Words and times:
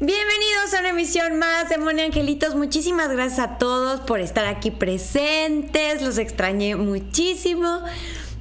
Bienvenidos 0.00 0.74
a 0.74 0.80
una 0.80 0.88
emisión 0.88 1.38
más 1.38 1.68
de 1.68 1.78
Moni 1.78 2.02
Angelitos. 2.02 2.56
Muchísimas 2.56 3.10
gracias 3.10 3.38
a 3.38 3.58
todos 3.58 4.00
por 4.00 4.20
estar 4.20 4.46
aquí 4.46 4.70
presentes. 4.70 6.02
Los 6.02 6.18
extrañé 6.18 6.74
muchísimo. 6.74 7.80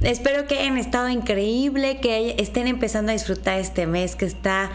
Espero 0.02 0.48
que 0.48 0.58
hayan 0.58 0.78
estado 0.78 1.10
increíble, 1.10 2.00
que 2.00 2.36
estén 2.40 2.68
empezando 2.68 3.12
a 3.12 3.14
disfrutar 3.14 3.60
este 3.60 3.86
mes 3.86 4.16
que 4.16 4.26
está 4.26 4.72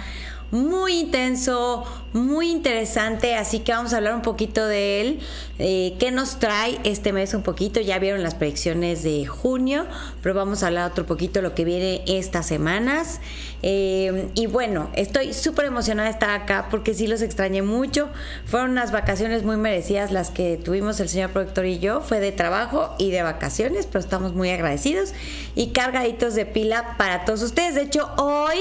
muy 0.51 1.01
intenso, 1.01 1.85
muy 2.13 2.51
interesante, 2.51 3.35
así 3.35 3.61
que 3.61 3.73
vamos 3.73 3.93
a 3.93 3.99
hablar 3.99 4.15
un 4.15 4.23
poquito 4.23 4.67
de 4.67 5.01
él. 5.01 5.21
Eh, 5.59 5.97
¿Qué 5.99 6.11
nos 6.11 6.39
trae 6.39 6.79
este 6.85 7.13
mes 7.13 7.35
un 7.35 7.43
poquito? 7.43 7.81
Ya 7.81 7.99
vieron 7.99 8.23
las 8.23 8.35
predicciones 8.35 9.03
de 9.03 9.27
junio, 9.27 9.87
pero 10.23 10.35
vamos 10.35 10.63
a 10.63 10.69
hablar 10.69 10.91
otro 10.91 11.07
poquito 11.07 11.41
de 11.41 11.43
lo 11.43 11.55
que 11.55 11.65
viene 11.65 12.03
estas 12.07 12.47
semanas. 12.47 13.21
Eh, 13.63 14.29
y 14.35 14.47
bueno, 14.47 14.91
estoy 14.95 15.33
súper 15.33 15.67
emocionada 15.67 16.09
de 16.09 16.13
estar 16.13 16.31
acá 16.31 16.69
porque 16.71 16.95
sí 16.95 17.07
los 17.07 17.23
extrañé 17.23 17.63
mucho. 17.63 18.09
Fueron 18.47 18.71
unas 18.71 18.93
vacaciones 18.93 19.43
muy 19.43 19.57
merecidas 19.57 20.13
las 20.13 20.31
que 20.31 20.57
tuvimos 20.63 21.01
el 21.01 21.09
señor 21.09 21.31
productor 21.31 21.67
y 21.67 21.79
yo. 21.79 22.01
Fue 22.01 22.21
de 22.21 22.33
trabajo 22.33 22.95
y 22.99 23.11
de 23.11 23.23
vacaciones, 23.23 23.87
pero 23.87 24.01
estamos 24.01 24.35
muy 24.35 24.51
agradecidos 24.51 25.13
y 25.55 25.69
cargaditos 25.69 26.35
de 26.35 26.47
pila 26.47 26.97
para 26.99 27.25
todos 27.25 27.43
ustedes. 27.43 27.75
De 27.75 27.83
hecho, 27.83 28.11
hoy 28.19 28.59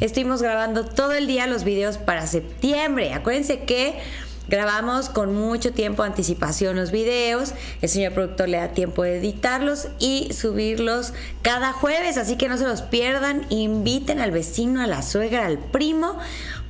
estuvimos 0.00 0.42
grabando 0.42 0.84
todo 0.84 1.12
el 1.12 1.25
día 1.26 1.46
los 1.46 1.64
videos 1.64 1.98
para 1.98 2.26
septiembre 2.26 3.12
Acuérdense 3.12 3.60
que 3.60 3.94
grabamos 4.48 5.08
con 5.08 5.34
mucho 5.34 5.72
tiempo 5.72 6.02
anticipación 6.02 6.76
los 6.76 6.90
videos, 6.90 7.52
el 7.82 7.88
señor 7.88 8.12
productor 8.12 8.48
le 8.48 8.58
da 8.58 8.68
tiempo 8.68 9.02
de 9.02 9.18
editarlos 9.18 9.88
y 9.98 10.32
subirlos 10.32 11.12
cada 11.42 11.72
jueves, 11.72 12.16
así 12.16 12.36
que 12.36 12.48
no 12.48 12.56
se 12.56 12.64
los 12.64 12.82
pierdan, 12.82 13.46
inviten 13.48 14.20
al 14.20 14.30
vecino, 14.30 14.82
a 14.82 14.86
la 14.86 15.02
suegra, 15.02 15.46
al 15.46 15.58
primo 15.58 16.18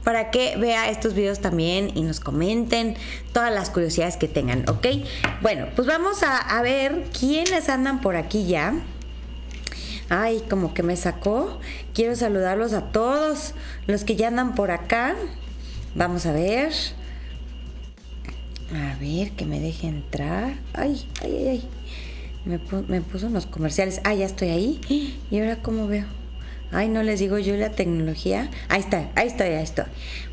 para 0.05 0.31
que 0.31 0.57
vea 0.57 0.89
estos 0.89 1.15
videos 1.15 1.41
también 1.41 1.91
y 1.97 2.03
nos 2.03 2.21
comenten 2.21 2.97
todas 3.33 3.53
las 3.53 3.71
curiosidades 3.71 4.17
que 4.17 4.29
tengan, 4.29 4.69
¿ok? 4.69 4.87
Bueno, 5.43 5.67
pues 5.75 5.89
vamos 5.89 6.23
a, 6.23 6.37
a 6.39 6.63
ver 6.63 7.07
quiénes 7.19 7.69
andan 7.69 8.01
por 8.01 8.15
aquí 8.15 8.47
ya. 8.47 8.75
Ay, 10.09 10.43
como 10.49 10.75
que 10.75 10.83
me 10.83 10.97
sacó. 10.97 11.61
Quiero 11.95 12.15
saludarlos 12.17 12.73
a 12.73 12.93
todos 12.93 13.55
los 13.87 14.05
que 14.05 14.17
ya 14.17 14.29
andan 14.29 14.55
por 14.55 14.71
acá. 14.71 15.17
Vamos 15.95 16.27
a 16.27 16.33
ver. 16.33 16.73
A 18.73 18.97
ver, 19.01 19.33
que 19.33 19.45
me 19.45 19.61
deje 19.61 19.89
entrar. 19.89 20.55
Ay, 20.75 21.07
ay, 21.23 21.37
ay, 21.37 21.49
ay. 21.49 21.69
Me, 22.45 22.61
me 22.89 23.01
puso 23.01 23.27
unos 23.27 23.47
comerciales. 23.47 24.01
Ah, 24.05 24.15
ya 24.15 24.27
estoy 24.27 24.51
ahí. 24.51 25.19
¿Y 25.31 25.39
ahora 25.39 25.63
cómo 25.63 25.89
veo? 25.89 26.05
Ay, 26.73 26.89
no 26.89 27.03
les 27.03 27.21
digo 27.21 27.39
yo 27.39 27.57
la 27.57 27.71
tecnología. 27.71 28.51
Ahí 28.69 28.81
está, 28.81 29.11
ahí 29.15 29.29
estoy, 29.29 29.49
ahí 29.49 29.63
estoy. 29.63 29.85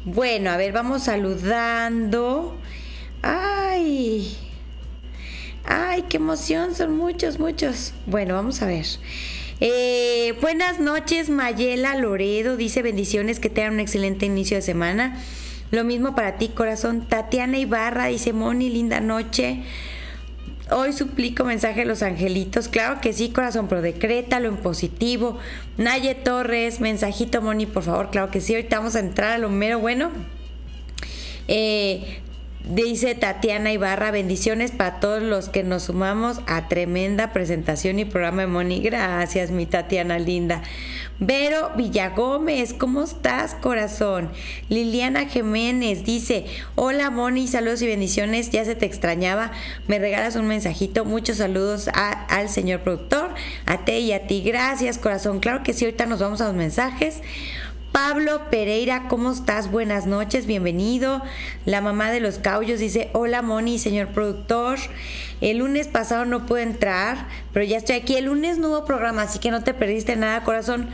Bueno, 0.03 0.50
a 0.50 0.57
ver, 0.57 0.72
vamos 0.72 1.03
saludando. 1.03 2.57
Ay. 3.22 4.35
Ay, 5.63 6.03
qué 6.09 6.17
emoción, 6.17 6.75
son 6.75 6.97
muchos, 6.97 7.39
muchos. 7.39 7.94
Bueno, 8.06 8.33
vamos 8.33 8.62
a 8.62 8.66
ver. 8.66 8.85
Eh, 9.66 10.38
buenas 10.41 10.81
noches, 10.81 11.29
Mayela 11.29 11.96
Loredo. 11.96 12.57
Dice 12.57 12.81
bendiciones, 12.81 13.40
que 13.40 13.50
tengan 13.50 13.75
un 13.75 13.79
excelente 13.79 14.25
inicio 14.25 14.57
de 14.57 14.62
semana. 14.62 15.18
Lo 15.72 15.85
mismo 15.85 16.16
para 16.16 16.35
ti, 16.38 16.50
corazón. 16.50 17.07
Tatiana 17.07 17.57
Ibarra 17.57 18.07
dice, 18.07 18.34
Moni, 18.34 18.69
linda 18.69 19.00
noche. 19.00 19.63
Hoy 20.69 20.91
suplico 20.91 21.46
mensaje 21.46 21.84
a 21.84 21.85
los 21.85 22.03
angelitos. 22.03 22.68
Claro 22.68 23.00
que 23.00 23.13
sí, 23.13 23.29
corazón, 23.29 23.69
pero 23.69 23.81
decrétalo 23.81 24.50
en 24.50 24.57
positivo. 24.57 25.40
Naye 25.78 26.13
Torres, 26.13 26.81
mensajito, 26.81 27.41
Moni, 27.41 27.66
por 27.66 27.84
favor. 27.84 28.09
Claro 28.12 28.31
que 28.31 28.41
sí. 28.41 28.53
Ahorita 28.56 28.80
vamos 28.80 28.97
a 28.97 29.00
entrar 29.00 29.31
a 29.31 29.38
lo 29.38 29.47
mero 29.47 29.80
bueno. 29.80 30.12
Eh, 31.47 32.22
Dice 32.63 33.13
Tatiana 33.13 33.74
Ibarra, 33.74 34.09
bendiciones 34.12 34.72
para 34.72 35.01
todos 35.01 35.22
los 35.22 35.50
que 35.50 35.63
nos 35.63 35.84
sumamos 35.84 36.40
a 36.47 36.69
tremenda 36.69 37.34
presentación 37.34 38.00
y 38.00 38.06
programa 38.06 38.44
de 38.44 38.47
Moni. 38.47 38.79
Gracias, 38.79 39.51
mi 39.51 39.66
Tatiana 39.66 40.18
linda. 40.18 40.62
Vero 41.19 41.72
Villagómez, 41.75 42.74
¿cómo 42.74 43.03
estás, 43.03 43.53
corazón? 43.56 44.31
Liliana 44.69 45.25
Jiménez 45.25 46.06
dice, 46.06 46.46
hola 46.75 47.09
Moni, 47.09 47.50
saludos 47.50 47.81
y 47.81 47.88
bendiciones, 47.88 48.50
ya 48.50 48.63
se 48.63 48.75
te 48.75 48.85
extrañaba, 48.85 49.51
me 49.88 50.00
regalas 50.00 50.38
un 50.38 50.47
mensajito, 50.47 51.03
muchos 51.03 51.38
saludos 51.38 51.90
al 51.94 52.47
señor 52.47 52.80
productor, 52.80 53.31
a 53.66 53.84
ti 53.84 53.91
y 53.91 54.13
a 54.13 54.25
ti, 54.25 54.41
gracias, 54.41 54.97
corazón. 54.97 55.41
Claro 55.41 55.63
que 55.63 55.74
sí, 55.74 55.84
ahorita 55.84 56.06
nos 56.06 56.19
vamos 56.19 56.40
a 56.40 56.45
los 56.45 56.56
mensajes. 56.56 57.22
Pablo 57.93 58.49
Pereira, 58.49 59.07
¿cómo 59.07 59.31
estás? 59.31 59.69
Buenas 59.69 60.07
noches, 60.07 60.47
bienvenido. 60.47 61.21
La 61.65 61.79
mamá 61.79 62.09
de 62.09 62.21
los 62.21 62.39
caullos 62.39 62.79
dice, 62.79 63.11
hola 63.13 63.43
Moni, 63.43 63.77
señor 63.77 64.07
productor. 64.07 64.79
El 65.41 65.59
lunes 65.59 65.89
pasado 65.89 66.25
no 66.25 66.47
pude 66.47 66.63
entrar, 66.63 67.27
pero 67.53 67.63
ya 67.63 67.77
estoy 67.77 67.97
aquí. 67.97 68.15
El 68.15 68.25
lunes 68.25 68.57
no 68.57 68.69
hubo 68.69 68.83
programa, 68.83 69.21
así 69.21 69.37
que 69.37 69.51
no 69.51 69.63
te 69.63 69.75
perdiste 69.75 70.15
nada, 70.15 70.43
corazón, 70.43 70.89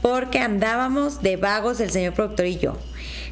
porque 0.00 0.38
andábamos 0.38 1.20
de 1.20 1.36
vagos 1.36 1.80
el 1.80 1.90
señor 1.90 2.14
productor 2.14 2.46
y 2.46 2.56
yo. 2.56 2.78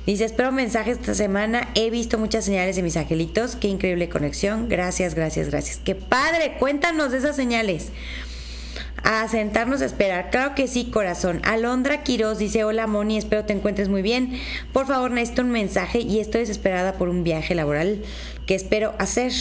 Dice, 0.04 0.26
espero 0.26 0.52
mensajes 0.52 0.98
esta 0.98 1.14
semana. 1.14 1.68
He 1.74 1.88
visto 1.88 2.18
muchas 2.18 2.44
señales 2.44 2.76
de 2.76 2.82
mis 2.82 2.98
angelitos. 2.98 3.56
Qué 3.56 3.68
increíble 3.68 4.10
conexión. 4.10 4.68
Gracias, 4.68 5.14
gracias, 5.14 5.48
gracias. 5.48 5.80
Qué 5.82 5.94
padre. 5.94 6.56
Cuéntanos 6.58 7.12
de 7.12 7.18
esas 7.18 7.34
señales 7.34 7.92
a 9.06 9.28
sentarnos 9.28 9.82
a 9.82 9.84
esperar. 9.84 10.30
Claro 10.30 10.56
que 10.56 10.66
sí, 10.66 10.86
corazón. 10.86 11.40
Alondra 11.44 12.02
Quiroz 12.02 12.38
dice, 12.38 12.64
hola 12.64 12.88
Moni, 12.88 13.16
espero 13.16 13.44
te 13.44 13.52
encuentres 13.52 13.88
muy 13.88 14.02
bien. 14.02 14.32
Por 14.72 14.86
favor, 14.86 15.12
necesito 15.12 15.42
un 15.42 15.50
mensaje 15.50 16.00
y 16.00 16.18
estoy 16.18 16.40
desesperada 16.40 16.94
por 16.94 17.08
un 17.08 17.22
viaje 17.22 17.54
laboral 17.54 18.02
que 18.46 18.54
espero 18.54 18.94
hacer 18.98 19.32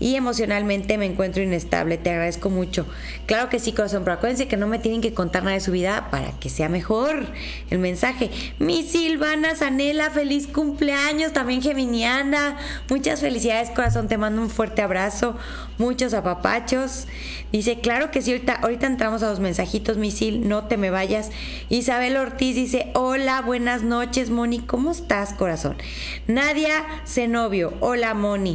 y 0.00 0.16
emocionalmente 0.16 0.98
me 0.98 1.06
encuentro 1.06 1.42
inestable. 1.42 1.96
Te 1.96 2.10
agradezco 2.10 2.50
mucho. 2.50 2.86
Claro 3.26 3.48
que 3.48 3.60
sí, 3.60 3.72
corazón, 3.72 4.02
pero 4.04 4.16
acuérdense 4.16 4.48
que 4.48 4.56
no 4.56 4.66
me 4.66 4.80
tienen 4.80 5.00
que 5.00 5.14
contar 5.14 5.44
nada 5.44 5.54
de 5.54 5.60
su 5.60 5.70
vida 5.70 6.08
para 6.10 6.32
que 6.32 6.50
sea 6.50 6.68
mejor 6.68 7.26
el 7.70 7.78
mensaje. 7.78 8.30
Mi 8.58 8.82
Silvana 8.82 9.54
Zanela, 9.54 10.10
feliz 10.10 10.48
cumpleaños, 10.48 11.32
también 11.32 11.62
Geminiana. 11.62 12.56
Muchas 12.90 13.20
felicidades, 13.20 13.70
corazón. 13.70 14.08
Te 14.08 14.18
mando 14.18 14.42
un 14.42 14.50
fuerte 14.50 14.82
abrazo, 14.82 15.36
muchos 15.78 16.12
apapachos. 16.12 17.06
Dice, 17.52 17.80
claro 17.80 18.10
que 18.10 18.22
sí, 18.22 18.32
ahorita, 18.32 18.54
ahorita 18.54 18.86
entramos 18.86 19.22
a 19.22 19.30
los 19.30 19.40
mensajitos, 19.40 19.96
Misil, 19.96 20.48
no 20.48 20.64
te 20.64 20.76
me 20.76 20.90
vayas. 20.90 21.30
Isabel 21.68 22.16
Ortiz 22.16 22.56
dice, 22.56 22.90
hola, 22.94 23.40
buenas 23.40 23.82
noches, 23.82 24.30
Moni, 24.30 24.58
¿cómo 24.58 24.90
estás, 24.90 25.32
corazón? 25.32 25.76
Nadia 26.26 26.84
Zenobio, 27.06 27.74
hola, 27.80 28.14
Moni. 28.14 28.47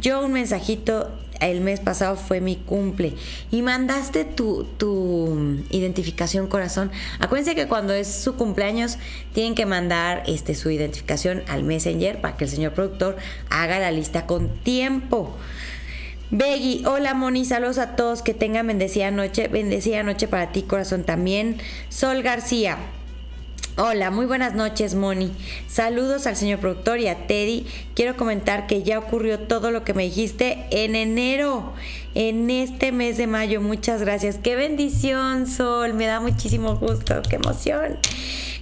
Yo 0.00 0.24
un 0.24 0.32
mensajito 0.32 1.10
el 1.40 1.60
mes 1.62 1.80
pasado 1.80 2.16
fue 2.16 2.40
mi 2.40 2.56
cumple 2.56 3.14
y 3.50 3.62
mandaste 3.62 4.24
tu, 4.24 4.64
tu, 4.76 5.62
identificación 5.70 6.46
corazón. 6.46 6.90
Acuérdense 7.18 7.54
que 7.54 7.66
cuando 7.66 7.94
es 7.94 8.08
su 8.08 8.36
cumpleaños 8.36 8.98
tienen 9.32 9.54
que 9.54 9.66
mandar 9.66 10.22
este, 10.26 10.54
su 10.54 10.70
identificación 10.70 11.42
al 11.48 11.64
Messenger 11.64 12.20
para 12.20 12.36
que 12.36 12.44
el 12.44 12.50
señor 12.50 12.72
productor 12.74 13.16
haga 13.48 13.78
la 13.78 13.90
lista 13.90 14.26
con 14.26 14.48
tiempo. 14.48 15.34
Beggy, 16.30 16.84
hola 16.86 17.14
Moni, 17.14 17.44
saludos 17.44 17.78
a 17.78 17.96
todos, 17.96 18.22
que 18.22 18.34
tengan 18.34 18.68
bendecida 18.68 19.10
noche, 19.10 19.48
bendecida 19.48 20.04
noche 20.04 20.28
para 20.28 20.52
ti 20.52 20.62
corazón 20.62 21.02
también. 21.02 21.56
Sol 21.88 22.22
García, 22.22 22.78
Hola, 23.82 24.10
muy 24.10 24.26
buenas 24.26 24.52
noches, 24.52 24.94
Moni. 24.94 25.32
Saludos 25.66 26.26
al 26.26 26.36
señor 26.36 26.58
productor 26.58 26.98
y 26.98 27.08
a 27.08 27.26
Teddy. 27.26 27.66
Quiero 27.94 28.14
comentar 28.14 28.66
que 28.66 28.82
ya 28.82 28.98
ocurrió 28.98 29.38
todo 29.38 29.70
lo 29.70 29.84
que 29.84 29.94
me 29.94 30.02
dijiste 30.02 30.66
en 30.70 30.94
enero, 30.94 31.72
en 32.14 32.50
este 32.50 32.92
mes 32.92 33.16
de 33.16 33.26
mayo. 33.26 33.62
Muchas 33.62 34.02
gracias. 34.02 34.36
Qué 34.36 34.54
bendición, 34.54 35.46
Sol. 35.46 35.94
Me 35.94 36.04
da 36.04 36.20
muchísimo 36.20 36.76
gusto. 36.76 37.22
Qué 37.26 37.36
emoción. 37.36 37.96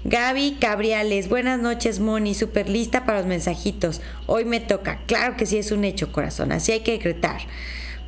Gaby 0.05 0.59
Cabriales, 0.61 1.29
buenas 1.29 1.59
noches, 1.59 1.99
Moni. 1.99 2.33
Super 2.33 2.69
lista 2.69 3.05
para 3.05 3.19
los 3.19 3.27
mensajitos. 3.27 4.01
Hoy 4.27 4.45
me 4.45 4.61
toca. 4.61 5.01
Claro 5.07 5.37
que 5.37 5.47
sí 5.47 5.59
es 5.59 5.73
un 5.73 5.83
hecho, 5.83 6.13
corazón. 6.13 6.53
Así 6.53 6.71
hay 6.71 6.81
que 6.85 6.93
decretar. 6.93 7.41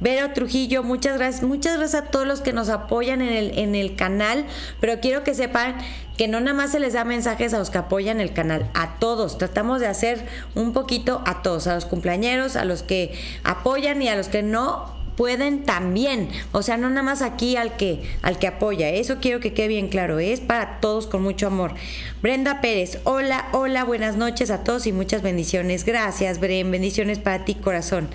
Vero 0.01 0.33
Trujillo, 0.33 0.83
muchas 0.83 1.19
gracias, 1.19 1.43
muchas 1.43 1.77
gracias 1.77 2.05
a 2.05 2.07
todos 2.07 2.27
los 2.27 2.41
que 2.41 2.55
nos 2.55 2.71
apoyan 2.71 3.21
en 3.21 3.35
el, 3.35 3.59
en 3.59 3.75
el 3.75 3.97
canal, 3.97 4.47
pero 4.81 4.99
quiero 4.99 5.25
que 5.25 5.35
sepan 5.35 5.77
que 6.21 6.29
no 6.29 6.39
nada 6.39 6.53
más 6.53 6.73
se 6.73 6.81
les 6.81 6.93
da 6.93 7.05
mensajes 7.05 7.55
a 7.55 7.59
los 7.59 7.71
que 7.71 7.79
apoyan 7.79 8.21
el 8.21 8.35
canal, 8.35 8.69
a 8.75 8.99
todos, 8.99 9.39
tratamos 9.39 9.81
de 9.81 9.87
hacer 9.87 10.23
un 10.55 10.75
poquito 10.75 11.23
a 11.25 11.41
todos, 11.41 11.67
a 11.67 11.75
los 11.75 11.87
cumpleañeros, 11.87 12.57
a 12.57 12.67
los 12.67 12.83
que 12.83 13.15
apoyan 13.43 14.03
y 14.03 14.09
a 14.11 14.17
los 14.17 14.29
que 14.29 14.43
no 14.43 14.95
pueden 15.17 15.65
también, 15.65 16.29
o 16.53 16.61
sea, 16.61 16.77
no 16.77 16.91
nada 16.91 17.03
más 17.03 17.23
aquí 17.23 17.57
al 17.57 17.75
que 17.79 18.03
al 18.21 18.39
que 18.39 18.49
apoya, 18.49 18.91
eso 18.91 19.17
quiero 19.23 19.41
que 19.41 19.55
quede 19.55 19.69
bien 19.69 19.89
claro, 19.89 20.19
es 20.19 20.41
para 20.41 20.79
todos 20.81 21.07
con 21.07 21.23
mucho 21.23 21.47
amor. 21.47 21.73
Brenda 22.21 22.61
Pérez, 22.61 22.99
hola, 23.05 23.49
hola, 23.53 23.85
buenas 23.85 24.19
noches 24.19 24.51
a 24.51 24.63
todos 24.63 24.87
y 24.87 24.93
muchas 24.93 25.23
bendiciones. 25.23 25.87
Gracias, 25.87 26.39
Bren, 26.39 26.71
bendiciones 26.71 27.19
para 27.19 27.47
ti, 27.47 27.55
corazón. 27.55 28.11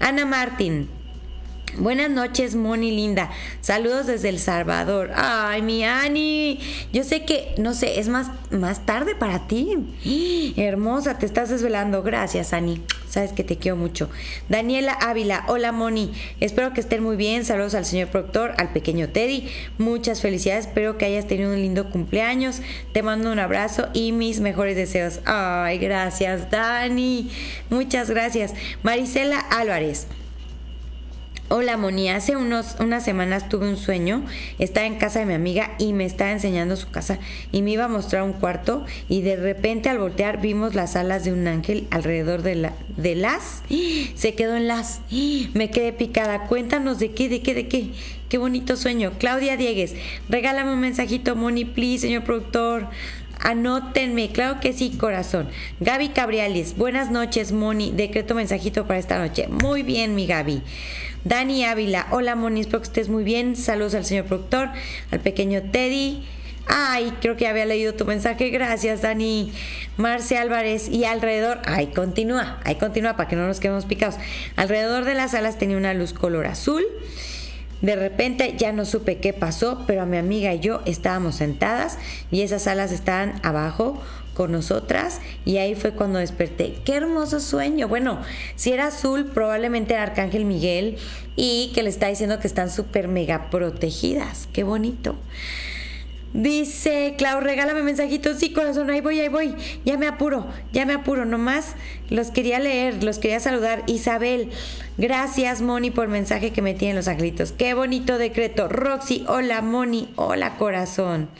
Ana 0.00 0.26
Martín, 0.26 0.88
Buenas 1.78 2.08
noches, 2.08 2.54
Moni 2.54 2.90
linda. 2.90 3.30
Saludos 3.60 4.06
desde 4.06 4.30
El 4.30 4.38
Salvador. 4.38 5.10
Ay, 5.14 5.60
mi 5.60 5.84
Ani. 5.84 6.58
Yo 6.90 7.04
sé 7.04 7.26
que, 7.26 7.54
no 7.58 7.74
sé, 7.74 8.00
es 8.00 8.08
más, 8.08 8.30
más 8.50 8.86
tarde 8.86 9.14
para 9.14 9.46
ti. 9.46 10.54
Hermosa, 10.56 11.18
te 11.18 11.26
estás 11.26 11.50
desvelando. 11.50 12.02
Gracias, 12.02 12.54
Ani. 12.54 12.80
Sabes 13.10 13.32
que 13.32 13.44
te 13.44 13.58
quiero 13.58 13.76
mucho. 13.76 14.08
Daniela 14.48 14.92
Ávila. 14.92 15.44
Hola, 15.48 15.70
Moni. 15.70 16.12
Espero 16.40 16.72
que 16.72 16.80
estén 16.80 17.02
muy 17.02 17.16
bien. 17.16 17.44
Saludos 17.44 17.74
al 17.74 17.84
señor 17.84 18.08
proctor, 18.08 18.54
al 18.56 18.72
pequeño 18.72 19.10
Teddy. 19.10 19.50
Muchas 19.76 20.22
felicidades. 20.22 20.66
Espero 20.68 20.96
que 20.96 21.04
hayas 21.04 21.26
tenido 21.26 21.50
un 21.50 21.60
lindo 21.60 21.90
cumpleaños. 21.90 22.62
Te 22.94 23.02
mando 23.02 23.30
un 23.30 23.38
abrazo 23.38 23.88
y 23.92 24.12
mis 24.12 24.40
mejores 24.40 24.76
deseos. 24.76 25.20
Ay, 25.26 25.76
gracias, 25.76 26.50
Dani. 26.50 27.30
Muchas 27.68 28.08
gracias. 28.08 28.54
Marisela 28.82 29.40
Álvarez. 29.40 30.06
Hola 31.48 31.76
Moni, 31.76 32.08
hace 32.08 32.34
unos, 32.34 32.74
unas 32.80 33.04
semanas 33.04 33.48
tuve 33.48 33.68
un 33.68 33.76
sueño, 33.76 34.24
estaba 34.58 34.84
en 34.84 34.96
casa 34.96 35.20
de 35.20 35.26
mi 35.26 35.34
amiga 35.34 35.76
y 35.78 35.92
me 35.92 36.04
estaba 36.04 36.32
enseñando 36.32 36.74
su 36.74 36.90
casa 36.90 37.20
y 37.52 37.62
me 37.62 37.70
iba 37.70 37.84
a 37.84 37.88
mostrar 37.88 38.24
un 38.24 38.32
cuarto 38.32 38.84
y 39.08 39.22
de 39.22 39.36
repente 39.36 39.88
al 39.88 39.98
voltear 39.98 40.40
vimos 40.40 40.74
las 40.74 40.96
alas 40.96 41.22
de 41.22 41.32
un 41.32 41.46
ángel 41.46 41.86
alrededor 41.92 42.42
de, 42.42 42.56
la, 42.56 42.72
de 42.96 43.14
las, 43.14 43.62
se 44.16 44.34
quedó 44.34 44.56
en 44.56 44.66
las, 44.66 45.02
me 45.54 45.70
quedé 45.70 45.92
picada, 45.92 46.48
cuéntanos 46.48 46.98
de 46.98 47.12
qué, 47.12 47.28
de 47.28 47.40
qué, 47.42 47.54
de 47.54 47.68
qué, 47.68 47.90
qué 48.28 48.38
bonito 48.38 48.76
sueño. 48.76 49.12
Claudia 49.16 49.56
Diegues, 49.56 49.94
regálame 50.28 50.72
un 50.72 50.80
mensajito 50.80 51.36
Moni, 51.36 51.64
please, 51.64 52.00
señor 52.00 52.24
productor. 52.24 52.88
Anótenme, 53.38 54.30
claro 54.30 54.60
que 54.60 54.72
sí, 54.72 54.90
corazón. 54.98 55.48
Gaby 55.80 56.08
Cabriales, 56.08 56.76
buenas 56.76 57.10
noches, 57.10 57.52
Moni. 57.52 57.92
Decreto 57.92 58.34
mensajito 58.34 58.86
para 58.86 58.98
esta 58.98 59.18
noche. 59.18 59.46
Muy 59.48 59.82
bien, 59.82 60.14
mi 60.14 60.26
Gaby. 60.26 60.62
Dani 61.26 61.64
Ávila, 61.64 62.06
hola 62.12 62.36
Moni, 62.36 62.60
espero 62.60 62.78
que 62.78 62.86
estés 62.86 63.08
muy 63.08 63.24
bien. 63.24 63.56
Saludos 63.56 63.96
al 63.96 64.04
señor 64.04 64.26
productor, 64.26 64.68
al 65.10 65.18
pequeño 65.18 65.60
Teddy. 65.72 66.24
Ay, 66.68 67.12
creo 67.20 67.36
que 67.36 67.48
había 67.48 67.64
leído 67.64 67.94
tu 67.94 68.04
mensaje. 68.04 68.50
Gracias, 68.50 69.02
Dani. 69.02 69.52
Marce 69.96 70.38
Álvarez. 70.38 70.88
Y 70.88 71.04
alrededor, 71.04 71.58
ay, 71.64 71.88
continúa, 71.88 72.60
ahí 72.62 72.76
continúa 72.76 73.16
para 73.16 73.28
que 73.28 73.34
no 73.34 73.44
nos 73.48 73.58
quedemos 73.58 73.86
picados. 73.86 74.14
Alrededor 74.54 75.04
de 75.04 75.14
las 75.14 75.34
alas 75.34 75.58
tenía 75.58 75.76
una 75.76 75.94
luz 75.94 76.12
color 76.12 76.46
azul. 76.46 76.84
De 77.82 77.96
repente 77.96 78.54
ya 78.56 78.70
no 78.70 78.84
supe 78.84 79.18
qué 79.18 79.32
pasó, 79.32 79.82
pero 79.84 80.02
a 80.02 80.06
mi 80.06 80.18
amiga 80.18 80.54
y 80.54 80.60
yo 80.60 80.80
estábamos 80.86 81.34
sentadas 81.34 81.98
y 82.30 82.42
esas 82.42 82.68
alas 82.68 82.92
estaban 82.92 83.40
abajo 83.42 84.00
con 84.36 84.52
nosotras 84.52 85.20
y 85.46 85.56
ahí 85.56 85.74
fue 85.74 85.92
cuando 85.92 86.18
desperté. 86.18 86.74
Qué 86.84 86.94
hermoso 86.94 87.40
sueño. 87.40 87.88
Bueno, 87.88 88.20
si 88.54 88.72
era 88.72 88.88
azul, 88.88 89.24
probablemente 89.24 89.94
era 89.94 90.02
Arcángel 90.02 90.44
Miguel 90.44 90.98
y 91.36 91.72
que 91.74 91.82
le 91.82 91.88
está 91.88 92.08
diciendo 92.08 92.38
que 92.38 92.46
están 92.46 92.70
súper 92.70 93.08
mega 93.08 93.48
protegidas. 93.48 94.46
Qué 94.52 94.62
bonito. 94.62 95.16
Dice, 96.34 97.14
Clau, 97.16 97.40
regálame 97.40 97.82
mensajitos. 97.82 98.38
Sí, 98.38 98.52
corazón, 98.52 98.90
ahí 98.90 99.00
voy, 99.00 99.18
ahí 99.20 99.28
voy. 99.28 99.54
Ya 99.86 99.96
me 99.96 100.06
apuro, 100.06 100.46
ya 100.70 100.84
me 100.84 100.92
apuro. 100.92 101.24
Nomás 101.24 101.74
los 102.10 102.30
quería 102.30 102.58
leer, 102.58 103.02
los 103.02 103.18
quería 103.18 103.40
saludar. 103.40 103.84
Isabel, 103.86 104.50
gracias, 104.98 105.62
Moni, 105.62 105.90
por 105.90 106.04
el 106.04 106.10
mensaje 106.10 106.52
que 106.52 106.60
me 106.60 106.74
tienen 106.74 106.96
los 106.96 107.08
angelitos. 107.08 107.52
Qué 107.52 107.72
bonito 107.72 108.18
decreto. 108.18 108.68
Roxy, 108.68 109.24
hola, 109.28 109.62
Moni, 109.62 110.10
hola, 110.16 110.58
corazón. 110.58 111.30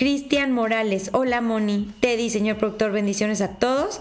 Cristian 0.00 0.50
Morales, 0.52 1.10
hola 1.12 1.42
Moni, 1.42 1.86
Teddy, 2.00 2.30
señor 2.30 2.56
productor, 2.56 2.90
bendiciones 2.90 3.42
a 3.42 3.48
todos. 3.48 4.00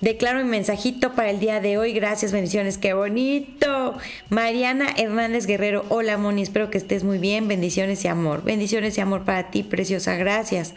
Declaro 0.00 0.44
mi 0.44 0.48
mensajito 0.48 1.16
para 1.16 1.30
el 1.30 1.40
día 1.40 1.60
de 1.60 1.76
hoy. 1.76 1.92
Gracias, 1.92 2.30
bendiciones, 2.30 2.78
qué 2.78 2.92
bonito. 2.92 3.98
Mariana 4.28 4.86
Hernández 4.96 5.46
Guerrero, 5.46 5.84
hola 5.88 6.18
Moni, 6.18 6.42
espero 6.42 6.70
que 6.70 6.78
estés 6.78 7.02
muy 7.02 7.18
bien. 7.18 7.48
Bendiciones 7.48 8.04
y 8.04 8.06
amor. 8.06 8.44
Bendiciones 8.44 8.96
y 8.96 9.00
amor 9.00 9.24
para 9.24 9.50
ti, 9.50 9.64
preciosa. 9.64 10.14
Gracias. 10.14 10.74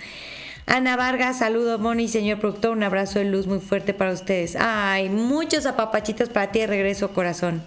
Ana 0.66 0.96
Vargas, 0.96 1.38
saludo 1.38 1.78
Moni, 1.78 2.08
señor 2.08 2.40
productor, 2.40 2.72
un 2.72 2.82
abrazo 2.82 3.20
de 3.20 3.26
luz 3.26 3.46
muy 3.46 3.60
fuerte 3.60 3.94
para 3.94 4.12
ustedes. 4.12 4.56
Ay, 4.60 5.10
muchos 5.10 5.68
apapachitos 5.68 6.30
para 6.30 6.52
ti 6.52 6.62
de 6.62 6.66
regreso, 6.66 7.14
corazón. 7.14 7.62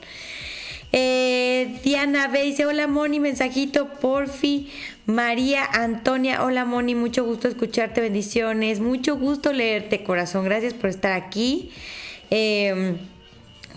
Eh, 0.96 1.80
Diana 1.82 2.28
B 2.28 2.42
dice, 2.42 2.66
hola 2.66 2.86
Moni, 2.86 3.18
mensajito, 3.18 3.88
porfi. 4.00 4.70
María 5.06 5.64
Antonia, 5.64 6.42
hola 6.42 6.64
Moni, 6.64 6.94
mucho 6.94 7.24
gusto 7.24 7.46
escucharte, 7.46 8.00
bendiciones, 8.00 8.80
mucho 8.80 9.16
gusto 9.16 9.52
leerte, 9.52 10.02
corazón, 10.02 10.44
gracias 10.44 10.72
por 10.72 10.88
estar 10.88 11.12
aquí. 11.12 11.70
Eh, 12.30 12.96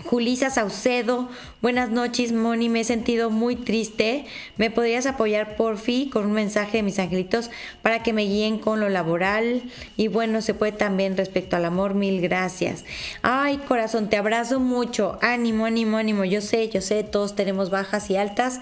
Julisa 0.04 0.48
Saucedo, 0.48 1.28
buenas 1.60 1.90
noches, 1.90 2.32
Moni. 2.32 2.68
Me 2.68 2.80
he 2.80 2.84
sentido 2.84 3.30
muy 3.30 3.56
triste. 3.56 4.24
¿Me 4.56 4.70
podrías 4.70 5.06
apoyar, 5.06 5.56
por 5.56 5.76
fin 5.76 6.08
con 6.08 6.24
un 6.24 6.32
mensaje 6.32 6.78
de 6.78 6.82
mis 6.82 6.98
angelitos 6.98 7.50
para 7.82 8.02
que 8.02 8.12
me 8.12 8.22
guíen 8.22 8.58
con 8.58 8.80
lo 8.80 8.88
laboral? 8.88 9.62
Y 9.96 10.08
bueno, 10.08 10.40
se 10.40 10.54
puede 10.54 10.72
también 10.72 11.16
respecto 11.16 11.56
al 11.56 11.64
amor. 11.64 11.94
Mil 11.94 12.20
gracias. 12.20 12.84
Ay, 13.22 13.58
corazón, 13.58 14.08
te 14.08 14.16
abrazo 14.16 14.60
mucho. 14.60 15.18
Ánimo, 15.20 15.66
ánimo, 15.66 15.96
ánimo. 15.96 16.24
Yo 16.24 16.40
sé, 16.40 16.68
yo 16.68 16.80
sé, 16.80 17.02
todos 17.02 17.34
tenemos 17.34 17.68
bajas 17.68 18.08
y 18.08 18.16
altas. 18.16 18.60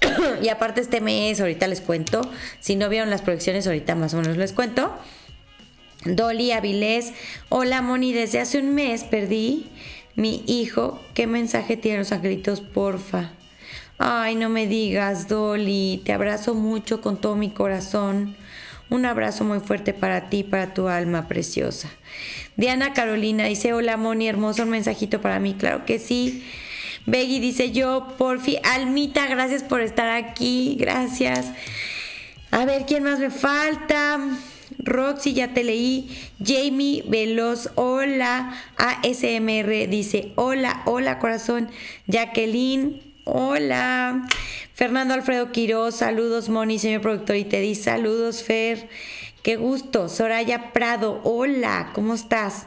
y 0.42 0.48
aparte 0.48 0.80
este 0.80 1.00
mes, 1.00 1.40
ahorita 1.40 1.66
les 1.66 1.80
cuento. 1.80 2.22
Si 2.60 2.76
no 2.76 2.88
vieron 2.88 3.10
las 3.10 3.22
proyecciones, 3.22 3.66
ahorita 3.66 3.94
más 3.94 4.14
o 4.14 4.18
menos 4.18 4.36
les 4.36 4.52
cuento. 4.52 4.96
Dolly 6.04 6.52
Avilés, 6.52 7.12
hola 7.50 7.82
Moni, 7.82 8.14
desde 8.14 8.40
hace 8.40 8.58
un 8.58 8.74
mes 8.74 9.04
perdí 9.04 9.68
mi 10.16 10.42
hijo, 10.46 11.00
¿qué 11.14 11.26
mensaje 11.26 11.76
tiene 11.76 11.98
los 11.98 12.12
angelitos, 12.12 12.60
porfa? 12.60 13.32
Ay, 13.98 14.34
no 14.34 14.48
me 14.48 14.66
digas, 14.66 15.28
Dolly, 15.28 16.00
te 16.04 16.12
abrazo 16.12 16.54
mucho 16.54 17.02
con 17.02 17.20
todo 17.20 17.36
mi 17.36 17.50
corazón. 17.50 18.34
Un 18.88 19.04
abrazo 19.04 19.44
muy 19.44 19.60
fuerte 19.60 19.92
para 19.92 20.30
ti, 20.30 20.42
para 20.42 20.74
tu 20.74 20.88
alma 20.88 21.28
preciosa. 21.28 21.90
Diana 22.56 22.92
Carolina 22.92 23.44
dice, 23.44 23.72
hola 23.72 23.96
Moni, 23.96 24.26
hermoso 24.26 24.62
un 24.62 24.70
mensajito 24.70 25.20
para 25.20 25.38
mí, 25.38 25.54
claro 25.54 25.84
que 25.84 25.98
sí. 25.98 26.44
Beggy 27.10 27.40
dice, 27.40 27.72
yo, 27.72 28.14
porfi, 28.18 28.58
Almita, 28.62 29.26
gracias 29.26 29.64
por 29.64 29.80
estar 29.80 30.08
aquí, 30.08 30.76
gracias. 30.78 31.52
A 32.52 32.64
ver, 32.64 32.86
¿quién 32.86 33.02
más 33.02 33.18
me 33.18 33.30
falta? 33.30 34.20
Roxy, 34.78 35.34
ya 35.34 35.52
te 35.52 35.64
leí. 35.64 36.08
Jamie 36.38 37.02
Veloz, 37.08 37.70
hola. 37.74 38.54
ASMR 38.76 39.88
dice, 39.88 40.30
hola, 40.36 40.82
hola 40.84 41.18
corazón. 41.18 41.68
Jacqueline, 42.06 43.02
hola. 43.24 44.28
Fernando 44.72 45.14
Alfredo 45.14 45.50
Quiroz, 45.50 45.96
saludos 45.96 46.48
Moni, 46.48 46.78
señor 46.78 47.00
productor 47.00 47.34
y 47.36 47.44
te 47.44 47.60
di 47.60 47.74
saludos 47.74 48.44
Fer. 48.44 48.88
Qué 49.42 49.56
gusto. 49.56 50.08
Soraya 50.08 50.72
Prado, 50.72 51.20
hola, 51.24 51.90
¿cómo 51.92 52.14
estás? 52.14 52.66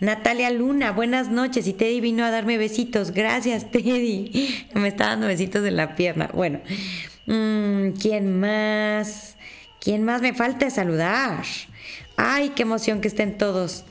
Natalia 0.00 0.50
Luna, 0.50 0.92
buenas 0.92 1.28
noches. 1.28 1.66
Y 1.66 1.72
Teddy 1.72 2.00
vino 2.00 2.24
a 2.24 2.30
darme 2.30 2.56
besitos. 2.56 3.10
Gracias, 3.10 3.70
Teddy. 3.70 4.66
Me 4.74 4.88
está 4.88 5.08
dando 5.08 5.26
besitos 5.26 5.64
en 5.66 5.76
la 5.76 5.96
pierna. 5.96 6.30
Bueno, 6.32 6.60
mm, 7.26 7.90
¿quién 8.00 8.38
más? 8.38 9.36
¿Quién 9.80 10.04
más 10.04 10.22
me 10.22 10.34
falta 10.34 10.70
saludar? 10.70 11.44
Ay, 12.16 12.50
qué 12.50 12.62
emoción 12.62 13.00
que 13.00 13.08
estén 13.08 13.38
todos. 13.38 13.84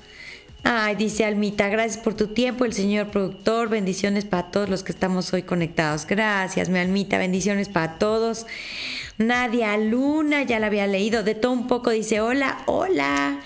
Ay, 0.64 0.96
dice 0.96 1.24
Almita, 1.24 1.70
gracias 1.70 2.04
por 2.04 2.14
tu 2.14 2.28
tiempo, 2.28 2.66
el 2.66 2.74
señor 2.74 3.08
productor, 3.08 3.70
bendiciones 3.70 4.26
para 4.26 4.52
todos 4.52 4.68
los 4.68 4.84
que 4.84 4.92
estamos 4.92 5.32
hoy 5.32 5.44
conectados. 5.44 6.06
Gracias, 6.06 6.68
mi 6.68 6.80
Almita, 6.80 7.18
bendiciones 7.18 7.70
para 7.70 7.98
todos. 7.98 8.46
Nadia 9.18 9.78
Luna, 9.78 10.44
ya 10.44 10.60
la 10.60 10.68
había 10.68 10.86
leído, 10.86 11.24
de 11.24 11.36
todo 11.36 11.54
un 11.54 11.68
poco, 11.68 11.92
dice, 11.92 12.20
hola, 12.20 12.64
hola, 12.66 13.40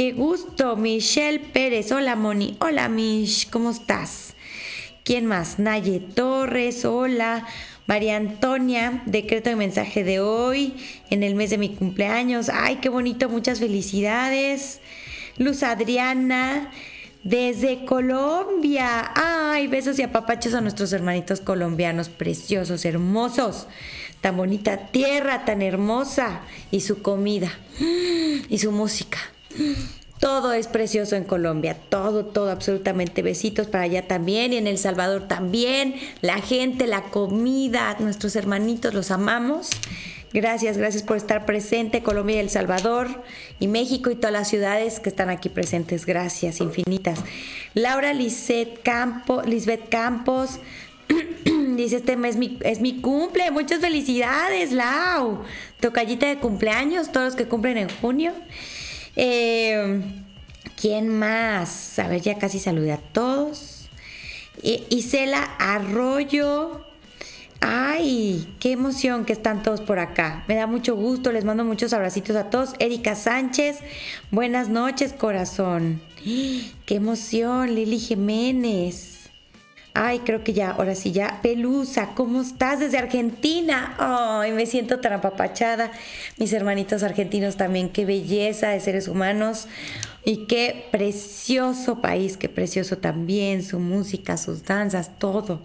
qué 0.00 0.12
gusto. 0.12 0.76
Michelle 0.76 1.40
Pérez, 1.40 1.92
hola 1.92 2.16
Moni, 2.16 2.56
hola 2.60 2.88
Mish, 2.88 3.50
¿cómo 3.50 3.70
estás? 3.70 4.32
¿Quién 5.04 5.26
más? 5.26 5.58
Naye 5.58 6.00
Torres, 6.00 6.86
hola. 6.86 7.46
María 7.86 8.16
Antonia, 8.16 9.02
decreto 9.04 9.50
de 9.50 9.56
mensaje 9.56 10.02
de 10.02 10.18
hoy, 10.18 10.72
en 11.10 11.22
el 11.22 11.34
mes 11.34 11.50
de 11.50 11.58
mi 11.58 11.74
cumpleaños. 11.74 12.48
Ay, 12.48 12.76
qué 12.76 12.88
bonito, 12.88 13.28
muchas 13.28 13.58
felicidades. 13.58 14.80
Luz 15.36 15.62
Adriana, 15.62 16.70
desde 17.22 17.84
Colombia. 17.84 19.12
Ay, 19.14 19.66
besos 19.66 19.98
y 19.98 20.02
apapachos 20.02 20.54
a 20.54 20.62
nuestros 20.62 20.94
hermanitos 20.94 21.42
colombianos, 21.42 22.08
preciosos, 22.08 22.86
hermosos. 22.86 23.66
Tan 24.22 24.38
bonita 24.38 24.78
tierra, 24.78 25.44
tan 25.44 25.60
hermosa. 25.60 26.40
Y 26.70 26.80
su 26.80 27.02
comida. 27.02 27.52
Y 28.48 28.58
su 28.58 28.72
música. 28.72 29.18
Todo 30.20 30.52
es 30.52 30.66
precioso 30.66 31.16
en 31.16 31.24
Colombia, 31.24 31.74
todo, 31.88 32.26
todo, 32.26 32.50
absolutamente. 32.50 33.22
Besitos 33.22 33.68
para 33.68 33.84
allá 33.84 34.06
también 34.06 34.52
y 34.52 34.58
en 34.58 34.66
El 34.66 34.76
Salvador 34.76 35.26
también. 35.28 35.94
La 36.20 36.42
gente, 36.42 36.86
la 36.86 37.04
comida, 37.04 37.96
nuestros 38.00 38.36
hermanitos, 38.36 38.92
los 38.92 39.10
amamos. 39.10 39.70
Gracias, 40.32 40.76
gracias 40.76 41.02
por 41.02 41.16
estar 41.16 41.44
presente, 41.46 42.02
Colombia 42.02 42.36
y 42.36 42.40
El 42.40 42.50
Salvador 42.50 43.08
y 43.58 43.66
México 43.66 44.10
y 44.10 44.14
todas 44.14 44.32
las 44.32 44.48
ciudades 44.48 45.00
que 45.00 45.08
están 45.08 45.30
aquí 45.30 45.48
presentes. 45.48 46.04
Gracias, 46.04 46.60
infinitas. 46.60 47.18
Laura 47.74 48.12
Lisbeth, 48.12 48.82
Campo, 48.82 49.42
Lisbeth 49.42 49.88
Campos 49.88 50.60
dice, 51.76 51.96
este 51.96 52.16
mes 52.16 52.36
mi, 52.36 52.58
es 52.60 52.80
mi 52.80 53.00
cumple. 53.00 53.50
Muchas 53.50 53.80
felicidades, 53.80 54.70
Lau. 54.70 55.42
Tocallita 55.80 56.26
de 56.26 56.36
cumpleaños, 56.36 57.10
todos 57.10 57.26
los 57.26 57.36
que 57.36 57.46
cumplen 57.46 57.78
en 57.78 57.88
junio. 57.88 58.32
Eh, 59.16 60.02
¿Quién 60.80 61.08
más? 61.08 61.98
A 61.98 62.08
ver, 62.08 62.20
ya 62.22 62.38
casi 62.38 62.58
saludé 62.58 62.92
a 62.92 62.98
todos. 62.98 63.88
Isela 64.62 65.42
Arroyo. 65.58 66.86
Ay, 67.60 68.56
qué 68.58 68.72
emoción 68.72 69.26
que 69.26 69.34
están 69.34 69.62
todos 69.62 69.82
por 69.82 69.98
acá. 69.98 70.44
Me 70.48 70.54
da 70.54 70.66
mucho 70.66 70.96
gusto, 70.96 71.30
les 71.30 71.44
mando 71.44 71.64
muchos 71.64 71.92
abracitos 71.92 72.34
a 72.36 72.48
todos. 72.48 72.72
Erika 72.78 73.14
Sánchez, 73.14 73.80
buenas 74.30 74.70
noches, 74.70 75.12
corazón. 75.12 76.00
Qué 76.86 76.94
emoción, 76.94 77.74
Lili 77.74 77.98
Jiménez. 77.98 79.19
Ay, 79.94 80.20
creo 80.20 80.44
que 80.44 80.52
ya, 80.52 80.70
ahora 80.70 80.94
sí 80.94 81.12
ya. 81.12 81.40
Pelusa, 81.42 82.14
¿cómo 82.14 82.40
estás 82.40 82.78
desde 82.78 82.98
Argentina? 82.98 83.96
Ay, 83.98 84.52
me 84.52 84.66
siento 84.66 85.00
tan 85.00 85.14
apapachada. 85.14 85.90
Mis 86.38 86.52
hermanitos 86.52 87.02
argentinos 87.02 87.56
también, 87.56 87.88
qué 87.88 88.04
belleza 88.04 88.68
de 88.68 88.80
seres 88.80 89.08
humanos. 89.08 89.66
Y 90.22 90.46
qué 90.46 90.86
precioso 90.90 92.02
país, 92.02 92.36
qué 92.36 92.50
precioso 92.50 92.98
también 92.98 93.62
su 93.64 93.78
música, 93.78 94.36
sus 94.36 94.64
danzas, 94.64 95.18
todo. 95.18 95.62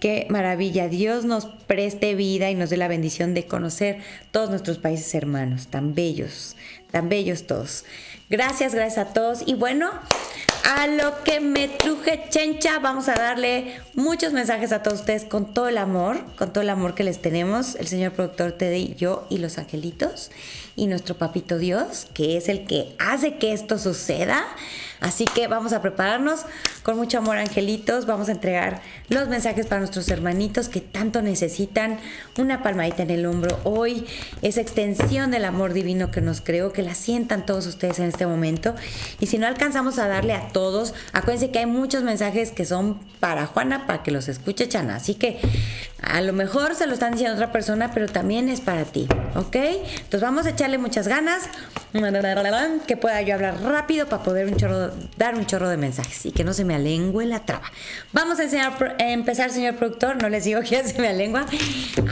Qué 0.00 0.26
maravilla. 0.28 0.88
Dios 0.88 1.24
nos 1.24 1.46
preste 1.46 2.14
vida 2.14 2.50
y 2.50 2.54
nos 2.54 2.68
dé 2.68 2.76
la 2.76 2.88
bendición 2.88 3.32
de 3.32 3.46
conocer 3.46 3.98
todos 4.32 4.50
nuestros 4.50 4.78
países 4.78 5.14
hermanos, 5.14 5.68
tan 5.68 5.94
bellos, 5.94 6.56
tan 6.90 7.08
bellos 7.08 7.46
todos. 7.46 7.84
Gracias, 8.30 8.76
gracias 8.76 9.08
a 9.08 9.12
todos. 9.12 9.42
Y 9.44 9.54
bueno, 9.54 9.90
a 10.76 10.86
lo 10.86 11.24
que 11.24 11.40
me 11.40 11.66
truje 11.66 12.26
chencha, 12.28 12.78
vamos 12.78 13.08
a 13.08 13.14
darle 13.14 13.80
muchos 13.94 14.32
mensajes 14.32 14.70
a 14.70 14.84
todos 14.84 15.00
ustedes 15.00 15.24
con 15.24 15.52
todo 15.52 15.66
el 15.66 15.76
amor, 15.76 16.20
con 16.38 16.52
todo 16.52 16.62
el 16.62 16.70
amor 16.70 16.94
que 16.94 17.02
les 17.02 17.20
tenemos, 17.20 17.74
el 17.74 17.88
señor 17.88 18.12
productor 18.12 18.52
Teddy, 18.52 18.94
yo 18.94 19.26
y 19.30 19.38
los 19.38 19.58
angelitos 19.58 20.30
y 20.76 20.86
nuestro 20.86 21.16
papito 21.16 21.58
Dios, 21.58 22.06
que 22.14 22.36
es 22.36 22.48
el 22.48 22.64
que 22.66 22.94
hace 22.98 23.36
que 23.36 23.52
esto 23.52 23.78
suceda. 23.78 24.44
Así 25.00 25.24
que 25.24 25.48
vamos 25.48 25.72
a 25.72 25.80
prepararnos 25.80 26.40
con 26.82 26.96
mucho 26.96 27.18
amor, 27.18 27.38
angelitos. 27.38 28.04
Vamos 28.04 28.28
a 28.28 28.32
entregar 28.32 28.82
los 29.08 29.28
mensajes 29.28 29.66
para 29.66 29.80
nuestros 29.80 30.08
hermanitos 30.10 30.68
que 30.68 30.82
tanto 30.82 31.22
necesitan. 31.22 31.98
Una 32.36 32.62
palmadita 32.62 33.02
en 33.02 33.10
el 33.10 33.24
hombro 33.24 33.58
hoy, 33.64 34.06
esa 34.42 34.60
extensión 34.60 35.30
del 35.30 35.46
amor 35.46 35.72
divino 35.72 36.10
que 36.10 36.20
nos 36.20 36.42
creó, 36.42 36.72
que 36.72 36.82
la 36.82 36.94
sientan 36.94 37.46
todos 37.46 37.66
ustedes 37.66 37.98
en 37.98 38.06
este 38.06 38.26
momento. 38.26 38.74
Y 39.20 39.26
si 39.26 39.38
no 39.38 39.46
alcanzamos 39.46 39.98
a 39.98 40.06
darle 40.06 40.34
a 40.34 40.48
todos, 40.48 40.92
acuérdense 41.12 41.50
que 41.50 41.60
hay 41.60 41.66
muchos 41.66 42.02
mensajes 42.02 42.52
que 42.52 42.66
son 42.66 43.00
para 43.20 43.46
Juana, 43.46 43.86
para 43.86 44.02
que 44.02 44.10
los 44.10 44.28
escuche 44.28 44.68
Chana. 44.68 44.96
Así 44.96 45.14
que 45.14 45.40
a 46.02 46.20
lo 46.20 46.34
mejor 46.34 46.74
se 46.74 46.86
lo 46.86 46.92
están 46.92 47.12
diciendo 47.12 47.32
a 47.32 47.36
otra 47.36 47.52
persona, 47.52 47.90
pero 47.92 48.06
también 48.06 48.48
es 48.50 48.60
para 48.60 48.84
ti, 48.84 49.06
¿ok? 49.34 49.56
Entonces 49.56 50.20
vamos 50.20 50.46
a 50.46 50.56
echarle 50.60 50.76
muchas 50.76 51.08
ganas, 51.08 51.48
que 52.86 52.96
pueda 52.98 53.22
yo 53.22 53.34
hablar 53.34 53.62
rápido 53.62 54.10
para 54.10 54.22
poder 54.22 54.46
un 54.46 54.56
chorro, 54.56 54.90
dar 55.16 55.34
un 55.34 55.46
chorro 55.46 55.70
de 55.70 55.78
mensajes 55.78 56.26
y 56.26 56.32
que 56.32 56.44
no 56.44 56.52
se 56.52 56.66
me 56.66 56.74
alengüe 56.74 57.24
la 57.24 57.46
traba. 57.46 57.72
Vamos 58.12 58.38
a, 58.38 58.42
enseñar, 58.42 58.96
empezar, 58.98 59.50
señor 59.50 59.76
productor, 59.76 60.20
no 60.20 60.28
les 60.28 60.44
digo 60.44 60.60
que 60.68 60.84
se 60.84 61.00
me 61.00 61.08
alengua. 61.08 61.46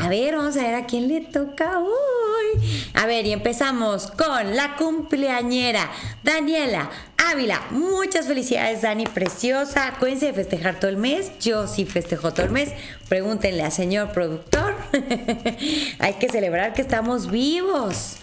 A 0.00 0.09
ver, 0.09 0.35
vamos 0.35 0.57
a 0.57 0.62
ver 0.62 0.76
a 0.76 0.87
quién 0.87 1.09
le 1.09 1.21
toca 1.21 1.78
hoy. 1.78 2.88
A 2.95 3.05
ver, 3.05 3.26
y 3.26 3.33
empezamos 3.33 4.07
con 4.12 4.57
la 4.57 4.76
cumpleañera 4.76 5.90
Daniela 6.25 6.88
Ávila. 7.19 7.61
Muchas 7.71 8.27
felicidades, 8.27 8.83
Dani, 8.83 9.05
preciosa. 9.05 9.89
Acuérdense 9.89 10.27
de 10.27 10.33
festejar 10.33 10.81
todo 10.81 10.91
el 10.91 10.97
mes. 10.97 11.33
Yo 11.41 11.67
sí 11.67 11.85
festejo 11.85 12.33
todo 12.33 12.47
el 12.47 12.53
mes. 12.53 12.71
Pregúntenle 13.09 13.63
al 13.63 13.73
señor 13.73 14.13
productor. 14.13 14.75
Hay 15.99 16.15
que 16.15 16.29
celebrar 16.31 16.73
que 16.73 16.83
estamos 16.83 17.31
vivos. 17.31 18.17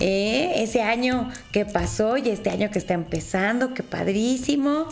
Eh, 0.00 0.52
ese 0.56 0.82
año 0.82 1.30
que 1.52 1.64
pasó 1.64 2.16
y 2.16 2.30
este 2.30 2.50
año 2.50 2.70
que 2.70 2.78
está 2.78 2.94
empezando, 2.94 3.74
qué 3.74 3.82
padrísimo. 3.82 4.88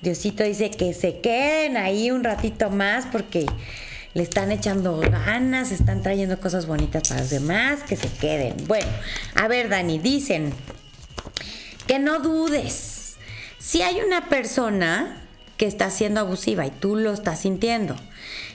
Diosito 0.00 0.42
dice 0.44 0.70
que 0.70 0.94
se 0.94 1.20
queden 1.20 1.76
ahí 1.76 2.10
un 2.10 2.24
ratito 2.24 2.70
más 2.70 3.06
porque 3.06 3.46
le 4.14 4.22
están 4.22 4.50
echando 4.50 4.98
ganas, 5.00 5.70
están 5.70 6.02
trayendo 6.02 6.40
cosas 6.40 6.66
bonitas 6.66 7.08
para 7.08 7.20
los 7.20 7.30
demás, 7.30 7.82
que 7.82 7.96
se 7.96 8.08
queden. 8.08 8.54
Bueno, 8.66 8.88
a 9.34 9.48
ver, 9.48 9.68
Dani, 9.68 9.98
dicen 9.98 10.52
que 11.88 11.98
no 11.98 12.20
dudes. 12.20 13.16
Si 13.58 13.80
hay 13.82 14.00
una 14.02 14.28
persona 14.28 15.22
que 15.56 15.66
está 15.66 15.90
siendo 15.90 16.20
abusiva 16.20 16.66
y 16.66 16.70
tú 16.70 16.94
lo 16.94 17.12
estás 17.12 17.40
sintiendo 17.40 17.96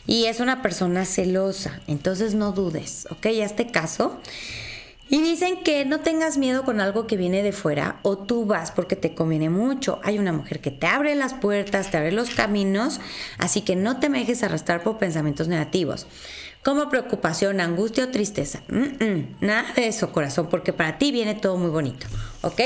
y 0.05 0.25
es 0.25 0.39
una 0.39 0.61
persona 0.61 1.03
celosa, 1.03 1.81
entonces 1.87 2.35
no 2.35 2.51
dudes, 2.51 3.07
¿ok? 3.09 3.25
A 3.25 3.29
este 3.43 3.67
caso. 3.67 4.21
Y 5.09 5.21
dicen 5.21 5.63
que 5.63 5.83
no 5.83 5.99
tengas 5.99 6.37
miedo 6.37 6.63
con 6.63 6.79
algo 6.79 7.07
que 7.07 7.17
viene 7.17 7.43
de 7.43 7.51
fuera 7.51 7.99
o 8.03 8.17
tú 8.17 8.45
vas 8.45 8.71
porque 8.71 8.95
te 8.95 9.13
conviene 9.13 9.49
mucho. 9.49 9.99
Hay 10.03 10.17
una 10.17 10.31
mujer 10.31 10.59
que 10.59 10.71
te 10.71 10.87
abre 10.87 11.13
las 11.15 11.33
puertas, 11.33 11.91
te 11.91 11.97
abre 11.97 12.11
los 12.11 12.29
caminos, 12.29 13.01
así 13.37 13.61
que 13.61 13.75
no 13.75 13.99
te 13.99 14.09
dejes 14.09 14.43
arrastrar 14.43 14.83
por 14.83 14.99
pensamientos 14.99 15.47
negativos 15.47 16.07
como 16.63 16.89
preocupación, 16.89 17.59
angustia 17.59 18.05
o 18.05 18.07
tristeza. 18.07 18.61
nada 19.41 19.65
de 19.75 19.87
eso, 19.87 20.11
corazón, 20.11 20.47
porque 20.49 20.71
para 20.71 20.97
ti 20.97 21.11
viene 21.11 21.35
todo 21.35 21.57
muy 21.57 21.69
bonito, 21.69 22.07
¿ok? 22.41 22.61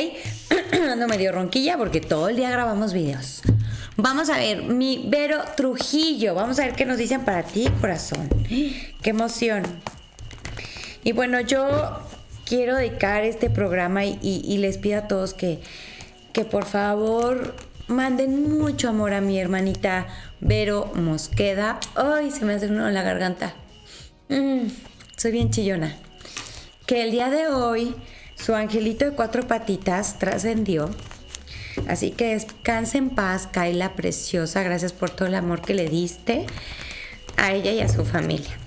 Ando 0.92 1.08
medio 1.08 1.32
ronquilla 1.32 1.78
porque 1.78 2.00
todo 2.00 2.30
el 2.30 2.36
día 2.36 2.52
grabamos 2.52 2.94
videos. 2.94 3.42
Vamos 3.96 4.30
a 4.30 4.38
ver, 4.38 4.62
mi 4.62 5.06
Vero 5.08 5.42
Trujillo, 5.56 6.36
vamos 6.36 6.60
a 6.60 6.66
ver 6.66 6.76
qué 6.76 6.86
nos 6.86 6.98
dicen 7.00 7.26
para 7.26 7.42
ti, 7.42 7.68
corazón. 7.82 8.30
Qué 9.02 9.10
emoción. 9.10 9.64
Y 11.04 11.14
bueno, 11.14 11.40
yo 11.40 12.00
quiero 12.46 12.76
dedicar 12.76 13.24
este 13.24 13.50
programa 13.50 14.06
y, 14.06 14.58
les 14.58 14.78
pido 14.78 15.00
a 15.00 15.08
todos 15.08 15.34
que, 15.34 15.62
que 16.34 16.44
por 16.44 16.66
favor 16.66 17.56
manden 17.88 18.58
mucho 18.58 18.90
amor 18.90 19.14
a 19.14 19.22
mi 19.22 19.40
hermanita 19.40 20.08
Vero 20.42 20.92
Mosqueda. 20.94 21.80
Ay, 21.96 22.30
se 22.30 22.46
me 22.46 22.54
hace 22.54 22.68
uno 22.68 22.88
en 22.88 22.94
la 22.94 23.04
garganta. 23.04 23.54
Mm, 24.30 24.68
soy 25.16 25.32
bien 25.32 25.52
chillona. 25.52 25.96
Que 26.86 27.04
el 27.04 27.12
día 27.12 27.30
de 27.30 27.48
hoy 27.48 27.96
su 28.36 28.54
angelito 28.54 29.06
de 29.06 29.12
cuatro 29.12 29.48
patitas 29.48 30.20
trascendió. 30.20 30.90
Así 31.88 32.12
que 32.12 32.34
descanse 32.34 32.98
en 32.98 33.10
paz, 33.10 33.48
Kaila 33.48 33.96
preciosa. 33.96 34.64
Gracias 34.64 34.94
por 34.94 35.10
todo 35.10 35.28
el 35.28 35.36
amor 35.36 35.62
que 35.62 35.74
le 35.74 35.90
diste 35.90 36.46
a 37.36 37.54
ella 37.54 37.72
y 37.72 37.82
a 37.82 37.90
su 37.90 38.06
familia. 38.06 38.58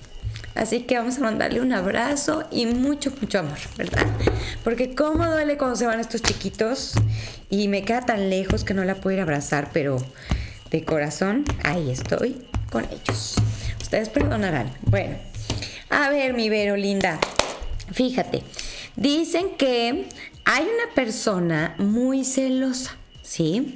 Así 0.55 0.81
que 0.81 0.97
vamos 0.97 1.17
a 1.17 1.21
mandarle 1.21 1.61
un 1.61 1.71
abrazo 1.71 2.43
y 2.51 2.65
mucho, 2.65 3.11
mucho 3.21 3.39
amor, 3.39 3.57
¿verdad? 3.77 4.05
Porque 4.63 4.93
cómo 4.93 5.25
duele 5.25 5.57
cuando 5.57 5.77
se 5.77 5.85
van 5.85 5.99
estos 5.99 6.21
chiquitos 6.21 6.93
y 7.49 7.69
me 7.69 7.83
queda 7.83 8.01
tan 8.01 8.29
lejos 8.29 8.63
que 8.63 8.73
no 8.73 8.83
la 8.83 8.95
puedo 8.95 9.13
ir 9.13 9.19
a 9.21 9.23
abrazar, 9.23 9.69
pero 9.71 9.97
de 10.69 10.83
corazón 10.83 11.45
ahí 11.63 11.89
estoy 11.89 12.45
con 12.69 12.83
ellos. 12.85 13.35
Ustedes 13.81 14.09
perdonarán. 14.09 14.71
Bueno, 14.83 15.17
a 15.91 16.09
ver, 16.09 16.33
mi 16.33 16.49
Vero 16.49 16.75
linda, 16.75 17.19
fíjate, 17.91 18.43
dicen 18.95 19.51
que 19.57 20.07
hay 20.45 20.63
una 20.63 20.93
persona 20.95 21.75
muy 21.77 22.23
celosa, 22.25 22.95
¿sí? 23.21 23.75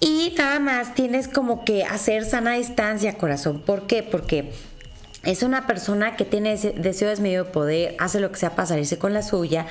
Y 0.00 0.34
nada 0.36 0.60
más 0.60 0.94
tienes 0.94 1.28
como 1.28 1.64
que 1.64 1.84
hacer 1.84 2.24
sana 2.24 2.54
distancia, 2.54 3.16
corazón. 3.16 3.62
¿Por 3.62 3.86
qué? 3.86 4.02
Porque 4.02 4.52
es 5.22 5.42
una 5.42 5.66
persona 5.66 6.16
que 6.16 6.24
tiene 6.24 6.56
deseos 6.56 7.20
medio 7.20 7.44
de 7.44 7.50
poder, 7.50 7.96
hace 7.98 8.20
lo 8.20 8.30
que 8.30 8.38
sea 8.38 8.50
para 8.50 8.66
salirse 8.66 8.98
con 8.98 9.14
la 9.14 9.22
suya, 9.22 9.66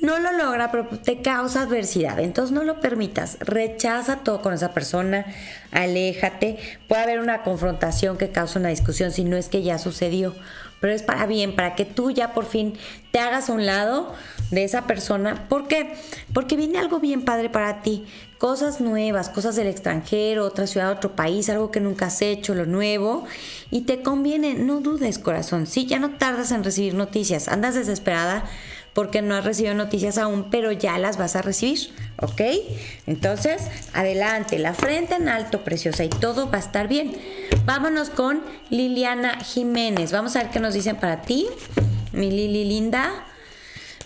no 0.00 0.18
lo 0.18 0.32
logra, 0.32 0.70
pero 0.70 0.88
te 0.88 1.20
causa 1.20 1.62
adversidad. 1.62 2.18
Entonces 2.20 2.52
no 2.52 2.64
lo 2.64 2.80
permitas. 2.80 3.38
Rechaza 3.40 4.18
todo 4.18 4.40
con 4.42 4.54
esa 4.54 4.72
persona, 4.72 5.26
aléjate. 5.72 6.58
Puede 6.88 7.02
haber 7.02 7.20
una 7.20 7.42
confrontación 7.42 8.16
que 8.16 8.30
causa 8.30 8.58
una 8.58 8.70
discusión 8.70 9.10
si 9.12 9.24
no 9.24 9.36
es 9.36 9.48
que 9.48 9.62
ya 9.62 9.78
sucedió. 9.78 10.34
Pero 10.80 10.94
es 10.94 11.02
para 11.02 11.26
bien, 11.26 11.54
para 11.54 11.74
que 11.74 11.84
tú 11.84 12.10
ya 12.10 12.32
por 12.32 12.46
fin 12.46 12.78
te 13.12 13.18
hagas 13.18 13.50
a 13.50 13.52
un 13.52 13.66
lado 13.66 14.14
de 14.50 14.64
esa 14.64 14.86
persona. 14.86 15.46
¿Por 15.48 15.68
qué? 15.68 15.94
Porque 16.32 16.56
viene 16.56 16.78
algo 16.78 17.00
bien 17.00 17.22
padre 17.22 17.50
para 17.50 17.82
ti. 17.82 18.06
Cosas 18.38 18.80
nuevas, 18.80 19.28
cosas 19.28 19.56
del 19.56 19.66
extranjero, 19.66 20.46
otra 20.46 20.66
ciudad, 20.66 20.90
otro 20.90 21.14
país, 21.14 21.50
algo 21.50 21.70
que 21.70 21.80
nunca 21.80 22.06
has 22.06 22.22
hecho, 22.22 22.54
lo 22.54 22.64
nuevo. 22.64 23.26
Y 23.70 23.82
te 23.82 24.00
conviene, 24.00 24.54
no 24.54 24.80
dudes, 24.80 25.18
corazón. 25.18 25.66
Sí, 25.66 25.84
ya 25.84 25.98
no 25.98 26.16
tardas 26.16 26.50
en 26.50 26.64
recibir 26.64 26.94
noticias. 26.94 27.48
Andas 27.48 27.74
desesperada 27.74 28.44
porque 28.92 29.22
no 29.22 29.34
has 29.34 29.44
recibido 29.44 29.74
noticias 29.74 30.18
aún, 30.18 30.50
pero 30.50 30.72
ya 30.72 30.98
las 30.98 31.16
vas 31.16 31.36
a 31.36 31.42
recibir, 31.42 31.92
¿ok? 32.16 32.40
Entonces, 33.06 33.62
adelante, 33.92 34.58
la 34.58 34.74
frente 34.74 35.14
en 35.14 35.28
alto, 35.28 35.62
preciosa, 35.62 36.04
y 36.04 36.08
todo 36.08 36.50
va 36.50 36.56
a 36.56 36.60
estar 36.60 36.88
bien. 36.88 37.16
Vámonos 37.64 38.10
con 38.10 38.42
Liliana 38.68 39.38
Jiménez. 39.40 40.12
Vamos 40.12 40.36
a 40.36 40.42
ver 40.42 40.50
qué 40.50 40.60
nos 40.60 40.74
dicen 40.74 40.96
para 40.96 41.22
ti, 41.22 41.46
mi 42.12 42.30
Lili 42.30 42.64
linda. 42.64 43.26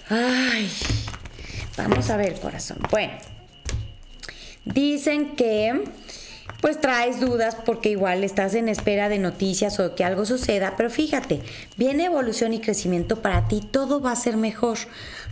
Ay, 0.08 0.70
vamos 1.76 2.10
a 2.10 2.16
ver, 2.16 2.38
corazón. 2.40 2.78
Bueno, 2.90 3.14
dicen 4.64 5.34
que 5.36 5.84
pues 6.64 6.80
traes 6.80 7.20
dudas 7.20 7.58
porque 7.66 7.90
igual 7.90 8.24
estás 8.24 8.54
en 8.54 8.70
espera 8.70 9.10
de 9.10 9.18
noticias 9.18 9.78
o 9.80 9.94
que 9.94 10.02
algo 10.02 10.24
suceda, 10.24 10.72
pero 10.78 10.88
fíjate, 10.88 11.42
viene 11.76 12.06
evolución 12.06 12.54
y 12.54 12.58
crecimiento 12.58 13.20
para 13.20 13.48
ti, 13.48 13.60
todo 13.60 14.00
va 14.00 14.12
a 14.12 14.16
ser 14.16 14.38
mejor, 14.38 14.78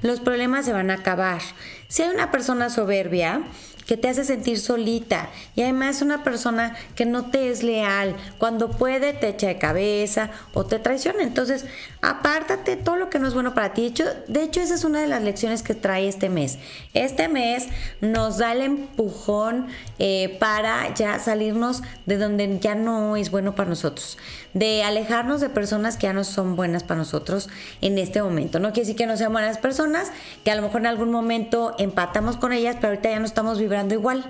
los 0.03 0.21
problemas 0.21 0.67
se 0.67 0.75
van 0.75 0.91
a 0.91 0.97
acabar. 0.97 1.41
Si 1.89 2.03
hay 2.03 2.11
una 2.11 2.31
persona 2.31 2.69
soberbia, 2.69 3.45
que 3.87 3.97
te 3.97 4.09
hace 4.09 4.25
sentir 4.25 4.59
solita 4.59 5.29
y 5.57 5.62
además 5.62 6.03
una 6.03 6.23
persona 6.25 6.77
que 6.95 7.07
no 7.07 7.31
te 7.31 7.51
es 7.51 7.62
leal, 7.62 8.17
cuando 8.39 8.71
puede 8.71 9.12
te 9.12 9.29
echa 9.29 9.49
de 9.49 9.59
cabeza 9.59 10.31
o 10.55 10.65
te 10.65 10.79
traiciona. 10.79 11.23
Entonces, 11.23 11.67
apártate 12.01 12.77
todo 12.77 12.97
lo 12.97 13.11
que 13.11 13.19
no 13.19 13.29
es 13.29 13.35
bueno 13.35 13.55
para 13.55 13.75
ti. 13.75 13.83
De 13.83 13.89
hecho, 13.89 14.05
de 14.29 14.43
hecho, 14.43 14.61
esa 14.61 14.75
es 14.75 14.85
una 14.85 15.01
de 15.01 15.07
las 15.07 15.23
lecciones 15.23 15.62
que 15.62 15.75
trae 15.75 16.09
este 16.09 16.29
mes. 16.29 16.59
Este 16.95 17.29
mes 17.29 17.69
nos 18.01 18.39
da 18.39 18.53
el 18.53 18.62
empujón 18.62 19.67
eh, 19.99 20.37
para 20.39 20.95
ya 20.95 21.19
salirnos 21.19 21.83
de 22.07 22.19
donde 22.19 22.59
ya 22.61 22.75
no 22.75 23.17
es 23.17 23.31
bueno 23.31 23.55
para 23.55 23.69
nosotros, 23.69 24.19
de 24.55 24.85
alejarnos 24.85 25.41
de 25.41 25.49
personas 25.49 25.97
que 25.97 26.07
ya 26.07 26.12
no 26.12 26.25
son 26.25 26.57
buenas 26.57 26.85
para 26.85 26.99
nosotros 26.99 27.49
en 27.81 27.99
este 27.99 28.23
momento. 28.23 28.59
No 28.59 28.69
quiere 28.73 28.83
decir 28.83 28.97
que 28.97 29.07
no 29.07 29.17
sean 29.17 29.33
buenas 29.33 29.59
personas, 29.59 30.12
que 30.45 30.51
a 30.51 30.55
lo 30.55 30.62
mejor 30.62 30.83
en 30.83 30.87
algún 30.87 31.11
momento 31.11 31.75
empatamos 31.79 32.37
con 32.37 32.53
ellas, 32.53 32.77
pero 32.77 32.89
ahorita 32.89 33.11
ya 33.11 33.19
no 33.19 33.27
estamos 33.27 33.59
viviendo 33.59 33.72
igual. 33.95 34.25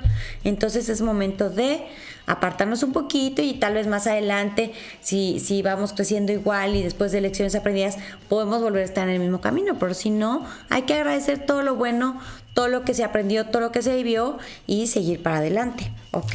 Entonces 0.44 0.88
es 0.88 1.00
momento 1.00 1.50
de 1.50 1.82
apartarnos 2.26 2.82
un 2.82 2.92
poquito 2.92 3.42
y 3.42 3.54
tal 3.54 3.74
vez 3.74 3.86
más 3.86 4.06
adelante, 4.06 4.72
si, 5.00 5.40
si 5.40 5.62
vamos 5.62 5.92
creciendo 5.92 6.32
igual 6.32 6.76
y 6.76 6.82
después 6.82 7.12
de 7.12 7.20
lecciones 7.20 7.54
aprendidas, 7.54 7.98
podemos 8.28 8.62
volver 8.62 8.82
a 8.82 8.84
estar 8.84 9.08
en 9.08 9.14
el 9.14 9.20
mismo 9.20 9.40
camino. 9.40 9.78
Pero 9.78 9.94
si 9.94 10.10
no, 10.10 10.46
hay 10.68 10.82
que 10.82 10.94
agradecer 10.94 11.44
todo 11.44 11.62
lo 11.62 11.74
bueno, 11.74 12.20
todo 12.54 12.68
lo 12.68 12.84
que 12.84 12.94
se 12.94 13.04
aprendió, 13.04 13.46
todo 13.46 13.60
lo 13.60 13.72
que 13.72 13.82
se 13.82 13.96
vivió 13.96 14.38
y 14.66 14.86
seguir 14.86 15.22
para 15.22 15.38
adelante. 15.38 15.90
¿Ok? 16.12 16.34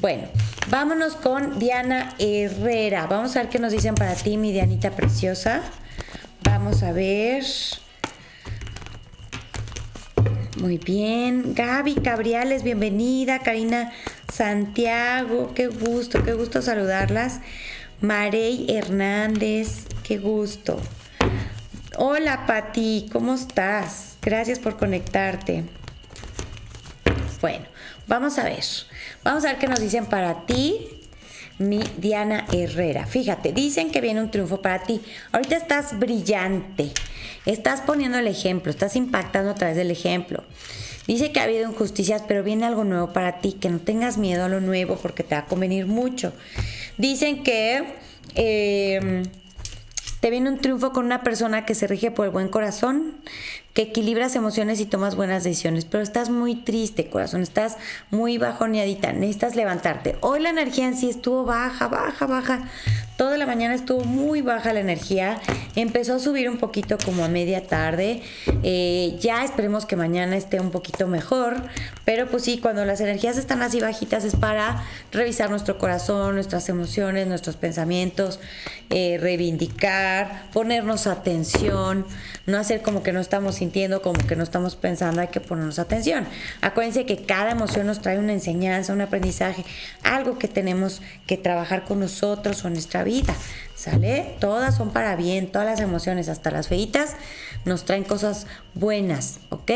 Bueno, 0.00 0.24
vámonos 0.68 1.14
con 1.14 1.58
Diana 1.58 2.14
Herrera. 2.18 3.06
Vamos 3.06 3.36
a 3.36 3.40
ver 3.42 3.48
qué 3.48 3.58
nos 3.58 3.72
dicen 3.72 3.94
para 3.94 4.14
ti, 4.14 4.36
mi 4.36 4.52
Dianita 4.52 4.90
preciosa. 4.90 5.62
Vamos 6.42 6.82
a 6.82 6.92
ver. 6.92 7.44
Muy 10.62 10.78
bien. 10.78 11.54
Gaby 11.56 11.96
Cabriales, 11.96 12.62
bienvenida. 12.62 13.40
Karina 13.40 13.90
Santiago, 14.32 15.52
qué 15.56 15.66
gusto, 15.66 16.22
qué 16.22 16.34
gusto 16.34 16.62
saludarlas. 16.62 17.40
Marey 18.00 18.66
Hernández, 18.68 19.86
qué 20.04 20.18
gusto. 20.18 20.80
Hola 21.96 22.46
Pati, 22.46 23.08
¿cómo 23.10 23.34
estás? 23.34 24.18
Gracias 24.22 24.60
por 24.60 24.76
conectarte. 24.76 25.64
Bueno, 27.40 27.64
vamos 28.06 28.38
a 28.38 28.44
ver. 28.44 28.62
Vamos 29.24 29.44
a 29.44 29.48
ver 29.48 29.58
qué 29.58 29.66
nos 29.66 29.80
dicen 29.80 30.06
para 30.06 30.46
ti 30.46 31.08
mi 31.58 31.82
Diana 31.98 32.46
Herrera. 32.52 33.06
Fíjate, 33.06 33.52
dicen 33.52 33.90
que 33.90 34.00
viene 34.00 34.20
un 34.20 34.30
triunfo 34.30 34.62
para 34.62 34.84
ti. 34.84 35.00
Ahorita 35.32 35.56
estás 35.56 35.98
brillante, 35.98 36.92
estás 37.46 37.80
poniendo 37.80 38.18
el 38.18 38.26
ejemplo, 38.26 38.70
estás 38.70 38.96
impactando 38.96 39.50
a 39.50 39.54
través 39.54 39.76
del 39.76 39.90
ejemplo. 39.90 40.44
Dice 41.06 41.32
que 41.32 41.40
ha 41.40 41.44
habido 41.44 41.68
injusticias, 41.68 42.22
pero 42.26 42.44
viene 42.44 42.64
algo 42.64 42.84
nuevo 42.84 43.12
para 43.12 43.40
ti, 43.40 43.54
que 43.54 43.68
no 43.68 43.78
tengas 43.78 44.18
miedo 44.18 44.44
a 44.44 44.48
lo 44.48 44.60
nuevo 44.60 44.96
porque 44.96 45.24
te 45.24 45.34
va 45.34 45.42
a 45.42 45.46
convenir 45.46 45.86
mucho. 45.86 46.32
Dicen 46.96 47.42
que 47.42 47.84
em, 48.36 49.24
te 50.20 50.30
viene 50.30 50.50
un 50.50 50.58
triunfo 50.58 50.92
con 50.92 51.04
una 51.04 51.24
persona 51.24 51.66
que 51.66 51.74
se 51.74 51.88
rige 51.88 52.12
por 52.12 52.26
el 52.26 52.30
buen 52.30 52.48
corazón, 52.48 53.14
que 53.74 53.82
equilibras 53.82 54.36
emociones 54.36 54.78
y 54.78 54.86
tomas 54.86 55.16
buenas 55.16 55.42
decisiones, 55.42 55.84
pero 55.84 56.04
estás 56.04 56.30
muy 56.30 56.54
triste, 56.54 57.08
corazón, 57.08 57.42
estás 57.42 57.78
muy 58.10 58.38
bajoneadita, 58.38 59.12
necesitas 59.12 59.56
levantarte. 59.56 60.16
Hoy 60.20 60.40
la 60.40 60.50
energía 60.50 60.86
en 60.86 60.96
sí 60.96 61.10
estuvo 61.10 61.44
baja, 61.44 61.88
baja, 61.88 62.26
baja. 62.26 62.68
Toda 63.22 63.38
la 63.38 63.46
mañana 63.46 63.72
estuvo 63.76 64.02
muy 64.02 64.42
baja 64.42 64.72
la 64.72 64.80
energía, 64.80 65.40
empezó 65.76 66.16
a 66.16 66.18
subir 66.18 66.50
un 66.50 66.58
poquito 66.58 66.98
como 67.04 67.24
a 67.24 67.28
media 67.28 67.68
tarde. 67.68 68.20
Eh, 68.64 69.16
ya 69.20 69.44
esperemos 69.44 69.86
que 69.86 69.94
mañana 69.94 70.36
esté 70.36 70.58
un 70.58 70.72
poquito 70.72 71.06
mejor, 71.06 71.62
pero 72.04 72.26
pues 72.26 72.42
sí, 72.42 72.58
cuando 72.58 72.84
las 72.84 73.00
energías 73.00 73.36
están 73.36 73.62
así 73.62 73.80
bajitas 73.80 74.24
es 74.24 74.34
para 74.34 74.82
revisar 75.12 75.50
nuestro 75.50 75.78
corazón, 75.78 76.34
nuestras 76.34 76.68
emociones, 76.68 77.28
nuestros 77.28 77.54
pensamientos, 77.54 78.40
eh, 78.90 79.18
reivindicar, 79.20 80.50
ponernos 80.52 81.06
atención, 81.06 82.04
no 82.46 82.58
hacer 82.58 82.82
como 82.82 83.04
que 83.04 83.12
no 83.12 83.20
estamos 83.20 83.54
sintiendo, 83.54 84.02
como 84.02 84.18
que 84.26 84.34
no 84.34 84.42
estamos 84.42 84.74
pensando, 84.74 85.20
hay 85.20 85.28
que 85.28 85.38
ponernos 85.38 85.78
atención. 85.78 86.26
Acuérdense 86.60 87.06
que 87.06 87.18
cada 87.24 87.52
emoción 87.52 87.86
nos 87.86 88.02
trae 88.02 88.18
una 88.18 88.32
enseñanza, 88.32 88.92
un 88.92 89.00
aprendizaje, 89.00 89.64
algo 90.02 90.40
que 90.40 90.48
tenemos 90.48 91.02
que 91.28 91.36
trabajar 91.36 91.84
con 91.84 92.00
nosotros 92.00 92.64
o 92.64 92.70
nuestra 92.70 93.04
vida. 93.04 93.11
¿Sale? 93.74 94.36
Todas 94.38 94.76
son 94.76 94.90
para 94.90 95.16
bien, 95.16 95.50
todas 95.50 95.66
las 95.66 95.80
emociones, 95.80 96.28
hasta 96.28 96.52
las 96.52 96.68
feitas, 96.68 97.16
nos 97.64 97.84
traen 97.84 98.04
cosas 98.04 98.46
buenas, 98.74 99.40
¿ok? 99.48 99.72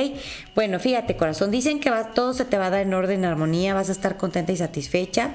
Bueno, 0.55 0.79
fíjate, 0.79 1.17
corazón, 1.17 1.51
dicen 1.51 1.81
que 1.81 1.91
va, 1.91 2.15
todo 2.15 2.33
se 2.33 2.45
te 2.45 2.57
va 2.57 2.67
a 2.67 2.71
dar 2.71 2.83
en 2.83 2.95
orden, 2.95 3.21
en 3.21 3.25
armonía, 3.25 3.75
vas 3.75 3.89
a 3.89 3.93
estar 3.93 4.17
contenta 4.17 4.53
y 4.53 4.57
satisfecha. 4.57 5.35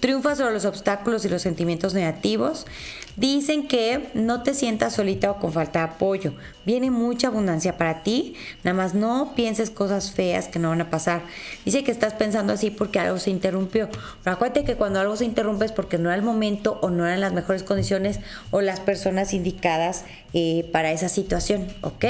Triunfa 0.00 0.34
sobre 0.34 0.54
los 0.54 0.64
obstáculos 0.64 1.26
y 1.26 1.28
los 1.28 1.42
sentimientos 1.42 1.92
negativos. 1.92 2.66
Dicen 3.16 3.66
que 3.66 4.10
no 4.12 4.42
te 4.42 4.52
sientas 4.52 4.94
solita 4.94 5.30
o 5.30 5.38
con 5.38 5.52
falta 5.52 5.78
de 5.78 5.84
apoyo. 5.86 6.34
Viene 6.66 6.90
mucha 6.90 7.28
abundancia 7.28 7.78
para 7.78 8.02
ti. 8.02 8.34
Nada 8.62 8.76
más 8.76 8.94
no 8.94 9.32
pienses 9.34 9.70
cosas 9.70 10.12
feas 10.12 10.48
que 10.48 10.58
no 10.58 10.68
van 10.68 10.82
a 10.82 10.90
pasar. 10.90 11.22
Dice 11.64 11.82
que 11.82 11.90
estás 11.90 12.12
pensando 12.12 12.52
así 12.52 12.70
porque 12.70 12.98
algo 12.98 13.18
se 13.18 13.30
interrumpió. 13.30 13.88
Pero 14.22 14.36
acuérdate 14.36 14.64
que 14.64 14.76
cuando 14.76 15.00
algo 15.00 15.16
se 15.16 15.24
interrumpe 15.24 15.64
es 15.64 15.72
porque 15.72 15.96
no 15.96 16.10
era 16.10 16.16
el 16.16 16.22
momento 16.22 16.78
o 16.82 16.90
no 16.90 17.06
eran 17.06 17.22
las 17.22 17.32
mejores 17.32 17.62
condiciones 17.62 18.20
o 18.50 18.60
las 18.60 18.80
personas 18.80 19.32
indicadas 19.32 20.04
eh, 20.34 20.68
para 20.72 20.92
esa 20.92 21.08
situación. 21.08 21.66
¿Ok? 21.80 22.04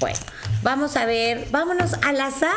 Bueno, 0.00 0.18
vamos 0.62 0.96
a 0.96 1.04
ver, 1.04 1.46
vámonos 1.50 1.92
al 2.02 2.18
azar. 2.22 2.50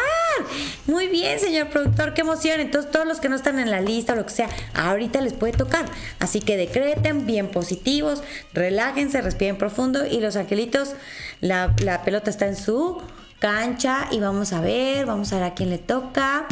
Muy 0.88 1.10
bien, 1.10 1.42
señor 1.42 1.70
productor, 1.70 2.14
qué 2.14 2.22
emoción. 2.22 2.62
Entonces, 2.62 2.90
todos 2.90 3.06
los 3.06 3.20
que 3.20 3.28
no 3.28 3.36
están 3.36 3.60
en 3.60 3.70
la 3.70 3.82
lista 3.82 4.14
o 4.14 4.16
lo 4.16 4.26
que 4.26 4.32
sea, 4.32 4.50
ahorita 4.74 5.20
les 5.20 5.34
puede 5.34 5.52
tocar. 5.52 5.86
Así 6.20 6.40
que 6.40 6.56
decreten 6.56 7.26
bien 7.26 7.50
positivos, 7.50 8.24
relájense, 8.54 9.22
respiren 9.22 9.58
profundo 9.58 10.06
y 10.06 10.22
los 10.22 10.38
angelitos, 10.38 10.94
la, 11.42 11.76
la 11.80 12.04
pelota 12.04 12.30
está 12.30 12.48
en 12.48 12.56
su 12.56 13.02
cancha 13.40 14.08
y 14.10 14.22
vamos 14.22 14.54
a 14.54 14.62
ver, 14.62 15.06
vamos 15.06 15.34
a 15.34 15.36
ver 15.36 15.44
a 15.44 15.54
quién 15.54 15.70
le 15.70 15.80
toca. 15.80 16.48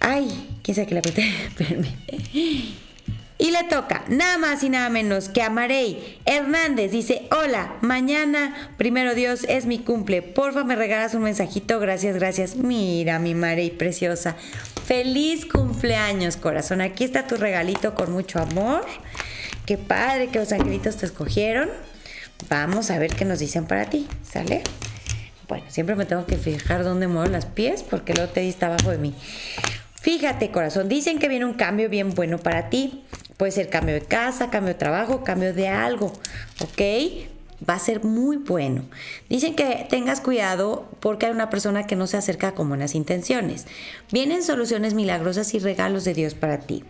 Ay, 0.00 0.58
quién 0.64 0.74
sabe 0.74 0.88
que 0.88 0.94
le 0.94 0.98
apreté. 0.98 1.28
Espérenme. 1.46 1.94
Y 3.36 3.50
le 3.50 3.64
toca 3.64 4.04
nada 4.08 4.38
más 4.38 4.62
y 4.62 4.68
nada 4.68 4.88
menos 4.90 5.28
que 5.28 5.42
a 5.42 5.50
Marey 5.50 6.20
Hernández. 6.24 6.92
Dice, 6.92 7.26
hola, 7.32 7.74
mañana, 7.80 8.54
primero 8.76 9.14
Dios, 9.14 9.44
es 9.48 9.66
mi 9.66 9.80
cumple. 9.80 10.22
Porfa, 10.22 10.62
me 10.62 10.76
regalas 10.76 11.14
un 11.14 11.22
mensajito. 11.22 11.80
Gracias, 11.80 12.14
gracias. 12.16 12.56
Mira, 12.56 13.18
mi 13.18 13.34
Marey 13.34 13.70
preciosa. 13.70 14.36
Feliz 14.86 15.46
cumpleaños, 15.46 16.36
corazón. 16.36 16.80
Aquí 16.80 17.02
está 17.02 17.26
tu 17.26 17.36
regalito 17.36 17.94
con 17.94 18.12
mucho 18.12 18.38
amor. 18.38 18.86
Qué 19.66 19.78
padre 19.78 20.28
que 20.28 20.38
los 20.38 20.52
angelitos 20.52 20.96
te 20.96 21.06
escogieron. 21.06 21.70
Vamos 22.48 22.90
a 22.90 22.98
ver 22.98 23.14
qué 23.14 23.24
nos 23.24 23.40
dicen 23.40 23.66
para 23.66 23.90
ti. 23.90 24.06
¿Sale? 24.22 24.62
Bueno, 25.48 25.64
siempre 25.68 25.96
me 25.96 26.04
tengo 26.04 26.24
que 26.24 26.36
fijar 26.36 26.84
dónde 26.84 27.08
muevo 27.08 27.28
las 27.30 27.46
pies 27.46 27.82
porque 27.82 28.14
luego 28.14 28.30
te 28.30 28.40
diste 28.40 28.64
abajo 28.64 28.90
de 28.90 28.98
mí. 28.98 29.14
Fíjate, 30.04 30.50
corazón, 30.50 30.90
dicen 30.90 31.18
que 31.18 31.28
viene 31.28 31.46
un 31.46 31.54
cambio 31.54 31.88
bien 31.88 32.10
bueno 32.10 32.36
para 32.36 32.68
ti. 32.68 33.02
Puede 33.38 33.52
ser 33.52 33.70
cambio 33.70 33.94
de 33.94 34.02
casa, 34.02 34.50
cambio 34.50 34.74
de 34.74 34.78
trabajo, 34.78 35.24
cambio 35.24 35.54
de 35.54 35.68
algo, 35.68 36.12
¿ok? 36.60 37.26
Va 37.66 37.72
a 37.72 37.78
ser 37.78 38.04
muy 38.04 38.36
bueno. 38.36 38.84
Dicen 39.30 39.56
que 39.56 39.86
tengas 39.88 40.20
cuidado 40.20 40.86
porque 41.00 41.24
hay 41.24 41.32
una 41.32 41.48
persona 41.48 41.86
que 41.86 41.96
no 41.96 42.06
se 42.06 42.18
acerca 42.18 42.52
con 42.52 42.68
buenas 42.68 42.94
intenciones. 42.94 43.64
Vienen 44.12 44.42
soluciones 44.42 44.92
milagrosas 44.92 45.54
y 45.54 45.58
regalos 45.58 46.04
de 46.04 46.12
Dios 46.12 46.34
para 46.34 46.58
ti. 46.58 46.84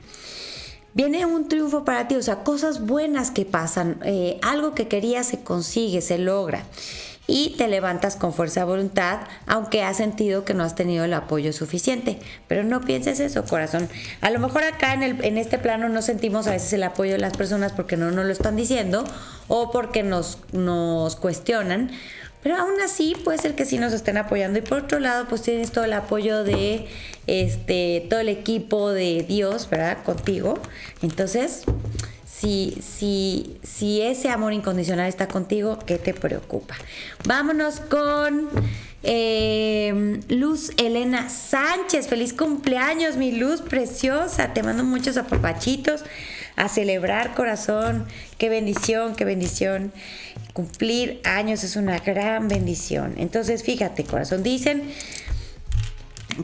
Viene 0.94 1.24
un 1.24 1.46
triunfo 1.48 1.84
para 1.84 2.08
ti, 2.08 2.16
o 2.16 2.22
sea, 2.22 2.42
cosas 2.42 2.84
buenas 2.84 3.30
que 3.30 3.44
pasan, 3.44 4.00
eh, 4.04 4.40
algo 4.42 4.74
que 4.74 4.88
querías 4.88 5.26
se 5.28 5.44
consigue, 5.44 6.00
se 6.00 6.18
logra 6.18 6.64
y 7.26 7.54
te 7.56 7.68
levantas 7.68 8.16
con 8.16 8.34
fuerza 8.34 8.60
de 8.60 8.66
voluntad, 8.66 9.20
aunque 9.46 9.82
has 9.82 9.96
sentido 9.96 10.44
que 10.44 10.54
no 10.54 10.62
has 10.62 10.74
tenido 10.74 11.04
el 11.04 11.14
apoyo 11.14 11.52
suficiente. 11.52 12.18
Pero 12.48 12.64
no 12.64 12.82
pienses 12.82 13.20
eso, 13.20 13.44
corazón. 13.44 13.88
A 14.20 14.30
lo 14.30 14.38
mejor 14.38 14.64
acá 14.64 14.92
en, 14.92 15.02
el, 15.02 15.24
en 15.24 15.38
este 15.38 15.58
plano 15.58 15.88
no 15.88 16.02
sentimos 16.02 16.46
a 16.46 16.50
veces 16.50 16.72
el 16.74 16.82
apoyo 16.82 17.12
de 17.12 17.18
las 17.18 17.36
personas 17.36 17.72
porque 17.72 17.96
no 17.96 18.10
nos 18.10 18.26
lo 18.26 18.32
están 18.32 18.56
diciendo 18.56 19.04
o 19.48 19.70
porque 19.70 20.02
nos, 20.02 20.38
nos 20.52 21.16
cuestionan. 21.16 21.90
Pero 22.42 22.56
aún 22.56 22.78
así 22.84 23.16
puede 23.24 23.38
ser 23.38 23.54
que 23.54 23.64
sí 23.64 23.78
nos 23.78 23.94
estén 23.94 24.18
apoyando. 24.18 24.58
Y 24.58 24.62
por 24.62 24.82
otro 24.82 24.98
lado, 24.98 25.26
pues 25.26 25.40
tienes 25.40 25.72
todo 25.72 25.84
el 25.84 25.94
apoyo 25.94 26.44
de 26.44 26.86
este, 27.26 28.06
todo 28.10 28.20
el 28.20 28.28
equipo 28.28 28.90
de 28.90 29.24
Dios, 29.26 29.70
¿verdad? 29.70 30.02
Contigo. 30.04 30.58
Entonces, 31.00 31.64
si, 32.44 32.76
si, 32.82 33.56
si 33.62 34.02
ese 34.02 34.28
amor 34.28 34.52
incondicional 34.52 35.08
está 35.08 35.28
contigo, 35.28 35.78
¿qué 35.86 35.96
te 35.96 36.12
preocupa? 36.12 36.74
Vámonos 37.26 37.80
con 37.80 38.50
Eh, 39.06 40.20
Luz 40.30 40.70
Elena 40.78 41.28
Sánchez, 41.28 42.08
feliz 42.08 42.32
cumpleaños, 42.32 43.16
mi 43.16 43.32
luz 43.32 43.60
preciosa. 43.60 44.54
Te 44.54 44.62
mando 44.62 44.82
muchos 44.82 45.18
apapachitos 45.18 46.02
a 46.56 46.70
celebrar, 46.70 47.34
corazón. 47.34 48.06
Qué 48.38 48.48
bendición, 48.48 49.14
qué 49.14 49.26
bendición. 49.26 49.92
Cumplir 50.54 51.20
años 51.24 51.64
es 51.64 51.76
una 51.76 51.98
gran 51.98 52.48
bendición. 52.48 53.12
Entonces, 53.18 53.62
fíjate, 53.62 54.04
corazón, 54.04 54.42
dicen 54.42 54.90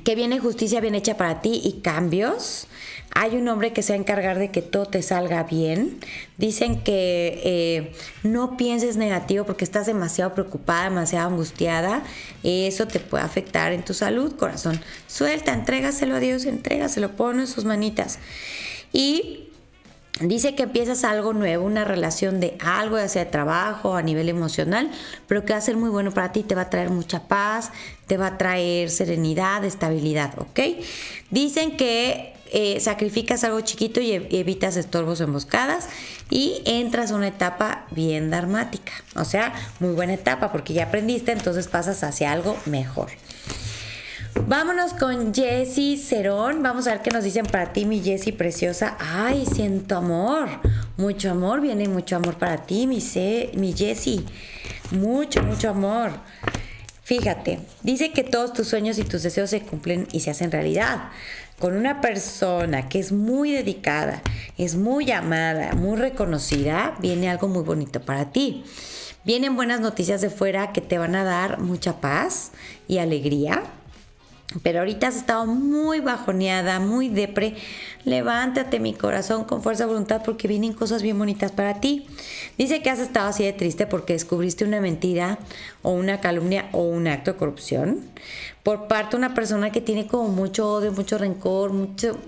que 0.04 0.14
viene 0.14 0.38
justicia 0.38 0.82
bien 0.82 0.94
hecha 0.94 1.16
para 1.16 1.40
ti 1.40 1.62
y 1.64 1.80
cambios. 1.80 2.66
Hay 3.14 3.36
un 3.36 3.48
hombre 3.48 3.72
que 3.72 3.82
se 3.82 3.92
va 3.92 3.96
a 3.96 4.00
encargar 4.00 4.38
de 4.38 4.50
que 4.50 4.62
todo 4.62 4.86
te 4.86 5.02
salga 5.02 5.42
bien. 5.42 5.98
Dicen 6.38 6.80
que 6.82 7.40
eh, 7.44 7.92
no 8.22 8.56
pienses 8.56 8.96
negativo 8.96 9.44
porque 9.44 9.64
estás 9.64 9.86
demasiado 9.86 10.34
preocupada, 10.34 10.84
demasiado 10.84 11.28
angustiada. 11.28 12.02
Eso 12.42 12.86
te 12.86 13.00
puede 13.00 13.24
afectar 13.24 13.72
en 13.72 13.84
tu 13.84 13.94
salud, 13.94 14.36
corazón. 14.36 14.80
Suelta, 15.06 15.52
entrégaselo 15.52 16.16
a 16.16 16.20
Dios, 16.20 16.44
entrégaselo, 16.44 17.16
ponlo 17.16 17.42
en 17.42 17.48
sus 17.48 17.64
manitas. 17.64 18.18
Y 18.92 19.50
Dice 20.20 20.54
que 20.54 20.64
empiezas 20.64 21.04
algo 21.04 21.32
nuevo, 21.32 21.64
una 21.64 21.84
relación 21.84 22.40
de 22.40 22.58
algo, 22.60 22.98
ya 22.98 23.08
sea 23.08 23.24
de 23.24 23.30
trabajo, 23.30 23.96
a 23.96 24.02
nivel 24.02 24.28
emocional, 24.28 24.90
pero 25.26 25.46
que 25.46 25.54
va 25.54 25.58
a 25.58 25.62
ser 25.62 25.78
muy 25.78 25.88
bueno 25.88 26.12
para 26.12 26.30
ti, 26.30 26.42
te 26.42 26.54
va 26.54 26.62
a 26.62 26.70
traer 26.70 26.90
mucha 26.90 27.26
paz, 27.26 27.72
te 28.06 28.18
va 28.18 28.26
a 28.26 28.38
traer 28.38 28.90
serenidad, 28.90 29.64
estabilidad, 29.64 30.38
¿ok? 30.38 30.60
Dicen 31.30 31.74
que 31.78 32.34
eh, 32.52 32.80
sacrificas 32.80 33.44
algo 33.44 33.60
chiquito 33.60 34.00
y 34.00 34.12
evitas 34.12 34.76
estorbos 34.76 35.20
o 35.20 35.24
emboscadas 35.24 35.88
y 36.30 36.62
entras 36.66 37.10
a 37.10 37.16
una 37.16 37.28
etapa 37.28 37.86
bien 37.90 38.30
dharmática, 38.30 38.92
o 39.14 39.24
sea, 39.24 39.52
muy 39.78 39.94
buena 39.94 40.14
etapa 40.14 40.52
porque 40.52 40.72
ya 40.72 40.84
aprendiste, 40.84 41.32
entonces 41.32 41.68
pasas 41.68 42.02
hacia 42.02 42.32
algo 42.32 42.56
mejor. 42.66 43.10
Vámonos 44.46 44.94
con 44.94 45.34
Jessie 45.34 45.96
Cerón. 45.96 46.62
Vamos 46.62 46.86
a 46.86 46.92
ver 46.92 47.02
qué 47.02 47.10
nos 47.10 47.24
dicen 47.24 47.46
para 47.46 47.72
ti, 47.72 47.84
mi 47.84 48.00
Jessie 48.00 48.32
preciosa. 48.32 48.96
Ay, 48.98 49.44
siento 49.44 49.96
amor. 49.96 50.48
Mucho 50.96 51.30
amor, 51.30 51.60
viene 51.60 51.88
mucho 51.88 52.16
amor 52.16 52.36
para 52.36 52.58
ti, 52.58 52.86
mi, 52.86 53.00
mi 53.54 53.72
Jessie. 53.72 54.24
Mucho, 54.92 55.42
mucho 55.42 55.70
amor. 55.70 56.12
Fíjate, 57.02 57.58
dice 57.82 58.12
que 58.12 58.22
todos 58.22 58.52
tus 58.52 58.68
sueños 58.68 58.98
y 58.98 59.04
tus 59.04 59.24
deseos 59.24 59.50
se 59.50 59.62
cumplen 59.62 60.06
y 60.12 60.20
se 60.20 60.30
hacen 60.30 60.52
realidad. 60.52 61.10
Con 61.60 61.76
una 61.76 62.00
persona 62.00 62.88
que 62.88 62.98
es 62.98 63.12
muy 63.12 63.52
dedicada, 63.52 64.22
es 64.56 64.76
muy 64.76 65.10
amada, 65.10 65.74
muy 65.74 65.98
reconocida, 65.98 66.94
viene 67.00 67.28
algo 67.28 67.48
muy 67.48 67.62
bonito 67.62 68.00
para 68.00 68.32
ti. 68.32 68.64
Vienen 69.26 69.56
buenas 69.56 69.80
noticias 69.80 70.22
de 70.22 70.30
fuera 70.30 70.72
que 70.72 70.80
te 70.80 70.96
van 70.96 71.14
a 71.14 71.22
dar 71.22 71.60
mucha 71.60 72.00
paz 72.00 72.52
y 72.88 72.96
alegría 72.96 73.62
pero 74.62 74.80
ahorita 74.80 75.08
has 75.08 75.16
estado 75.16 75.46
muy 75.46 76.00
bajoneada, 76.00 76.80
muy 76.80 77.08
depre. 77.08 77.54
Levántate 78.04 78.80
mi 78.80 78.94
corazón 78.94 79.44
con 79.44 79.62
fuerza 79.62 79.86
voluntad 79.86 80.22
porque 80.24 80.48
vienen 80.48 80.72
cosas 80.72 81.02
bien 81.02 81.18
bonitas 81.18 81.52
para 81.52 81.80
ti. 81.80 82.06
Dice 82.58 82.82
que 82.82 82.90
has 82.90 82.98
estado 82.98 83.28
así 83.28 83.44
de 83.44 83.52
triste 83.52 83.86
porque 83.86 84.14
descubriste 84.14 84.64
una 84.64 84.80
mentira 84.80 85.38
o 85.82 85.92
una 85.92 86.20
calumnia 86.20 86.68
o 86.72 86.82
un 86.82 87.06
acto 87.06 87.32
de 87.32 87.38
corrupción 87.38 88.00
por 88.62 88.88
parte 88.88 89.12
de 89.12 89.16
una 89.16 89.34
persona 89.34 89.70
que 89.70 89.80
tiene 89.80 90.06
como 90.06 90.28
mucho 90.28 90.70
odio, 90.70 90.92
mucho 90.92 91.16
rencor, 91.16 91.72
mucho, 91.72 92.18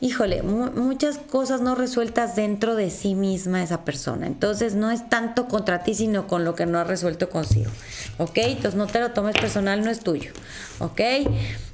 híjole, 0.00 0.42
muchas 0.42 1.18
cosas 1.18 1.60
no 1.60 1.74
resueltas 1.74 2.36
dentro 2.36 2.74
de 2.76 2.90
sí 2.90 3.14
misma 3.14 3.62
esa 3.62 3.84
persona. 3.84 4.26
Entonces 4.26 4.74
no 4.74 4.90
es 4.90 5.08
tanto 5.08 5.48
contra 5.48 5.82
ti, 5.82 5.94
sino 5.94 6.26
con 6.26 6.44
lo 6.44 6.54
que 6.54 6.66
no 6.66 6.78
ha 6.78 6.84
resuelto 6.84 7.28
consigo. 7.28 7.70
¿Ok? 8.18 8.38
Entonces 8.38 8.74
no 8.74 8.86
te 8.86 9.00
lo 9.00 9.12
tomes 9.12 9.36
personal, 9.36 9.84
no 9.84 9.90
es 9.90 10.00
tuyo. 10.00 10.32
¿Ok? 10.78 11.00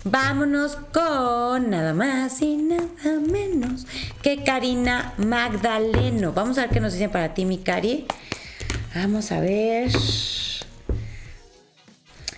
Vámonos 0.05 0.77
con 0.93 1.71
nada 1.71 1.95
más 1.95 2.43
y 2.43 2.57
nada 2.57 3.21
menos 3.21 3.87
que 4.21 4.43
Karina 4.43 5.15
Magdaleno. 5.17 6.33
Vamos 6.33 6.59
a 6.59 6.63
ver 6.63 6.71
qué 6.71 6.81
nos 6.81 6.93
dicen 6.93 7.11
para 7.11 7.35
ti, 7.35 7.45
mi 7.45 7.59
Cari. 7.59 8.07
Vamos 8.95 9.31
a 9.31 9.41
ver. 9.41 9.91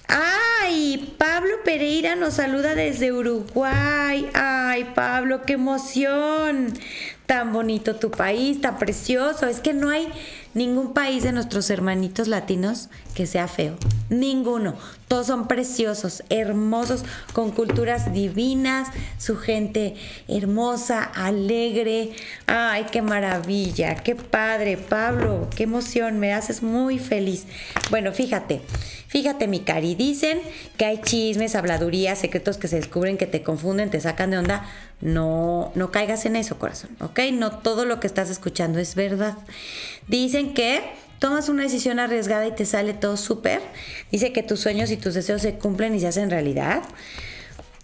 ¡Ay! 0.08 1.14
Pablo 1.18 1.54
Pereira 1.64 2.16
nos 2.16 2.34
saluda 2.34 2.74
desde 2.74 3.12
Uruguay. 3.12 4.28
¡Ay, 4.34 4.92
Pablo, 4.94 5.42
qué 5.42 5.54
emoción! 5.54 6.74
Tan 7.26 7.52
bonito 7.52 7.96
tu 7.96 8.10
país, 8.10 8.60
tan 8.60 8.78
precioso. 8.78 9.46
Es 9.46 9.60
que 9.60 9.72
no 9.72 9.88
hay 9.90 10.08
ningún 10.52 10.92
país 10.92 11.22
de 11.22 11.32
nuestros 11.32 11.70
hermanitos 11.70 12.28
latinos 12.28 12.90
que 13.14 13.26
sea 13.26 13.48
feo. 13.48 13.76
Ninguno. 14.10 14.76
Todos 15.08 15.26
son 15.26 15.48
preciosos, 15.48 16.24
hermosos, 16.30 17.04
con 17.32 17.50
culturas 17.50 18.12
divinas, 18.12 18.88
su 19.18 19.36
gente 19.36 19.96
hermosa, 20.28 21.02
alegre. 21.02 22.12
Ay, 22.46 22.86
qué 22.90 23.02
maravilla, 23.02 23.96
qué 23.96 24.14
padre, 24.14 24.76
Pablo, 24.76 25.48
qué 25.54 25.64
emoción, 25.64 26.18
me 26.18 26.32
haces 26.32 26.62
muy 26.62 26.98
feliz. 26.98 27.46
Bueno, 27.90 28.12
fíjate. 28.12 28.62
Fíjate, 29.14 29.46
mi 29.46 29.60
cari, 29.60 29.94
dicen 29.94 30.40
que 30.76 30.86
hay 30.86 31.00
chismes, 31.00 31.54
habladurías, 31.54 32.18
secretos 32.18 32.56
que 32.56 32.66
se 32.66 32.74
descubren, 32.74 33.16
que 33.16 33.26
te 33.26 33.44
confunden, 33.44 33.88
te 33.88 34.00
sacan 34.00 34.32
de 34.32 34.38
onda. 34.38 34.68
No, 35.00 35.70
no 35.76 35.92
caigas 35.92 36.26
en 36.26 36.34
eso, 36.34 36.58
corazón, 36.58 36.90
¿ok? 36.98 37.20
No 37.32 37.52
todo 37.58 37.84
lo 37.84 38.00
que 38.00 38.08
estás 38.08 38.28
escuchando 38.28 38.80
es 38.80 38.96
verdad. 38.96 39.38
Dicen 40.08 40.52
que 40.52 40.82
tomas 41.18 41.48
una 41.48 41.62
decisión 41.62 41.98
arriesgada 41.98 42.46
y 42.46 42.52
te 42.52 42.66
sale 42.66 42.94
todo 42.94 43.16
súper. 43.16 43.60
Dice 44.10 44.32
que 44.32 44.42
tus 44.42 44.60
sueños 44.60 44.90
y 44.90 44.96
tus 44.96 45.14
deseos 45.14 45.42
se 45.42 45.54
cumplen 45.54 45.94
y 45.94 46.00
se 46.00 46.08
hacen 46.08 46.30
realidad. 46.30 46.82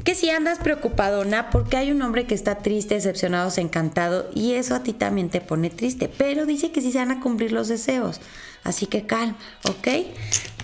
Que 0.05 0.15
si 0.15 0.31
andas 0.31 0.59
preocupadona 0.59 1.51
porque 1.51 1.77
hay 1.77 1.91
un 1.91 2.01
hombre 2.03 2.27
que 2.27 2.35
está 2.35 2.57
triste, 2.59 2.95
decepcionado, 2.95 3.51
encantado 3.57 4.31
y 4.35 4.53
eso 4.53 4.75
a 4.75 4.83
ti 4.83 4.93
también 4.93 5.29
te 5.29 5.41
pone 5.41 5.71
triste. 5.71 6.09
Pero 6.09 6.47
dice 6.47 6.73
que 6.73 6.81
sí 6.81 6.93
se 6.93 6.99
van 6.99 7.11
a 7.11 7.21
cumplir 7.21 7.53
los 7.53 7.69
deseos. 7.69 8.21
Así 8.65 8.87
que 8.87 9.07
calma, 9.07 9.37
¿ok? 9.65 9.89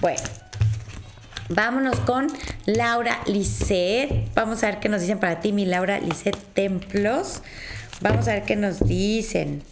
Bueno, 0.00 0.22
Vámonos 1.48 2.00
con 2.00 2.26
Laura 2.64 3.20
Lisset. 3.26 4.34
Vamos 4.34 4.64
a 4.64 4.66
ver 4.66 4.80
qué 4.80 4.88
nos 4.88 5.00
dicen 5.00 5.20
para 5.20 5.40
ti, 5.40 5.52
mi 5.52 5.64
Laura 5.64 6.00
Lisset 6.00 6.36
Templos. 6.54 7.42
Vamos 8.00 8.26
a 8.26 8.32
ver 8.32 8.42
qué 8.42 8.56
nos 8.56 8.80
dicen. 8.80 9.62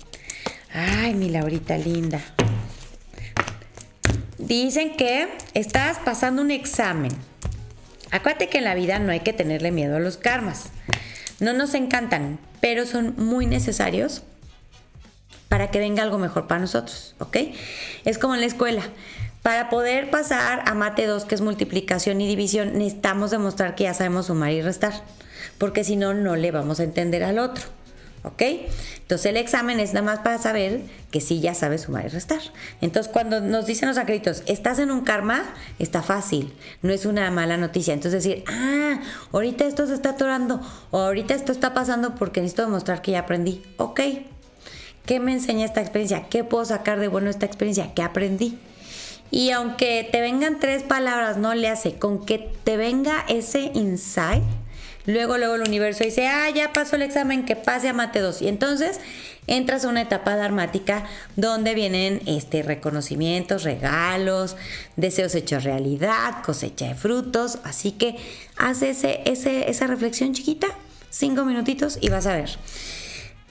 Ay, 0.72 1.14
mi 1.14 1.30
Laurita 1.30 1.76
linda. 1.76 2.20
Dicen 4.38 4.97
que 4.97 5.29
estás 5.55 5.99
pasando 5.99 6.42
un 6.42 6.51
examen. 6.51 7.12
Acuérdate 8.11 8.49
que 8.49 8.59
en 8.59 8.64
la 8.64 8.75
vida 8.75 8.99
no 8.99 9.12
hay 9.12 9.20
que 9.20 9.33
tenerle 9.33 9.70
miedo 9.70 9.97
a 9.97 10.01
los 10.01 10.16
karmas. 10.16 10.70
No 11.40 11.53
nos 11.53 11.75
encantan, 11.75 12.38
pero 12.61 12.87
son 12.87 13.14
muy 13.16 13.47
necesarios 13.47 14.23
para 15.49 15.70
que 15.70 15.79
venga 15.79 16.03
algo 16.03 16.18
mejor 16.18 16.47
para 16.47 16.61
nosotros, 16.61 17.14
¿ok? 17.18 17.37
Es 18.05 18.18
como 18.18 18.35
en 18.35 18.40
la 18.40 18.47
escuela. 18.47 18.83
Para 19.42 19.68
poder 19.68 20.11
pasar 20.11 20.62
a 20.66 20.75
mate 20.75 21.07
2, 21.07 21.27
que 21.27 21.35
es 21.35 21.40
multiplicación 21.40 22.20
y 22.20 22.27
división, 22.27 22.73
necesitamos 22.79 23.31
demostrar 23.31 23.75
que 23.75 23.85
ya 23.85 23.94
sabemos 23.94 24.27
sumar 24.27 24.53
y 24.53 24.62
restar, 24.62 24.94
porque 25.59 25.85
si 25.85 25.97
no, 25.97 26.14
no 26.14 26.35
le 26.35 26.51
vamos 26.51 26.81
a 26.81 26.85
entender 26.85 27.23
al 27.23 27.38
otro. 27.38 27.64
¿Ok? 28.24 28.42
Entonces 29.02 29.26
el 29.26 29.37
examen 29.37 29.80
es 29.80 29.92
nada 29.92 30.06
más 30.06 30.20
para 30.20 30.38
saber 30.38 30.80
que 31.10 31.20
sí 31.20 31.40
ya 31.40 31.54
sabes 31.54 31.82
sumar 31.82 32.06
y 32.06 32.08
restar. 32.08 32.40
Entonces 32.80 33.12
cuando 33.12 33.42
nos 33.42 33.66
dicen 33.66 33.87
los 33.87 33.98
acréditos, 33.98 34.42
estás 34.46 34.78
en 34.78 34.90
un 34.90 35.02
karma, 35.02 35.44
está 35.78 36.02
fácil, 36.02 36.54
no 36.80 36.90
es 36.90 37.04
una 37.04 37.30
mala 37.30 37.58
noticia. 37.58 37.92
Entonces 37.92 38.24
decir, 38.24 38.42
ah, 38.48 38.98
ahorita 39.32 39.66
esto 39.66 39.87
se 39.87 39.92
está 39.92 40.10
atorando 40.10 40.60
o 40.90 41.00
ahorita 41.00 41.34
esto 41.34 41.52
está 41.52 41.74
pasando 41.74 42.14
porque 42.14 42.40
necesito 42.40 42.62
demostrar 42.62 43.02
que 43.02 43.12
ya 43.12 43.20
aprendí. 43.20 43.62
Ok, 43.76 44.00
¿qué 45.04 45.20
me 45.20 45.32
enseña 45.32 45.66
esta 45.66 45.82
experiencia? 45.82 46.26
¿Qué 46.30 46.44
puedo 46.44 46.64
sacar 46.64 47.00
de 47.00 47.08
bueno 47.08 47.28
esta 47.28 47.44
experiencia? 47.44 47.92
¿Qué 47.94 48.02
aprendí? 48.02 48.58
Y 49.30 49.50
aunque 49.50 50.08
te 50.10 50.20
vengan 50.20 50.60
tres 50.60 50.82
palabras, 50.82 51.37
no 51.37 51.54
le 51.54 51.68
hace. 51.68 51.98
Con 51.98 52.24
que 52.24 52.38
te 52.38 52.76
venga 52.76 53.24
ese 53.28 53.70
insight, 53.74 54.44
luego, 55.06 55.38
luego 55.38 55.54
el 55.54 55.62
universo 55.62 56.04
dice, 56.04 56.26
ah, 56.26 56.50
ya 56.50 56.72
pasó 56.72 56.96
el 56.96 57.02
examen, 57.02 57.44
que 57.44 57.56
pase 57.56 57.88
a 57.88 57.92
mate 57.92 58.20
2. 58.20 58.42
Y 58.42 58.48
entonces 58.48 59.00
entras 59.46 59.84
a 59.84 59.88
una 59.88 60.02
etapa 60.02 60.36
dharmática 60.36 61.04
donde 61.36 61.74
vienen 61.74 62.22
este, 62.26 62.62
reconocimientos, 62.62 63.64
regalos, 63.64 64.56
deseos 64.96 65.34
hechos 65.34 65.64
realidad, 65.64 66.42
cosecha 66.44 66.88
de 66.88 66.94
frutos. 66.94 67.58
Así 67.64 67.92
que 67.92 68.16
haz 68.56 68.82
ese, 68.82 69.22
esa 69.24 69.86
reflexión 69.86 70.32
chiquita, 70.32 70.68
cinco 71.10 71.44
minutitos 71.44 71.98
y 72.00 72.08
vas 72.08 72.26
a 72.26 72.34
ver. 72.34 72.50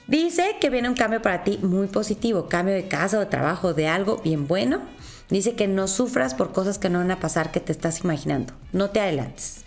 Dice 0.06 0.56
que 0.60 0.68
viene 0.68 0.88
un 0.88 0.94
cambio 0.94 1.22
para 1.22 1.44
ti 1.44 1.58
muy 1.62 1.86
positivo, 1.86 2.48
cambio 2.48 2.74
de 2.74 2.88
casa 2.88 3.16
o 3.16 3.20
de 3.20 3.26
trabajo, 3.26 3.72
de 3.72 3.88
algo 3.88 4.18
bien 4.22 4.46
bueno 4.46 4.93
Dice 5.30 5.54
que 5.54 5.66
no 5.66 5.88
sufras 5.88 6.34
por 6.34 6.52
cosas 6.52 6.78
que 6.78 6.90
no 6.90 6.98
van 6.98 7.10
a 7.10 7.20
pasar 7.20 7.50
que 7.50 7.60
te 7.60 7.72
estás 7.72 8.00
imaginando. 8.04 8.52
No 8.72 8.90
te 8.90 9.00
adelantes. 9.00 9.64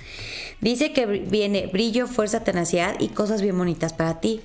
Dice 0.61 0.93
que 0.93 1.05
viene 1.05 1.67
brillo, 1.67 2.07
fuerza, 2.07 2.43
tenacidad 2.43 2.99
y 2.99 3.09
cosas 3.09 3.41
bien 3.41 3.57
bonitas 3.57 3.93
para 3.93 4.19
ti. 4.19 4.41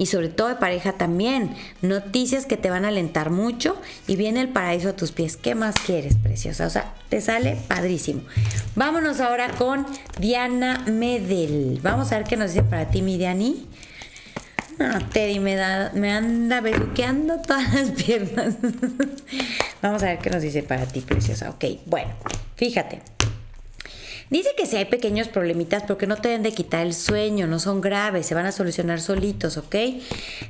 y 0.00 0.06
sobre 0.06 0.30
todo 0.30 0.48
de 0.48 0.54
pareja 0.54 0.94
también. 0.94 1.54
Noticias 1.82 2.46
que 2.46 2.56
te 2.56 2.70
van 2.70 2.86
a 2.86 2.88
alentar 2.88 3.28
mucho 3.28 3.76
y 4.06 4.16
viene 4.16 4.40
el 4.40 4.48
paraíso 4.48 4.88
a 4.88 4.96
tus 4.96 5.12
pies. 5.12 5.36
¿Qué 5.36 5.54
más 5.54 5.76
quieres, 5.84 6.16
preciosa? 6.16 6.66
O 6.66 6.70
sea, 6.70 6.94
te 7.10 7.20
sale 7.20 7.58
padrísimo. 7.68 8.22
Vámonos 8.76 9.20
ahora 9.20 9.50
con 9.50 9.86
Diana 10.18 10.84
Medel. 10.86 11.80
Vamos 11.82 12.12
a 12.12 12.16
ver 12.16 12.26
qué 12.26 12.38
nos 12.38 12.54
dice 12.54 12.62
para 12.62 12.90
ti, 12.90 13.02
mi 13.02 13.18
Diani. 13.18 13.66
Teddy 15.12 15.40
me, 15.40 15.56
da, 15.56 15.92
me 15.94 16.10
anda 16.10 16.60
besuqueando 16.60 17.40
todas 17.40 17.74
las 17.74 17.90
piernas. 17.90 18.56
Vamos 19.82 20.02
a 20.02 20.06
ver 20.06 20.18
qué 20.18 20.30
nos 20.30 20.42
dice 20.42 20.62
para 20.62 20.86
ti, 20.86 21.00
preciosa. 21.00 21.50
Ok, 21.50 21.64
bueno, 21.86 22.10
fíjate. 22.56 23.02
Dice 24.30 24.50
que 24.56 24.64
si 24.64 24.76
hay 24.76 24.84
pequeños 24.84 25.26
problemitas, 25.28 25.82
pero 25.82 25.98
que 25.98 26.06
no 26.06 26.16
te 26.16 26.28
deben 26.28 26.44
de 26.44 26.52
quitar 26.52 26.86
el 26.86 26.94
sueño, 26.94 27.48
no 27.48 27.58
son 27.58 27.80
graves, 27.80 28.26
se 28.26 28.34
van 28.34 28.46
a 28.46 28.52
solucionar 28.52 29.00
solitos, 29.00 29.56
¿ok? 29.56 29.74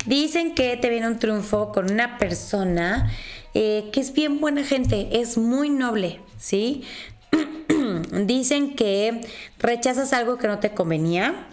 Dicen 0.07 0.55
que 0.55 0.77
te 0.77 0.91
viene 0.91 1.07
un 1.07 1.19
triunfo 1.19 1.73
con 1.73 1.91
una 1.91 2.19
persona 2.19 3.11
eh, 3.55 3.89
que 3.91 4.01
es 4.01 4.13
bien 4.13 4.39
buena 4.39 4.65
gente, 4.65 5.09
es 5.13 5.39
muy 5.39 5.71
noble, 5.71 6.21
¿sí? 6.39 6.85
Dicen 8.27 8.77
que 8.77 9.23
rechazas 9.59 10.13
algo 10.13 10.37
que 10.37 10.47
no 10.47 10.59
te 10.59 10.73
convenía, 10.73 11.47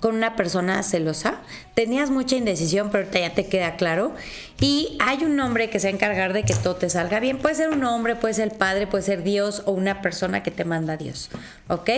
con 0.00 0.14
una 0.14 0.36
persona 0.36 0.82
celosa. 0.82 1.36
Tenías 1.74 2.10
mucha 2.10 2.36
indecisión, 2.36 2.90
pero 2.90 3.10
ya 3.10 3.34
te 3.34 3.46
queda 3.46 3.76
claro. 3.76 4.14
Y 4.60 4.96
hay 5.00 5.24
un 5.24 5.38
hombre 5.40 5.70
que 5.70 5.80
se 5.80 5.88
va 5.88 5.92
a 5.92 5.94
encargar 5.94 6.32
de 6.32 6.44
que 6.44 6.54
todo 6.54 6.76
te 6.76 6.90
salga 6.90 7.20
bien. 7.20 7.38
Puede 7.38 7.54
ser 7.54 7.70
un 7.70 7.84
hombre, 7.84 8.16
puede 8.16 8.34
ser 8.34 8.48
el 8.48 8.56
padre, 8.56 8.86
puede 8.86 9.04
ser 9.04 9.22
Dios 9.22 9.62
o 9.66 9.72
una 9.72 10.02
persona 10.02 10.42
que 10.42 10.50
te 10.50 10.64
manda 10.64 10.94
a 10.94 10.96
Dios. 10.96 11.30
¿Ok? 11.68 11.90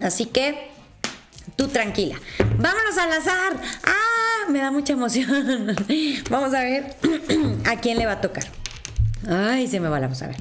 Así 0.00 0.26
que 0.26 0.70
tú 1.56 1.68
tranquila. 1.68 2.16
Vámonos 2.58 2.98
al 2.98 3.12
azar. 3.12 3.56
¡Ah! 3.84 4.50
Me 4.50 4.60
da 4.60 4.70
mucha 4.70 4.94
emoción. 4.94 5.76
Vamos 6.30 6.54
a 6.54 6.60
ver 6.60 6.96
a 7.66 7.76
quién 7.76 7.98
le 7.98 8.06
va 8.06 8.12
a 8.12 8.20
tocar. 8.20 8.44
Ay, 9.28 9.66
se 9.66 9.80
me 9.80 9.88
va, 9.88 9.98
vamos 9.98 10.22
a 10.22 10.28
ver. 10.28 10.36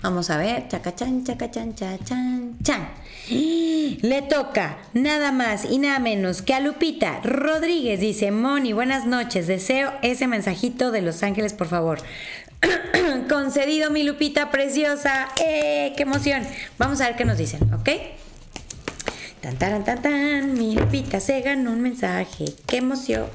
Vamos 0.00 0.30
a 0.30 0.36
ver. 0.36 0.68
Chacachan, 0.68 1.24
chacachan, 1.24 1.74
chachan, 1.74 2.56
chan. 2.62 2.88
Le 3.30 4.22
toca 4.22 4.78
nada 4.92 5.32
más 5.32 5.64
y 5.64 5.78
nada 5.78 5.98
menos 5.98 6.40
que 6.40 6.54
a 6.54 6.60
Lupita 6.60 7.20
Rodríguez. 7.24 8.00
Dice, 8.00 8.30
Moni, 8.30 8.72
buenas 8.72 9.06
noches. 9.06 9.46
Deseo 9.46 9.92
ese 10.02 10.28
mensajito 10.28 10.92
de 10.92 11.02
Los 11.02 11.22
Ángeles, 11.22 11.52
por 11.52 11.66
favor. 11.66 11.98
Concedido, 13.28 13.90
mi 13.90 14.04
Lupita 14.04 14.50
preciosa. 14.50 15.28
¡Eh! 15.42 15.92
¡Qué 15.96 16.04
emoción! 16.04 16.46
Vamos 16.78 17.00
a 17.00 17.06
ver 17.06 17.16
qué 17.16 17.24
nos 17.24 17.38
dicen, 17.38 17.62
¿ok? 17.74 17.88
Tan, 19.40 19.56
tan, 19.56 19.84
tan, 19.84 20.00
tan. 20.00 20.54
Mi 20.54 20.76
Lupita 20.76 21.18
se 21.18 21.40
ganó 21.40 21.72
un 21.72 21.80
mensaje. 21.80 22.44
¡Qué 22.66 22.76
emoción! 22.76 23.26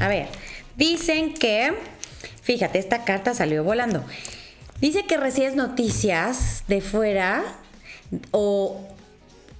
A 0.00 0.08
ver, 0.08 0.26
dicen 0.76 1.32
que. 1.34 1.74
Fíjate, 2.42 2.80
esta 2.80 3.04
carta 3.04 3.34
salió 3.34 3.62
volando. 3.62 4.04
Dice 4.80 5.04
que 5.04 5.16
recibes 5.16 5.56
noticias 5.56 6.64
de 6.68 6.80
fuera 6.80 7.42
o 8.30 8.80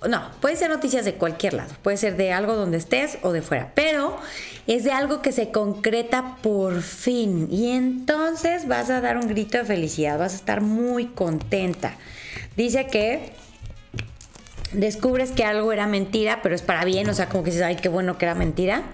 no, 0.09 0.31
puede 0.41 0.57
ser 0.57 0.71
noticias 0.71 1.05
de 1.05 1.15
cualquier 1.15 1.53
lado, 1.53 1.75
puede 1.83 1.99
ser 1.99 2.17
de 2.17 2.33
algo 2.33 2.57
donde 2.57 2.79
estés 2.79 3.19
o 3.23 3.33
de 3.33 3.43
fuera, 3.43 3.73
pero 3.75 4.17
es 4.67 4.85
de 4.85 4.93
algo 4.93 5.21
que 5.21 5.31
se 5.31 5.51
concreta 5.51 6.39
por 6.43 6.81
fin 6.81 7.49
y 7.51 7.73
entonces 7.73 8.67
vas 8.67 8.89
a 8.89 9.03
dar 9.03 9.19
un 9.19 9.29
grito 9.29 9.59
de 9.59 9.65
felicidad, 9.65 10.19
vas 10.19 10.33
a 10.33 10.37
estar 10.37 10.63
muy 10.63 11.07
contenta. 11.07 11.97
Dice 12.57 12.87
que 12.87 13.33
descubres 14.73 15.33
que 15.33 15.45
algo 15.45 15.71
era 15.71 15.87
mentira, 15.87 16.41
pero 16.43 16.55
es 16.55 16.63
para 16.63 16.85
bien, 16.87 17.09
o 17.11 17.15
sea, 17.15 17.29
como 17.29 17.45
que 17.45 17.51
dices, 17.51 17.67
ay, 17.67 17.77
qué 17.77 17.91
bueno 17.91 18.17
que 18.17 18.25
era 18.25 18.35
mentira. 18.35 18.85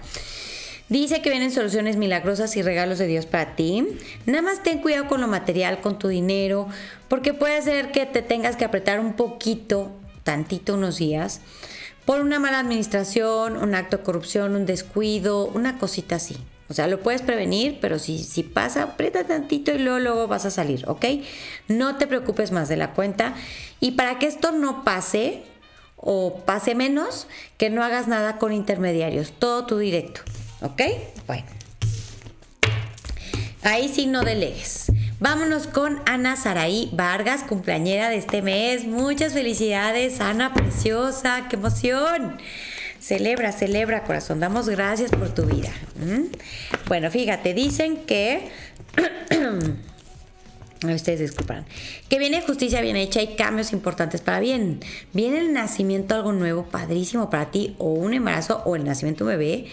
Dice 0.89 1.21
que 1.21 1.29
vienen 1.29 1.51
soluciones 1.51 1.97
milagrosas 1.97 2.55
y 2.55 2.61
regalos 2.61 2.97
de 2.97 3.07
Dios 3.07 3.25
para 3.25 3.55
ti. 3.55 3.85
Nada 4.25 4.41
más 4.41 4.63
ten 4.63 4.79
cuidado 4.79 5.07
con 5.07 5.19
lo 5.19 5.27
material, 5.27 5.81
con 5.81 5.99
tu 5.99 6.07
dinero, 6.07 6.67
porque 7.09 7.33
puede 7.33 7.61
ser 7.61 7.91
que 7.91 8.05
te 8.05 8.21
tengas 8.21 8.55
que 8.55 8.63
apretar 8.63 9.01
un 9.01 9.13
poquito, 9.13 9.91
tantito 10.23 10.75
unos 10.75 10.97
días, 10.97 11.41
por 12.05 12.21
una 12.21 12.39
mala 12.39 12.59
administración, 12.59 13.57
un 13.57 13.75
acto 13.75 13.97
de 13.97 14.03
corrupción, 14.03 14.55
un 14.55 14.65
descuido, 14.65 15.47
una 15.47 15.77
cosita 15.77 16.15
así. 16.15 16.37
O 16.69 16.73
sea, 16.73 16.87
lo 16.87 17.01
puedes 17.01 17.21
prevenir, 17.21 17.79
pero 17.81 17.99
si, 17.99 18.19
si 18.19 18.43
pasa, 18.43 18.83
aprieta 18.83 19.25
tantito 19.25 19.73
y 19.73 19.79
luego, 19.79 19.99
luego 19.99 20.27
vas 20.27 20.45
a 20.45 20.51
salir, 20.51 20.87
¿ok? 20.87 21.05
No 21.67 21.97
te 21.97 22.07
preocupes 22.07 22.53
más 22.53 22.69
de 22.69 22.77
la 22.77 22.93
cuenta. 22.93 23.35
Y 23.81 23.91
para 23.91 24.19
que 24.19 24.27
esto 24.27 24.53
no 24.53 24.85
pase, 24.85 25.43
o 25.97 26.43
pase 26.45 26.75
menos, 26.75 27.27
que 27.57 27.69
no 27.69 27.83
hagas 27.83 28.07
nada 28.07 28.37
con 28.37 28.53
intermediarios, 28.53 29.33
todo 29.33 29.65
tu 29.65 29.77
directo. 29.77 30.21
¿Ok? 30.61 30.81
Bueno. 31.27 31.45
Ahí 33.63 33.89
sí 33.89 34.07
no 34.07 34.23
delegues. 34.23 34.91
Vámonos 35.19 35.67
con 35.67 35.99
Ana 36.05 36.35
Saraí 36.35 36.89
Vargas, 36.93 37.43
cumpleañera 37.43 38.09
de 38.09 38.17
este 38.17 38.41
mes. 38.41 38.85
Muchas 38.85 39.33
felicidades, 39.33 40.21
Ana 40.21 40.53
preciosa, 40.53 41.47
qué 41.49 41.55
emoción. 41.55 42.37
Celebra, 42.99 43.51
celebra, 43.51 44.03
corazón. 44.03 44.39
Damos 44.39 44.69
gracias 44.69 45.11
por 45.11 45.33
tu 45.33 45.45
vida. 45.45 45.71
Bueno, 46.87 47.11
fíjate, 47.11 47.53
dicen 47.53 48.05
que... 48.05 48.49
Ustedes 50.83 51.19
disculparán. 51.19 51.65
Que 52.07 52.19
viene 52.19 52.41
justicia 52.41 52.81
bien 52.81 52.95
hecha 52.95 53.21
y 53.21 53.35
cambios 53.35 53.73
importantes 53.73 54.21
para 54.21 54.39
bien. 54.39 54.79
Viene 55.11 55.39
el 55.39 55.51
nacimiento 55.51 56.13
algo 56.13 56.33
nuevo, 56.33 56.65
padrísimo 56.65 57.29
para 57.29 57.49
ti, 57.49 57.75
o 57.79 57.93
un 57.93 58.13
embarazo, 58.13 58.61
o 58.65 58.75
el 58.75 58.83
nacimiento 58.83 59.25
de 59.25 59.33
un 59.33 59.39
bebé 59.39 59.67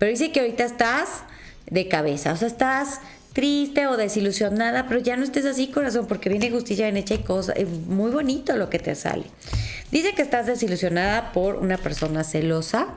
pero 0.00 0.10
dice 0.10 0.32
que 0.32 0.40
ahorita 0.40 0.64
estás 0.64 1.24
de 1.70 1.86
cabeza, 1.86 2.32
o 2.32 2.36
sea, 2.36 2.48
estás 2.48 3.02
triste 3.34 3.86
o 3.86 3.98
desilusionada, 3.98 4.88
pero 4.88 4.98
ya 4.98 5.14
no 5.18 5.24
estés 5.24 5.44
así, 5.44 5.68
corazón, 5.68 6.06
porque 6.06 6.30
viene 6.30 6.50
justicia 6.50 6.86
bien 6.86 6.96
hecha 6.96 7.14
y 7.14 7.18
cosas, 7.18 7.54
es 7.58 7.68
muy 7.68 8.10
bonito 8.10 8.56
lo 8.56 8.70
que 8.70 8.78
te 8.78 8.94
sale. 8.94 9.24
Dice 9.92 10.14
que 10.14 10.22
estás 10.22 10.46
desilusionada 10.46 11.32
por 11.32 11.56
una 11.56 11.76
persona 11.76 12.24
celosa, 12.24 12.88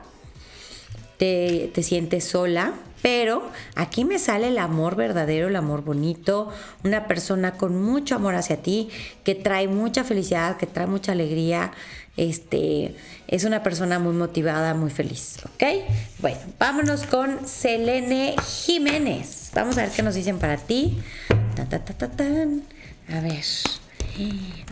te, 1.18 1.70
te 1.74 1.82
sientes 1.82 2.24
sola, 2.24 2.72
pero 3.04 3.42
aquí 3.74 4.06
me 4.06 4.18
sale 4.18 4.48
el 4.48 4.56
amor 4.56 4.96
verdadero, 4.96 5.48
el 5.48 5.56
amor 5.56 5.84
bonito, 5.84 6.50
una 6.84 7.06
persona 7.06 7.52
con 7.52 7.82
mucho 7.82 8.14
amor 8.14 8.34
hacia 8.34 8.62
ti, 8.62 8.88
que 9.24 9.34
trae 9.34 9.68
mucha 9.68 10.04
felicidad, 10.04 10.56
que 10.56 10.66
trae 10.66 10.86
mucha 10.86 11.12
alegría, 11.12 11.72
este, 12.16 12.96
es 13.28 13.44
una 13.44 13.62
persona 13.62 13.98
muy 13.98 14.14
motivada, 14.14 14.72
muy 14.72 14.88
feliz, 14.88 15.36
¿ok? 15.44 15.84
Bueno, 16.20 16.38
vámonos 16.58 17.02
con 17.02 17.46
Selene 17.46 18.36
Jiménez. 18.42 19.50
Vamos 19.54 19.76
a 19.76 19.82
ver 19.82 19.90
qué 19.90 20.02
nos 20.02 20.14
dicen 20.14 20.38
para 20.38 20.56
ti. 20.56 20.98
a 23.10 23.20
ver. 23.20 23.44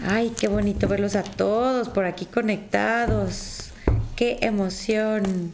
Ay, 0.09 0.33
qué 0.41 0.49
bonito 0.49 0.89
verlos 0.89 1.17
a 1.17 1.23
todos 1.23 1.91
por 1.91 2.07
aquí 2.07 2.25
conectados. 2.25 3.73
Qué 4.17 4.39
emoción. 4.41 5.53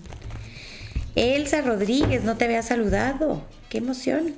Elsa 1.19 1.63
Rodríguez, 1.63 2.23
no 2.23 2.37
te 2.37 2.45
había 2.45 2.63
saludado. 2.63 3.43
Qué 3.69 3.79
emoción. 3.79 4.37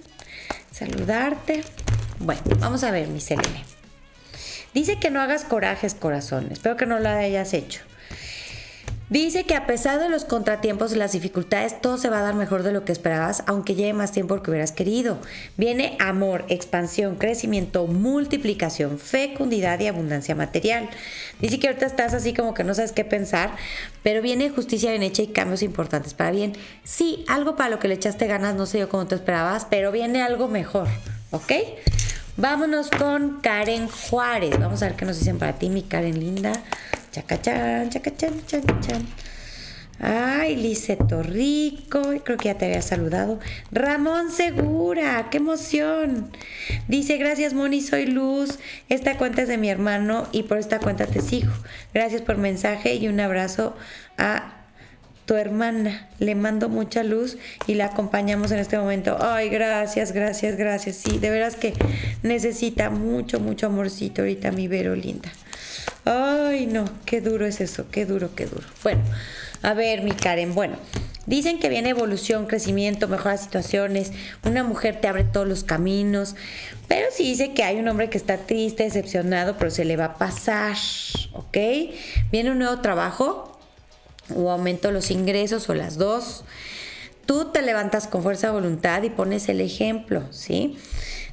Saludarte. 0.73 1.63
Bueno, 2.19 2.43
vamos 2.59 2.85
a 2.85 2.91
ver, 2.91 3.09
mi 3.09 3.21
Selene. 3.21 3.65
Dice 4.73 4.99
que 4.99 5.11
no 5.11 5.21
hagas 5.21 5.45
corajes, 5.45 5.95
corazón. 5.95 6.49
Espero 6.51 6.79
que 6.79 6.87
no 6.87 6.99
lo 6.99 7.11
hayas 7.11 7.53
hecho. 7.53 7.83
Dice 9.11 9.43
que 9.43 9.57
a 9.57 9.67
pesar 9.67 9.99
de 9.99 10.09
los 10.09 10.25
contratiempos 10.25 10.93
y 10.93 10.95
las 10.95 11.11
dificultades, 11.11 11.81
todo 11.81 11.99
se 11.99 12.09
va 12.09 12.21
a 12.21 12.23
dar 12.23 12.37
mejor 12.37 12.63
de 12.63 12.71
lo 12.71 12.85
que 12.85 12.93
esperabas, 12.93 13.43
aunque 13.49 13.75
lleve 13.75 13.93
más 13.93 14.13
tiempo 14.13 14.41
que 14.41 14.51
hubieras 14.53 14.71
querido. 14.71 15.19
Viene 15.57 15.97
amor, 15.99 16.45
expansión, 16.49 17.17
crecimiento, 17.17 17.89
multiplicación, 17.89 19.01
fecundidad 19.01 19.81
y 19.81 19.89
abundancia 19.89 20.37
material. 20.37 20.89
Dice 21.41 21.59
que 21.59 21.67
ahorita 21.67 21.87
estás 21.87 22.15
así 22.15 22.35
como 22.35 22.55
que 22.55 22.63
no 22.63 22.73
sabes 22.73 22.93
qué 22.93 23.05
pensar, 23.05 23.51
pero 24.05 24.23
viene 24.23 24.49
justicia 24.49 24.91
bien 24.91 25.03
hecha 25.03 25.23
y 25.23 25.27
cambios 25.27 25.65
importantes 25.65 26.15
para 26.15 26.31
bien. 26.31 26.53
Sí, 26.85 27.25
algo 27.27 27.57
para 27.57 27.71
lo 27.71 27.81
que 27.81 27.89
le 27.89 27.95
echaste 27.95 28.29
ganas, 28.29 28.55
no 28.55 28.65
sé 28.65 28.79
yo 28.79 28.89
cómo 28.89 29.09
te 29.09 29.17
esperabas, 29.17 29.67
pero 29.69 29.91
viene 29.91 30.23
algo 30.23 30.47
mejor, 30.47 30.87
¿ok? 31.33 31.53
Vámonos 32.37 32.91
con 32.91 33.41
Karen 33.41 33.89
Juárez. 33.89 34.57
Vamos 34.61 34.83
a 34.83 34.87
ver 34.87 34.95
qué 34.95 35.05
nos 35.05 35.19
dicen 35.19 35.39
para 35.41 35.55
ti, 35.55 35.69
mi 35.69 35.83
Karen 35.83 36.21
linda. 36.21 36.53
Chacachan, 37.11 37.91
chan, 37.91 38.01
chan. 38.47 39.07
Ay, 40.03 40.57
Lice 40.57 40.97
Torrico, 40.97 42.01
creo 42.25 42.39
que 42.39 42.47
ya 42.47 42.55
te 42.55 42.65
había 42.65 42.81
saludado. 42.81 43.39
Ramón 43.71 44.31
Segura, 44.31 45.29
qué 45.31 45.37
emoción. 45.37 46.31
Dice, 46.89 47.19
gracias 47.19 47.53
Moni, 47.53 47.83
soy 47.83 48.07
Luz. 48.07 48.59
Esta 48.89 49.19
cuenta 49.19 49.43
es 49.43 49.49
de 49.49 49.59
mi 49.59 49.69
hermano 49.69 50.27
y 50.33 50.45
por 50.45 50.57
esta 50.57 50.79
cuenta 50.79 51.07
te 51.07 51.21
sigo. 51.21 51.53
Gracias 51.93 52.23
por 52.23 52.39
mensaje 52.39 52.95
y 52.95 53.09
un 53.09 53.21
abrazo 53.21 53.77
a 54.17 54.55
tu 55.27 55.35
hermana. 55.35 56.09
Le 56.19 56.35
mando 56.35 56.71
mucha 56.71 57.03
luz 57.03 57.37
y 57.67 57.75
la 57.75 57.87
acompañamos 57.87 58.53
en 58.53 58.59
este 58.61 58.79
momento. 58.79 59.19
Ay, 59.21 59.51
gracias, 59.51 60.13
gracias, 60.13 60.57
gracias. 60.57 60.97
Sí, 60.97 61.19
de 61.19 61.29
veras 61.29 61.57
que 61.57 61.75
necesita 62.23 62.89
mucho, 62.89 63.39
mucho 63.39 63.67
amorcito 63.67 64.23
ahorita 64.23 64.51
mi 64.51 64.67
Vero 64.67 64.97
linda. 64.97 65.31
Ay, 66.05 66.67
no, 66.67 66.85
qué 67.05 67.21
duro 67.21 67.47
es 67.47 67.61
eso, 67.61 67.87
qué 67.91 68.07
duro, 68.07 68.35
qué 68.35 68.47
duro. 68.47 68.67
Bueno, 68.83 69.03
a 69.63 69.75
ver, 69.75 70.03
mi 70.03 70.13
Karen, 70.13 70.55
bueno. 70.55 70.77
Dicen 71.27 71.61
que 71.61 71.69
viene 71.69 71.91
evolución, 71.91 72.47
crecimiento, 72.47 73.07
mejoras 73.07 73.43
situaciones, 73.43 74.11
una 74.45 74.65
mujer 74.65 75.01
te 75.01 75.07
abre 75.07 75.23
todos 75.23 75.47
los 75.47 75.63
caminos, 75.63 76.35
pero 76.89 77.07
si 77.13 77.23
dice 77.23 77.53
que 77.53 77.63
hay 77.63 77.77
un 77.77 77.87
hombre 77.87 78.11
que 78.11 78.19
está 78.19 78.39
triste, 78.39 78.83
decepcionado, 78.83 79.57
pero 79.57 79.71
se 79.71 79.85
le 79.85 79.97
va 79.97 80.07
a 80.07 80.19
pasar, 80.19 80.77
¿ok? 81.33 81.57
Viene 82.33 82.51
un 82.51 82.59
nuevo 82.59 82.81
trabajo 82.81 83.61
o 84.35 84.51
aumento 84.51 84.91
los 84.91 85.11
ingresos 85.11 85.69
o 85.69 85.75
las 85.75 85.99
dos. 85.99 86.45
Tú 87.27 87.53
te 87.53 87.63
levantas 87.63 88.09
con 88.09 88.23
fuerza 88.25 88.49
de 88.49 88.55
voluntad 88.55 89.03
y 89.03 89.11
pones 89.11 89.49
el 89.49 89.61
ejemplo, 89.61 90.25
¿sí? 90.33 90.79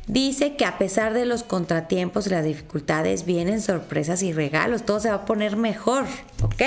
Dice 0.08 0.56
que 0.56 0.64
a 0.64 0.78
pesar 0.78 1.14
de 1.14 1.26
los 1.26 1.44
contratiempos 1.44 2.28
y 2.28 2.30
las 2.30 2.46
dificultades 2.46 3.26
vienen 3.26 3.62
sorpresas 3.62 4.24
y 4.24 4.32
regalos, 4.32 4.86
todo 4.86 5.02
se 5.02 5.10
va 5.10 5.16
a 5.16 5.26
poner 5.26 5.58
mejor, 5.58 6.06
¿ok? 6.42 6.64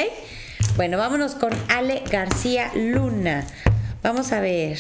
Bueno, 0.77 0.99
vámonos 0.99 1.35
con 1.37 1.51
Ale 1.69 2.03
García 2.11 2.71
Luna. 2.75 3.47
Vamos 4.03 4.33
a 4.33 4.41
ver. 4.41 4.79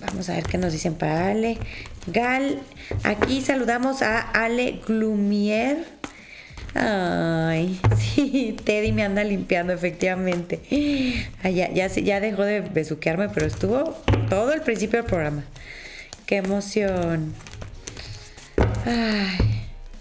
Vamos 0.00 0.30
a 0.30 0.34
ver 0.34 0.44
qué 0.44 0.56
nos 0.56 0.72
dicen 0.72 0.94
para 0.94 1.28
Ale. 1.28 1.58
Gal, 2.06 2.58
aquí 3.04 3.42
saludamos 3.42 4.00
a 4.00 4.18
Ale 4.18 4.80
Glumier. 4.86 5.84
Ay, 6.74 7.78
sí, 7.98 8.56
Teddy 8.64 8.92
me 8.92 9.02
anda 9.02 9.22
limpiando, 9.22 9.74
efectivamente. 9.74 10.60
Ya, 11.44 11.70
ya, 11.70 11.88
ya 11.88 12.20
dejó 12.20 12.42
de 12.42 12.60
besuquearme, 12.60 13.28
pero 13.28 13.46
estuvo 13.46 14.02
todo 14.30 14.54
el 14.54 14.62
principio 14.62 15.00
del 15.00 15.06
programa. 15.06 15.44
Qué 16.26 16.36
emoción. 16.36 17.34
Ay. 18.84 19.52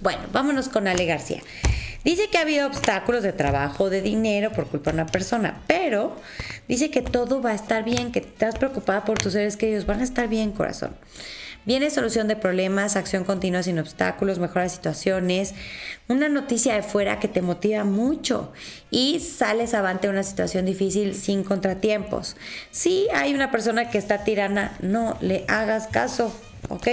Bueno, 0.02 0.22
vámonos 0.32 0.70
con 0.70 0.88
Ale 0.88 1.06
García. 1.06 1.42
Dice 2.04 2.30
que 2.30 2.40
ha 2.40 2.42
habido 2.42 2.66
obstáculos 2.66 3.22
de 3.22 3.32
trabajo, 3.32 3.92
de 3.92 4.02
dinero 4.02 4.52
por 4.52 4.68
culpa 4.68 4.92
de 4.92 4.96
una 4.96 5.06
persona, 5.06 5.62
pero 5.68 6.16
dice 6.68 6.90
que 6.90 7.04
todo 7.04 7.42
va 7.44 7.52
a 7.52 7.54
estar 7.54 7.84
bien, 7.84 8.12
que 8.12 8.20
estás 8.20 8.58
preocupada 8.58 9.06
por 9.06 9.20
tus 9.20 9.34
seres 9.34 9.56
queridos, 9.56 9.86
van 9.86 10.00
a 10.00 10.04
estar 10.04 10.28
bien, 10.28 10.52
corazón. 10.52 10.96
Viene 11.66 11.92
solución 11.92 12.28
de 12.28 12.36
problemas, 12.36 12.96
acción 12.96 13.24
continua 13.24 13.62
sin 13.62 13.78
obstáculos, 13.78 14.40
mejoras 14.40 14.72
situaciones, 14.72 15.54
una 16.08 16.28
noticia 16.28 16.74
de 16.74 16.82
fuera 16.82 17.20
que 17.20 17.28
te 17.28 17.42
motiva 17.42 17.84
mucho 17.84 18.52
y 18.90 19.20
sales 19.20 19.74
avante 19.74 20.08
de 20.08 20.14
una 20.14 20.24
situación 20.24 20.66
difícil 20.66 21.14
sin 21.14 21.44
contratiempos. 21.44 22.36
Si 22.72 23.08
hay 23.14 23.34
una 23.34 23.52
persona 23.52 23.90
que 23.90 24.00
está 24.00 24.24
tirana, 24.24 24.76
no 24.82 25.18
le 25.22 25.46
hagas 25.48 25.88
caso, 25.88 26.34
¿ok? 26.70 26.88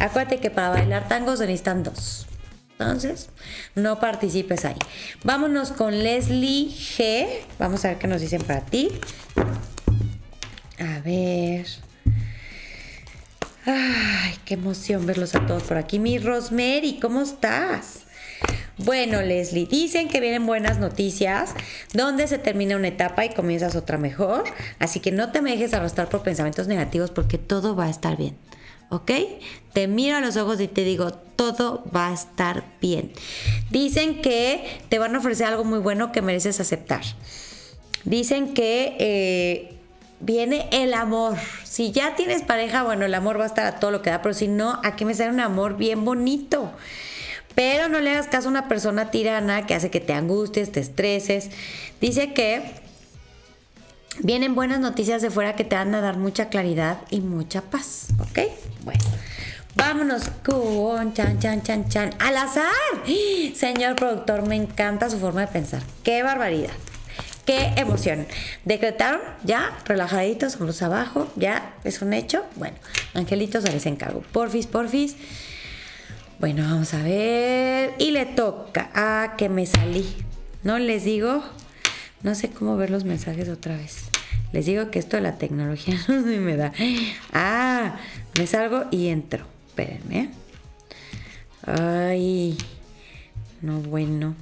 Acuérdate 0.00 0.38
que 0.38 0.50
para 0.50 0.70
bailar 0.70 1.08
tangos 1.08 1.38
se 1.38 1.46
necesitan 1.46 1.82
dos. 1.82 2.26
Entonces, 2.72 3.28
no 3.74 4.00
participes 4.00 4.64
ahí. 4.64 4.76
Vámonos 5.22 5.70
con 5.72 6.02
Leslie 6.02 6.68
G. 6.68 7.26
Vamos 7.58 7.84
a 7.84 7.88
ver 7.88 7.98
qué 7.98 8.06
nos 8.06 8.22
dicen 8.22 8.42
para 8.42 8.62
ti. 8.62 8.88
A 10.78 11.00
ver. 11.00 11.66
Ay, 13.66 14.34
qué 14.44 14.54
emoción 14.54 15.06
verlos 15.06 15.34
a 15.34 15.46
todos 15.46 15.62
por 15.64 15.76
aquí. 15.76 15.98
Mi 15.98 16.18
Rosemary, 16.18 16.98
¿cómo 17.00 17.20
estás? 17.22 18.00
Bueno, 18.78 19.20
Leslie, 19.20 19.66
dicen 19.66 20.08
que 20.08 20.20
vienen 20.20 20.46
buenas 20.46 20.78
noticias, 20.78 21.54
donde 21.92 22.26
se 22.26 22.38
termina 22.38 22.76
una 22.76 22.88
etapa 22.88 23.24
y 23.26 23.34
comienzas 23.34 23.76
otra 23.76 23.98
mejor. 23.98 24.44
Así 24.78 25.00
que 25.00 25.12
no 25.12 25.30
te 25.32 25.42
me 25.42 25.50
dejes 25.50 25.74
arrastrar 25.74 26.08
por 26.08 26.22
pensamientos 26.22 26.68
negativos 26.68 27.10
porque 27.10 27.36
todo 27.36 27.76
va 27.76 27.86
a 27.86 27.90
estar 27.90 28.16
bien. 28.16 28.36
¿ok? 28.90 29.10
Te 29.72 29.88
miro 29.88 30.16
a 30.16 30.20
los 30.20 30.36
ojos 30.36 30.60
y 30.60 30.68
te 30.68 30.84
digo, 30.84 31.12
todo 31.12 31.84
va 31.94 32.08
a 32.08 32.14
estar 32.14 32.64
bien. 32.80 33.12
Dicen 33.70 34.20
que 34.20 34.80
te 34.88 34.98
van 34.98 35.14
a 35.14 35.18
ofrecer 35.18 35.46
algo 35.46 35.64
muy 35.64 35.78
bueno 35.78 36.12
que 36.12 36.22
mereces 36.22 36.60
aceptar. 36.60 37.02
Dicen 38.04 38.52
que 38.52 38.96
eh, 38.98 39.69
viene 40.20 40.68
el 40.72 40.94
amor. 40.94 41.36
Si 41.64 41.92
ya 41.92 42.14
tienes 42.14 42.42
pareja, 42.42 42.82
bueno, 42.82 43.04
el 43.04 43.14
amor 43.14 43.38
va 43.38 43.44
a 43.44 43.48
estar 43.48 43.66
a 43.66 43.80
todo 43.80 43.90
lo 43.90 44.02
que 44.02 44.10
da, 44.10 44.22
pero 44.22 44.34
si 44.34 44.48
no, 44.48 44.80
aquí 44.84 45.04
me 45.04 45.14
sale 45.14 45.30
un 45.30 45.40
amor 45.40 45.76
bien 45.76 46.04
bonito. 46.04 46.70
Pero 47.54 47.88
no 47.88 48.00
le 48.00 48.10
hagas 48.10 48.28
caso 48.28 48.48
a 48.48 48.50
una 48.50 48.68
persona 48.68 49.10
tirana 49.10 49.66
que 49.66 49.74
hace 49.74 49.90
que 49.90 50.00
te 50.00 50.12
angusties, 50.12 50.72
te 50.72 50.80
estreses. 50.80 51.50
Dice 52.00 52.32
que 52.32 52.80
Vienen 54.22 54.54
buenas 54.54 54.80
noticias 54.80 55.22
de 55.22 55.30
fuera 55.30 55.56
que 55.56 55.64
te 55.64 55.76
van 55.76 55.94
a 55.94 56.00
dar 56.02 56.18
mucha 56.18 56.50
claridad 56.50 56.98
y 57.10 57.20
mucha 57.20 57.62
paz, 57.62 58.08
¿ok? 58.18 58.40
Bueno, 58.84 59.00
vámonos 59.76 60.24
con 60.44 61.14
chan, 61.14 61.38
chan, 61.38 61.62
chan, 61.62 61.88
chan. 61.88 62.10
Al 62.18 62.36
azar. 62.36 62.66
Señor 63.54 63.96
productor, 63.96 64.46
me 64.46 64.56
encanta 64.56 65.08
su 65.08 65.18
forma 65.18 65.42
de 65.42 65.46
pensar. 65.46 65.82
Qué 66.02 66.22
barbaridad. 66.22 66.72
Qué 67.50 67.72
emoción. 67.78 68.28
Decretaron 68.64 69.20
ya, 69.42 69.76
relajaditos, 69.84 70.54
hombros 70.54 70.82
abajo, 70.82 71.26
ya 71.34 71.74
es 71.82 72.00
un 72.00 72.12
hecho. 72.12 72.44
Bueno, 72.54 72.76
angelitos, 73.12 73.64
a 73.64 73.72
les 73.72 73.86
encargo. 73.86 74.20
Porfis, 74.20 74.68
porfis. 74.68 75.16
Bueno, 76.38 76.62
vamos 76.62 76.94
a 76.94 77.02
ver. 77.02 77.94
Y 77.98 78.12
le 78.12 78.24
toca 78.24 78.92
a 78.94 79.34
que 79.36 79.48
me 79.48 79.66
salí. 79.66 80.06
¿No 80.62 80.78
les 80.78 81.02
digo? 81.02 81.42
No 82.22 82.36
sé 82.36 82.50
cómo 82.50 82.76
ver 82.76 82.90
los 82.90 83.02
mensajes 83.02 83.48
otra 83.48 83.76
vez. 83.76 84.04
Les 84.52 84.66
digo 84.66 84.92
que 84.92 85.00
esto 85.00 85.16
de 85.16 85.22
la 85.22 85.36
tecnología 85.36 85.98
no 86.08 86.22
me 86.22 86.54
da. 86.54 86.72
Ah, 87.32 87.96
me 88.38 88.46
salgo 88.46 88.84
y 88.92 89.08
entro. 89.08 89.44
Espérenme. 89.70 90.30
Ay, 91.66 92.56
no 93.60 93.80
bueno. 93.80 94.36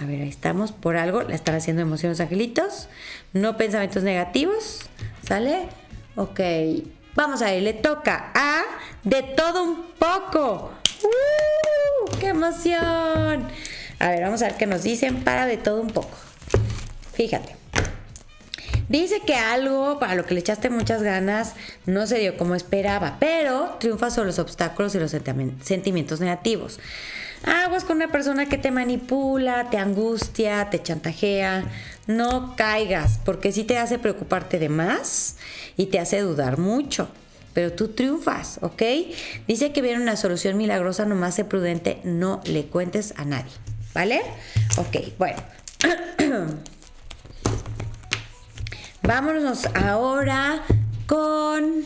A 0.00 0.06
ver, 0.06 0.22
ahí 0.22 0.28
estamos. 0.28 0.72
Por 0.72 0.96
algo 0.96 1.22
la 1.22 1.34
están 1.34 1.54
haciendo 1.54 1.82
emociones 1.82 2.20
angelitos. 2.20 2.88
No 3.32 3.56
pensamientos 3.56 4.02
negativos. 4.02 4.80
¿Sale? 5.26 5.68
Ok. 6.16 6.40
Vamos 7.14 7.42
a 7.42 7.46
ver, 7.46 7.62
le 7.62 7.74
toca 7.74 8.32
a 8.34 8.62
de 9.04 9.22
todo 9.22 9.62
un 9.62 9.84
poco. 9.98 10.72
¡Uh! 11.02 12.18
¡Qué 12.18 12.28
emoción! 12.28 13.48
A 14.00 14.08
ver, 14.08 14.22
vamos 14.22 14.42
a 14.42 14.46
ver 14.46 14.56
qué 14.56 14.66
nos 14.66 14.82
dicen 14.82 15.22
para 15.22 15.46
de 15.46 15.56
todo 15.56 15.80
un 15.80 15.90
poco. 15.90 16.16
Fíjate. 17.12 17.54
Dice 18.88 19.20
que 19.24 19.34
algo 19.34 19.98
para 19.98 20.14
lo 20.14 20.26
que 20.26 20.34
le 20.34 20.40
echaste 20.40 20.68
muchas 20.68 21.02
ganas 21.02 21.54
no 21.86 22.06
se 22.06 22.18
dio 22.18 22.36
como 22.36 22.54
esperaba, 22.54 23.16
pero 23.18 23.76
triunfa 23.80 24.10
sobre 24.10 24.26
los 24.26 24.38
obstáculos 24.38 24.94
y 24.94 24.98
los 24.98 25.10
sentimientos 25.10 26.20
negativos. 26.20 26.80
Aguas 27.46 27.84
con 27.84 27.96
una 27.96 28.08
persona 28.08 28.46
que 28.46 28.58
te 28.58 28.70
manipula, 28.70 29.68
te 29.70 29.78
angustia, 29.78 30.70
te 30.70 30.82
chantajea. 30.82 31.64
No 32.06 32.54
caigas, 32.56 33.18
porque 33.24 33.52
sí 33.52 33.64
te 33.64 33.78
hace 33.78 33.98
preocuparte 33.98 34.58
de 34.58 34.68
más 34.68 35.36
y 35.76 35.86
te 35.86 35.98
hace 35.98 36.20
dudar 36.20 36.58
mucho. 36.58 37.08
Pero 37.52 37.72
tú 37.72 37.88
triunfas, 37.88 38.58
¿ok? 38.62 38.82
Dice 39.46 39.72
que 39.72 39.82
viene 39.82 40.02
una 40.02 40.16
solución 40.16 40.56
milagrosa, 40.56 41.04
nomás 41.04 41.36
sé 41.36 41.44
prudente, 41.44 42.00
no 42.02 42.40
le 42.44 42.66
cuentes 42.66 43.14
a 43.16 43.24
nadie, 43.24 43.52
¿vale? 43.94 44.22
Ok, 44.76 44.96
bueno. 45.18 45.40
Vámonos 49.02 49.66
ahora 49.74 50.62
con 51.06 51.84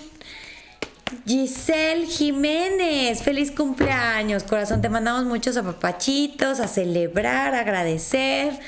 Giselle 1.27 2.07
Jiménez. 2.07 3.23
Feliz 3.23 3.51
cumpleaños, 3.51 4.45
corazón. 4.45 4.81
Te 4.81 4.89
mandamos 4.89 5.25
muchos 5.25 5.57
apapachitos 5.57 6.61
a 6.61 6.69
celebrar, 6.69 7.55
agradecer 7.55 8.59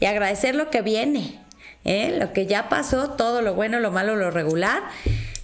y 0.00 0.06
agradecer 0.06 0.54
lo 0.54 0.70
que 0.70 0.82
viene. 0.82 1.40
¿eh? 1.84 2.16
Lo 2.18 2.32
que 2.32 2.46
ya 2.46 2.68
pasó, 2.68 3.10
todo 3.10 3.42
lo 3.42 3.54
bueno, 3.54 3.80
lo 3.80 3.90
malo, 3.90 4.16
lo 4.16 4.30
regular 4.30 4.82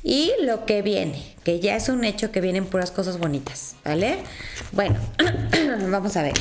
y 0.03 0.33
lo 0.43 0.67
que 0.67 0.83
viene, 0.83 1.35
que 1.45 1.61
ya 1.61 1.77
es 1.77 1.89
un 1.89 2.05
hecho 2.05 2.33
que 2.33 2.41
vienen 2.41 2.67
puras 2.67 2.91
cosas 2.91 3.19
bonitas, 3.19 3.77
¿vale? 3.85 4.19
Bueno, 4.73 4.97
vamos 5.91 6.17
a 6.17 6.23
ver. 6.23 6.35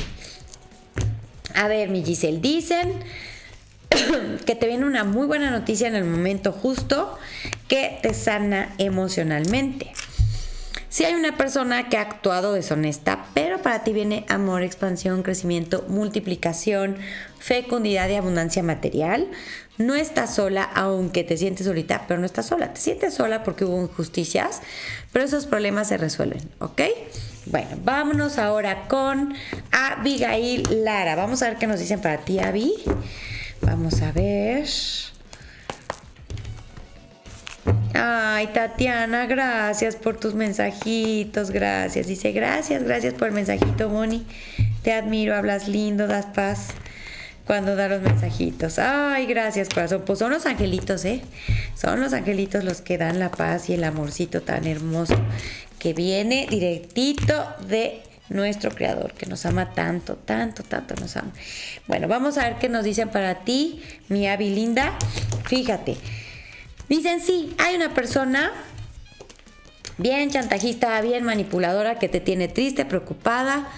A 1.54 1.68
ver, 1.68 1.88
mi 1.88 2.04
Giselle, 2.04 2.40
dicen 2.40 2.92
que 4.46 4.54
te 4.54 4.66
viene 4.66 4.84
una 4.84 5.04
muy 5.04 5.26
buena 5.26 5.50
noticia 5.50 5.86
en 5.86 5.94
el 5.94 6.04
momento 6.04 6.50
justo 6.52 7.18
que 7.72 7.98
te 8.02 8.12
sana 8.12 8.74
emocionalmente. 8.76 9.94
Si 10.90 11.06
hay 11.06 11.14
una 11.14 11.38
persona 11.38 11.88
que 11.88 11.96
ha 11.96 12.02
actuado 12.02 12.52
deshonesta, 12.52 13.24
pero 13.32 13.62
para 13.62 13.82
ti 13.82 13.94
viene 13.94 14.26
amor, 14.28 14.62
expansión, 14.62 15.22
crecimiento, 15.22 15.82
multiplicación, 15.88 16.98
fecundidad 17.38 18.10
y 18.10 18.16
abundancia 18.16 18.62
material. 18.62 19.26
No 19.78 19.94
estás 19.94 20.34
sola, 20.34 20.64
aunque 20.64 21.24
te 21.24 21.38
sientes 21.38 21.66
solita, 21.66 22.04
pero 22.06 22.20
no 22.20 22.26
estás 22.26 22.44
sola. 22.44 22.74
Te 22.74 22.80
sientes 22.82 23.14
sola 23.14 23.42
porque 23.42 23.64
hubo 23.64 23.80
injusticias, 23.80 24.60
pero 25.10 25.24
esos 25.24 25.46
problemas 25.46 25.88
se 25.88 25.96
resuelven, 25.96 26.42
¿ok? 26.58 26.82
Bueno, 27.46 27.78
vámonos 27.82 28.36
ahora 28.36 28.86
con 28.86 29.32
Abigail 29.70 30.84
Lara. 30.84 31.16
Vamos 31.16 31.42
a 31.42 31.48
ver 31.48 31.56
qué 31.56 31.66
nos 31.66 31.80
dicen 31.80 32.02
para 32.02 32.18
ti, 32.18 32.38
Abby. 32.38 32.74
Vamos 33.62 34.02
a 34.02 34.12
ver. 34.12 34.68
Ay, 37.94 38.48
Tatiana, 38.48 39.26
gracias 39.26 39.96
por 39.96 40.18
tus 40.18 40.34
mensajitos, 40.34 41.50
gracias. 41.50 42.06
Dice, 42.06 42.32
gracias, 42.32 42.82
gracias 42.82 43.14
por 43.14 43.28
el 43.28 43.34
mensajito, 43.34 43.88
Moni. 43.88 44.26
Te 44.82 44.92
admiro, 44.92 45.36
hablas 45.36 45.68
lindo, 45.68 46.06
das 46.06 46.26
paz 46.26 46.68
cuando 47.46 47.76
da 47.76 47.88
los 47.88 48.02
mensajitos. 48.02 48.78
Ay, 48.78 49.26
gracias, 49.26 49.68
corazón. 49.68 50.02
Pues 50.06 50.18
son 50.18 50.30
los 50.30 50.46
angelitos, 50.46 51.04
¿eh? 51.04 51.22
Son 51.76 52.00
los 52.00 52.12
angelitos 52.12 52.64
los 52.64 52.80
que 52.80 52.98
dan 52.98 53.18
la 53.18 53.30
paz 53.30 53.68
y 53.68 53.74
el 53.74 53.84
amorcito 53.84 54.42
tan 54.42 54.66
hermoso 54.66 55.16
que 55.78 55.92
viene 55.92 56.46
directito 56.48 57.46
de 57.68 58.02
nuestro 58.28 58.70
creador, 58.70 59.12
que 59.12 59.26
nos 59.26 59.44
ama 59.46 59.74
tanto, 59.74 60.16
tanto, 60.16 60.62
tanto 60.62 60.94
nos 60.96 61.16
ama. 61.16 61.32
Bueno, 61.86 62.08
vamos 62.08 62.38
a 62.38 62.44
ver 62.44 62.56
qué 62.56 62.68
nos 62.68 62.84
dicen 62.84 63.10
para 63.10 63.44
ti, 63.44 63.82
mi 64.08 64.26
Avi 64.26 64.50
linda. 64.54 64.96
Fíjate. 65.44 65.96
Dicen, 66.88 67.20
sí, 67.20 67.54
hay 67.58 67.76
una 67.76 67.94
persona 67.94 68.52
bien 69.98 70.30
chantajista, 70.30 71.00
bien 71.00 71.24
manipuladora 71.24 71.98
que 71.98 72.08
te 72.08 72.20
tiene 72.20 72.48
triste, 72.48 72.84
preocupada 72.84 73.68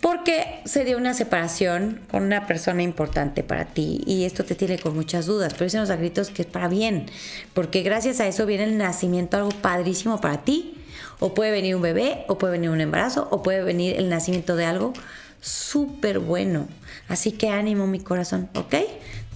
porque 0.00 0.60
se 0.64 0.84
dio 0.84 0.96
una 0.96 1.12
separación 1.14 2.00
con 2.10 2.22
una 2.22 2.46
persona 2.46 2.82
importante 2.82 3.42
para 3.42 3.66
ti 3.66 4.02
y 4.06 4.24
esto 4.24 4.44
te 4.44 4.54
tiene 4.54 4.78
con 4.78 4.94
muchas 4.94 5.26
dudas, 5.26 5.52
pero 5.52 5.66
dicen 5.66 5.80
los 5.80 5.90
gritos 5.90 6.30
que 6.30 6.42
es 6.42 6.48
para 6.48 6.68
bien, 6.68 7.06
porque 7.52 7.82
gracias 7.82 8.20
a 8.20 8.26
eso 8.26 8.46
viene 8.46 8.64
el 8.64 8.78
nacimiento 8.78 9.36
algo 9.36 9.50
padrísimo 9.50 10.20
para 10.20 10.38
ti, 10.38 10.74
o 11.18 11.34
puede 11.34 11.50
venir 11.50 11.76
un 11.76 11.82
bebé, 11.82 12.24
o 12.28 12.38
puede 12.38 12.52
venir 12.52 12.70
un 12.70 12.80
embarazo, 12.80 13.28
o 13.30 13.42
puede 13.42 13.62
venir 13.62 13.96
el 13.96 14.08
nacimiento 14.08 14.56
de 14.56 14.64
algo 14.64 14.94
súper 15.42 16.18
bueno. 16.18 16.66
Así 17.08 17.32
que 17.32 17.50
ánimo 17.50 17.86
mi 17.86 18.00
corazón, 18.00 18.48
¿ok? 18.54 18.76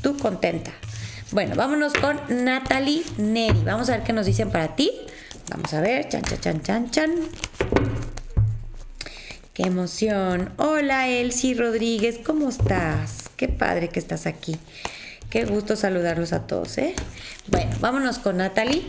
Tú 0.01 0.17
contenta. 0.17 0.73
Bueno, 1.35 1.57
vámonos 1.57 1.93
con 1.95 2.45
Natalie 2.45 3.03
Neri. 3.19 3.61
Vamos 3.65 3.89
a 3.89 3.97
ver 3.97 4.05
qué 4.05 4.13
nos 4.13 4.25
dicen 4.25 4.53
para 4.53 4.77
ti. 4.77 4.93
Vamos 5.51 5.75
a 5.75 5.81
ver, 5.81 6.09
chan, 6.09 6.23
chan, 6.23 6.41
chan, 6.41 6.63
chan, 6.63 6.91
chan. 6.93 7.11
Qué 9.53 9.65
emoción. 9.65 10.53
Hola 10.59 11.09
Elsie 11.09 11.57
Rodríguez, 11.57 12.21
¿cómo 12.25 12.49
estás? 12.49 13.31
Qué 13.37 13.49
padre 13.49 13.89
que 13.89 13.99
estás 13.99 14.27
aquí. 14.27 14.59
Qué 15.29 15.45
gusto 15.45 15.75
saludarlos 15.75 16.33
a 16.33 16.47
todos, 16.47 16.79
¿eh? 16.79 16.95
Bueno, 17.49 17.75
vámonos 17.81 18.21
con 18.21 18.37
Natalie. 18.37 18.85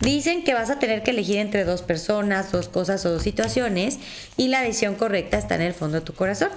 Dicen 0.00 0.44
que 0.44 0.54
vas 0.54 0.70
a 0.70 0.78
tener 0.78 1.02
que 1.02 1.10
elegir 1.10 1.38
entre 1.38 1.64
dos 1.64 1.82
personas, 1.82 2.52
dos 2.52 2.68
cosas 2.68 3.04
o 3.06 3.10
dos 3.12 3.22
situaciones 3.22 3.98
y 4.36 4.48
la 4.48 4.60
decisión 4.60 4.94
correcta 4.94 5.38
está 5.38 5.54
en 5.54 5.62
el 5.62 5.74
fondo 5.74 6.00
de 6.00 6.04
tu 6.04 6.12
corazón. 6.12 6.50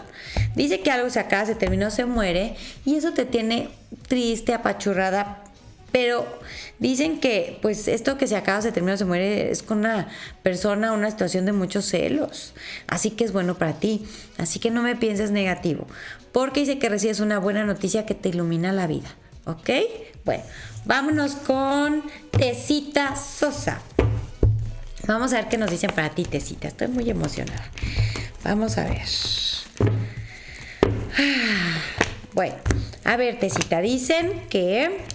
Dice 0.56 0.82
que 0.82 0.92
algo 0.92 1.10
se 1.10 1.20
acaba, 1.20 1.46
se 1.46 1.56
terminó, 1.56 1.90
se 1.90 2.06
muere 2.06 2.56
y 2.86 2.96
eso 2.96 3.14
te 3.14 3.26
tiene 3.26 3.70
triste, 4.08 4.54
apachurrada, 4.54 5.44
pero 5.92 6.28
dicen 6.78 7.20
que 7.20 7.58
pues 7.62 7.88
esto 7.88 8.18
que 8.18 8.28
se 8.28 8.36
acaba, 8.36 8.62
se 8.62 8.72
termina, 8.72 8.98
se 8.98 9.06
muere 9.06 9.52
es 9.52 9.64
con 9.64 9.80
una 9.80 10.08
persona, 10.44 10.94
una 10.94 11.10
situación 11.10 11.46
de 11.46 11.52
muchos 11.52 11.86
celos. 11.86 12.54
Así 12.88 13.12
que 13.12 13.24
es 13.24 13.32
bueno 13.34 13.58
para 13.58 13.74
ti. 13.74 14.06
Así 14.38 14.60
que 14.60 14.70
no 14.70 14.84
me 14.84 14.96
pienses 14.96 15.32
negativo. 15.32 15.88
Porque 16.32 16.62
dice 16.62 16.78
que 16.78 16.90
recibes 16.90 17.20
una 17.20 17.40
buena 17.40 17.66
noticia 17.66 18.06
que 18.06 18.14
te 18.14 18.30
ilumina 18.30 18.72
la 18.72 18.88
vida. 18.88 19.16
¿Ok? 19.46 19.70
Bueno, 20.26 20.44
vámonos 20.90 21.36
con 21.36 22.02
Tecita 22.32 23.16
Sosa. 23.16 23.80
Vamos 25.06 25.32
a 25.34 25.36
ver 25.36 25.48
qué 25.48 25.56
nos 25.60 25.70
dicen 25.70 25.92
para 25.92 26.10
ti, 26.10 26.24
Tecita. 26.24 26.68
Estoy 26.68 26.88
muy 26.88 27.08
emocionada. 27.08 27.70
Vamos 28.44 28.76
a 28.80 28.86
ver. 28.86 29.04
Ah, 31.16 31.78
bueno, 32.34 32.56
a 33.04 33.18
ver, 33.18 33.38
Tecita, 33.38 33.82
dicen 33.82 34.48
que 34.50 35.06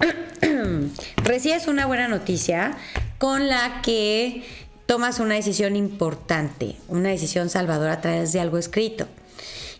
recibes 1.24 1.66
una 1.66 1.86
buena 1.86 2.06
noticia 2.06 2.76
con 3.16 3.48
la 3.48 3.80
que 3.80 4.44
tomas 4.84 5.20
una 5.20 5.36
decisión 5.36 5.74
importante, 5.74 6.76
una 6.88 7.08
decisión 7.08 7.48
salvadora 7.48 7.94
a 7.94 8.00
través 8.02 8.34
de 8.34 8.40
algo 8.40 8.58
escrito. 8.58 9.08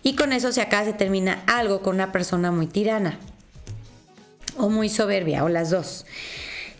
Y 0.02 0.16
con 0.16 0.32
eso 0.32 0.52
se 0.52 0.62
acaba, 0.62 0.86
se 0.86 0.94
termina 0.94 1.42
algo 1.46 1.82
con 1.82 1.96
una 1.96 2.12
persona 2.12 2.50
muy 2.50 2.66
tirana 2.66 3.18
o 4.58 4.68
muy 4.68 4.88
soberbia 4.88 5.44
o 5.44 5.48
las 5.48 5.70
dos. 5.70 6.06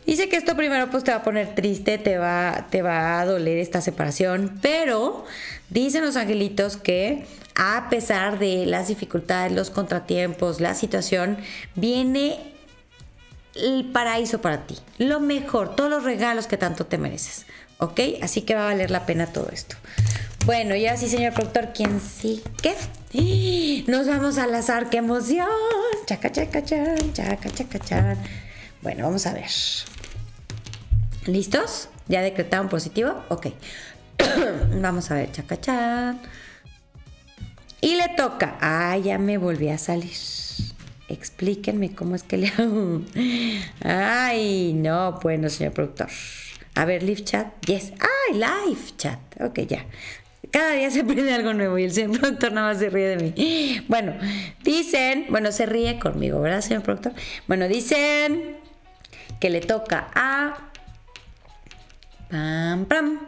Dice 0.07 0.29
que 0.29 0.37
esto 0.37 0.55
primero 0.57 0.89
pues 0.89 1.03
te 1.03 1.11
va 1.11 1.19
a 1.19 1.23
poner 1.25 1.55
triste, 1.57 1.99
te 1.99 2.17
va, 2.17 2.69
te 2.71 2.81
va 2.81 3.21
a 3.21 3.27
doler 3.27 3.59
esta 3.59 3.81
separación, 3.81 4.59
pero 4.63 5.25
dicen 5.69 6.05
los 6.05 6.15
angelitos 6.15 6.77
que 6.77 7.27
a 7.57 7.89
pesar 7.91 8.39
de 8.39 8.67
las 8.67 8.87
dificultades, 8.87 9.51
los 9.53 9.71
contratiempos, 9.71 10.61
la 10.61 10.75
situación, 10.75 11.39
viene 11.75 12.39
el 13.55 13.87
paraíso 13.91 14.41
para 14.41 14.67
ti, 14.67 14.77
lo 14.99 15.19
mejor, 15.19 15.75
todos 15.75 15.91
los 15.91 16.05
regalos 16.05 16.47
que 16.47 16.59
tanto 16.59 16.87
te 16.87 16.99
mereces, 16.99 17.47
¿ok? 17.79 18.01
Así 18.23 18.43
que 18.43 18.55
va 18.55 18.63
a 18.63 18.67
valer 18.67 18.91
la 18.91 19.07
pena 19.07 19.27
todo 19.27 19.49
esto. 19.51 19.77
Bueno, 20.47 20.77
ya 20.77 20.97
sí, 20.97 21.09
señor 21.09 21.35
productor, 21.35 21.73
¿quién 21.75 22.01
sí? 22.01 22.43
¿Qué? 22.63 23.85
Nos 23.89 24.07
vamos 24.07 24.39
al 24.39 24.55
azar, 24.55 24.89
qué 24.89 24.99
emoción. 24.99 25.49
Chaca, 26.07 26.31
chaca, 26.31 26.65
chan, 26.65 27.13
chaca, 27.13 27.51
chaca, 27.51 27.79
chan. 27.81 28.17
Bueno, 28.81 29.05
vamos 29.05 29.27
a 29.27 29.35
ver. 29.35 29.51
¿Listos? 31.27 31.89
¿Ya 32.07 32.23
decretaron 32.23 32.69
positivo? 32.69 33.25
Ok. 33.29 33.49
vamos 34.81 35.11
a 35.11 35.17
ver, 35.17 35.33
chaca, 35.33 35.61
chan. 35.61 36.21
Y 37.81 37.97
le 37.97 38.09
toca. 38.17 38.57
Ah, 38.61 38.97
ya 38.97 39.19
me 39.19 39.39
volví 39.39 39.69
a 39.69 39.79
salir 39.79 40.15
explíquenme 41.09 41.95
cómo 41.95 42.15
es 42.15 42.23
que 42.23 42.37
le 42.37 42.49
hago. 42.49 43.03
Ay, 43.83 44.73
no, 44.75 45.19
bueno, 45.23 45.49
señor 45.49 45.73
productor. 45.73 46.09
A 46.75 46.85
ver, 46.85 47.03
live 47.03 47.25
chat. 47.25 47.49
Yes. 47.67 47.93
Ay, 48.01 48.35
live 48.35 48.97
chat. 48.97 49.19
Ok, 49.41 49.61
ya. 49.61 49.87
Cada 50.57 50.73
día 50.73 50.91
se 50.91 51.01
aprende 51.01 51.35
algo 51.35 51.53
nuevo 51.53 51.77
y 51.77 51.85
el 51.85 51.93
señor 51.93 52.19
productor 52.19 52.51
nada 52.51 52.69
más 52.69 52.79
se 52.79 52.89
ríe 52.89 53.09
de 53.09 53.17
mí. 53.19 53.85
Bueno, 53.89 54.15
dicen, 54.65 55.27
bueno, 55.29 55.53
se 55.53 55.67
ríe 55.67 55.99
conmigo, 55.99 56.41
¿verdad, 56.41 56.63
señor 56.63 56.83
productor? 56.83 57.13
Bueno, 57.47 57.69
dicen 57.69 58.57
que 59.39 59.51
le 59.51 59.61
toca 59.61 60.09
a... 60.15 60.71
Pam, 62.31 62.87
pam. 62.87 63.21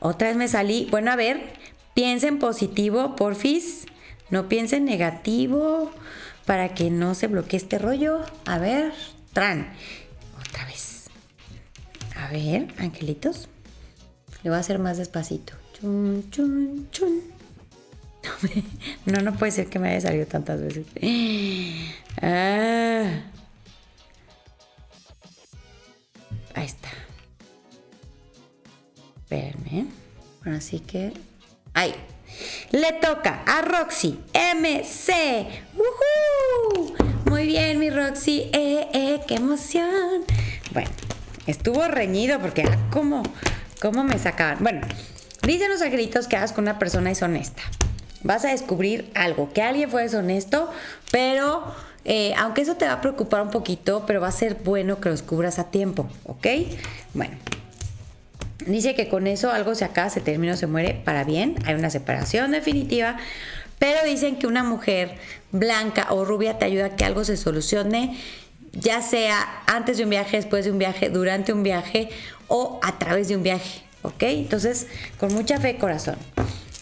Otra 0.00 0.28
vez 0.28 0.38
me 0.38 0.48
salí. 0.48 0.88
Bueno, 0.90 1.10
a 1.10 1.16
ver, 1.16 1.52
piensen 1.92 2.38
positivo, 2.38 3.14
porfis. 3.14 3.84
No 4.30 4.48
piensen 4.48 4.86
negativo 4.86 5.92
para 6.46 6.70
que 6.70 6.88
no 6.88 7.14
se 7.14 7.26
bloquee 7.26 7.58
este 7.58 7.78
rollo. 7.78 8.24
A 8.46 8.56
ver, 8.56 8.94
tran. 9.34 9.70
Otra 10.40 10.64
vez. 10.64 11.10
A 12.16 12.32
ver, 12.32 12.68
angelitos. 12.78 13.50
Le 14.42 14.48
voy 14.48 14.56
a 14.56 14.60
hacer 14.60 14.78
más 14.78 14.96
despacito. 14.96 15.57
Chun, 15.80 16.28
chun, 16.30 16.88
chun. 16.90 17.22
No, 19.06 19.20
no 19.22 19.32
puede 19.34 19.52
ser 19.52 19.68
que 19.68 19.78
me 19.78 19.90
haya 19.90 20.00
salido 20.00 20.26
tantas 20.26 20.60
veces. 20.60 20.86
Ah. 22.20 23.22
Ahí 26.54 26.66
está. 26.66 26.88
Espérenme. 29.22 29.86
Bueno, 30.42 30.58
así 30.58 30.80
que. 30.80 31.12
Ahí. 31.74 31.94
Le 32.72 32.92
toca 32.94 33.42
a 33.46 33.62
Roxy 33.62 34.18
MC. 34.34 35.46
Muy 37.26 37.46
bien, 37.46 37.78
mi 37.78 37.90
Roxy. 37.90 38.50
Eh, 38.52 38.88
eh, 38.92 39.20
qué 39.26 39.36
emoción. 39.36 40.24
Bueno, 40.72 40.90
estuvo 41.46 41.86
reñido 41.86 42.40
porque 42.40 42.62
ah, 42.62 42.88
¿cómo, 42.90 43.22
cómo 43.80 44.04
me 44.04 44.18
sacaban. 44.18 44.58
Bueno, 44.60 44.80
dicen 45.52 45.70
los 45.70 45.82
angelitos 45.82 46.28
que 46.28 46.36
hagas 46.36 46.52
con 46.52 46.64
una 46.64 46.78
persona 46.78 47.10
deshonesta. 47.10 47.62
Vas 48.22 48.44
a 48.44 48.48
descubrir 48.48 49.10
algo, 49.14 49.52
que 49.52 49.62
alguien 49.62 49.90
fue 49.90 50.02
deshonesto, 50.02 50.70
pero 51.10 51.64
eh, 52.04 52.34
aunque 52.36 52.62
eso 52.62 52.76
te 52.76 52.86
va 52.86 52.94
a 52.94 53.00
preocupar 53.00 53.42
un 53.42 53.50
poquito, 53.50 54.04
pero 54.06 54.20
va 54.20 54.28
a 54.28 54.32
ser 54.32 54.56
bueno 54.64 55.00
que 55.00 55.08
lo 55.08 55.14
descubras 55.14 55.58
a 55.58 55.70
tiempo, 55.70 56.08
¿ok? 56.24 56.46
Bueno, 57.14 57.36
Dice 58.66 58.94
que 58.94 59.08
con 59.08 59.26
eso 59.26 59.50
algo 59.50 59.74
se 59.74 59.86
acaba, 59.86 60.10
se 60.10 60.20
termina, 60.20 60.54
se 60.56 60.66
muere 60.66 61.00
para 61.02 61.24
bien. 61.24 61.54
Hay 61.64 61.74
una 61.74 61.88
separación 61.88 62.50
definitiva. 62.50 63.16
Pero 63.78 64.04
dicen 64.04 64.36
que 64.36 64.46
una 64.46 64.62
mujer 64.62 65.16
blanca 65.52 66.08
o 66.10 66.24
rubia 66.24 66.58
te 66.58 66.66
ayuda 66.66 66.86
a 66.86 66.96
que 66.96 67.04
algo 67.04 67.24
se 67.24 67.38
solucione, 67.38 68.18
ya 68.72 69.00
sea 69.00 69.62
antes 69.66 69.96
de 69.96 70.04
un 70.04 70.10
viaje, 70.10 70.36
después 70.36 70.66
de 70.66 70.72
un 70.72 70.78
viaje, 70.78 71.08
durante 71.08 71.52
un 71.52 71.62
viaje 71.62 72.10
o 72.48 72.78
a 72.82 72.98
través 72.98 73.28
de 73.28 73.36
un 73.36 73.42
viaje. 73.42 73.87
¿Ok? 74.08 74.22
Entonces, 74.22 74.86
con 75.18 75.34
mucha 75.34 75.60
fe, 75.60 75.76
corazón. 75.76 76.16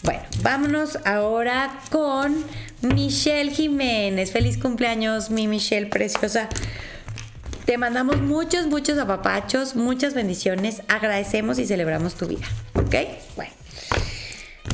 Bueno, 0.03 0.21
vámonos 0.41 0.97
ahora 1.05 1.79
con 1.91 2.43
Michelle 2.81 3.51
Jiménez. 3.51 4.31
Feliz 4.31 4.57
cumpleaños, 4.57 5.29
mi 5.29 5.47
Michelle 5.47 5.87
preciosa. 5.87 6.47
Te 7.65 7.77
mandamos 7.77 8.21
muchos, 8.21 8.67
muchos 8.67 8.97
apapachos, 8.97 9.75
muchas 9.75 10.13
bendiciones. 10.13 10.83
Agradecemos 10.87 11.59
y 11.59 11.65
celebramos 11.65 12.15
tu 12.15 12.27
vida. 12.27 12.47
¿Ok? 12.75 12.95
Bueno. 13.35 13.51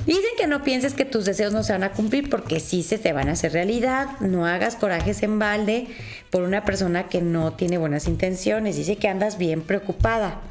Dicen 0.05 0.31
que 0.37 0.47
no 0.47 0.63
pienses 0.63 0.93
que 0.93 1.05
tus 1.05 1.25
deseos 1.25 1.53
no 1.53 1.63
se 1.63 1.71
van 1.71 1.83
a 1.83 1.93
cumplir 1.93 2.29
porque 2.29 2.59
sí 2.59 2.83
se 2.83 2.99
te 2.99 3.13
van 3.13 3.29
a 3.29 3.31
hacer 3.31 3.53
realidad. 3.53 4.19
No 4.19 4.45
hagas 4.45 4.75
corajes 4.75 5.23
en 5.23 5.39
balde 5.39 5.87
por 6.29 6.43
una 6.43 6.65
persona 6.65 7.07
que 7.07 7.21
no 7.21 7.53
tiene 7.53 7.79
buenas 7.79 8.07
intenciones. 8.07 8.75
Dice 8.75 8.97
que 8.97 9.07
andas 9.07 9.39
bien 9.39 9.61
preocupada, 9.61 10.41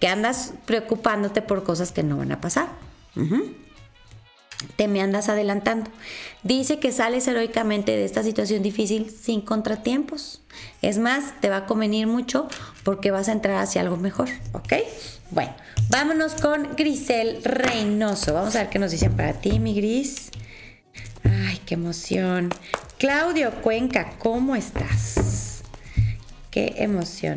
que 0.00 0.08
andas 0.08 0.52
preocupándote 0.64 1.42
por 1.42 1.64
cosas 1.64 1.92
que 1.92 2.02
no 2.02 2.16
van 2.16 2.32
a 2.32 2.40
pasar. 2.40 2.68
te 4.76 4.88
me 4.88 5.00
andas 5.00 5.28
adelantando. 5.28 5.90
Dice 6.42 6.78
que 6.78 6.92
sales 6.92 7.26
heroicamente 7.28 7.92
de 7.92 8.04
esta 8.04 8.22
situación 8.22 8.62
difícil 8.62 9.10
sin 9.10 9.40
contratiempos. 9.40 10.40
Es 10.82 10.98
más, 10.98 11.40
te 11.40 11.48
va 11.48 11.58
a 11.58 11.66
convenir 11.66 12.06
mucho 12.06 12.48
porque 12.84 13.10
vas 13.10 13.28
a 13.28 13.32
entrar 13.32 13.56
hacia 13.56 13.82
algo 13.82 13.96
mejor, 13.96 14.28
¿ok? 14.52 14.74
Bueno, 15.30 15.52
vámonos 15.90 16.34
con 16.34 16.74
Grisel 16.76 17.42
Reynoso. 17.44 18.34
Vamos 18.34 18.56
a 18.56 18.60
ver 18.60 18.70
qué 18.70 18.78
nos 18.78 18.90
dicen 18.90 19.16
para 19.16 19.34
ti, 19.34 19.58
mi 19.58 19.74
Gris. 19.74 20.30
Ay, 21.24 21.60
qué 21.66 21.74
emoción. 21.74 22.50
Claudio 22.98 23.52
Cuenca, 23.62 24.14
¿cómo 24.18 24.56
estás? 24.56 25.62
Qué 26.50 26.74
emoción. 26.78 27.36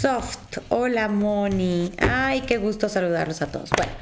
Soft, 0.00 0.58
hola 0.68 1.08
Moni. 1.08 1.90
Ay, 1.98 2.42
qué 2.42 2.56
gusto 2.56 2.88
saludarlos 2.88 3.42
a 3.42 3.48
todos. 3.48 3.70
Bueno, 3.76 3.92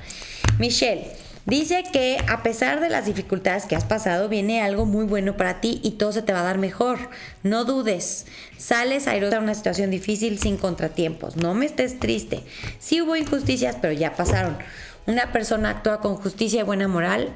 Michelle. 0.58 1.10
Dice 1.46 1.84
que 1.90 2.18
a 2.28 2.42
pesar 2.42 2.80
de 2.80 2.88
las 2.90 3.06
dificultades 3.06 3.66
que 3.66 3.76
has 3.76 3.84
pasado, 3.84 4.28
viene 4.28 4.60
algo 4.62 4.84
muy 4.84 5.06
bueno 5.06 5.36
para 5.36 5.60
ti 5.60 5.80
y 5.84 5.92
todo 5.92 6.12
se 6.12 6.20
te 6.20 6.32
va 6.32 6.40
a 6.40 6.42
dar 6.42 6.58
mejor. 6.58 6.98
No 7.44 7.64
dudes. 7.64 8.26
Sales 8.58 9.06
airosa 9.06 9.36
de 9.36 9.44
una 9.44 9.54
situación 9.54 9.90
difícil 9.90 10.38
sin 10.40 10.56
contratiempos. 10.56 11.36
No 11.36 11.54
me 11.54 11.64
estés 11.64 12.00
triste. 12.00 12.42
Sí 12.78 13.00
hubo 13.00 13.14
injusticias, 13.14 13.76
pero 13.80 13.92
ya 13.92 14.14
pasaron. 14.14 14.58
Una 15.06 15.32
persona 15.32 15.70
actúa 15.70 16.00
con 16.00 16.16
justicia 16.16 16.60
y 16.60 16.64
buena 16.64 16.88
moral 16.88 17.30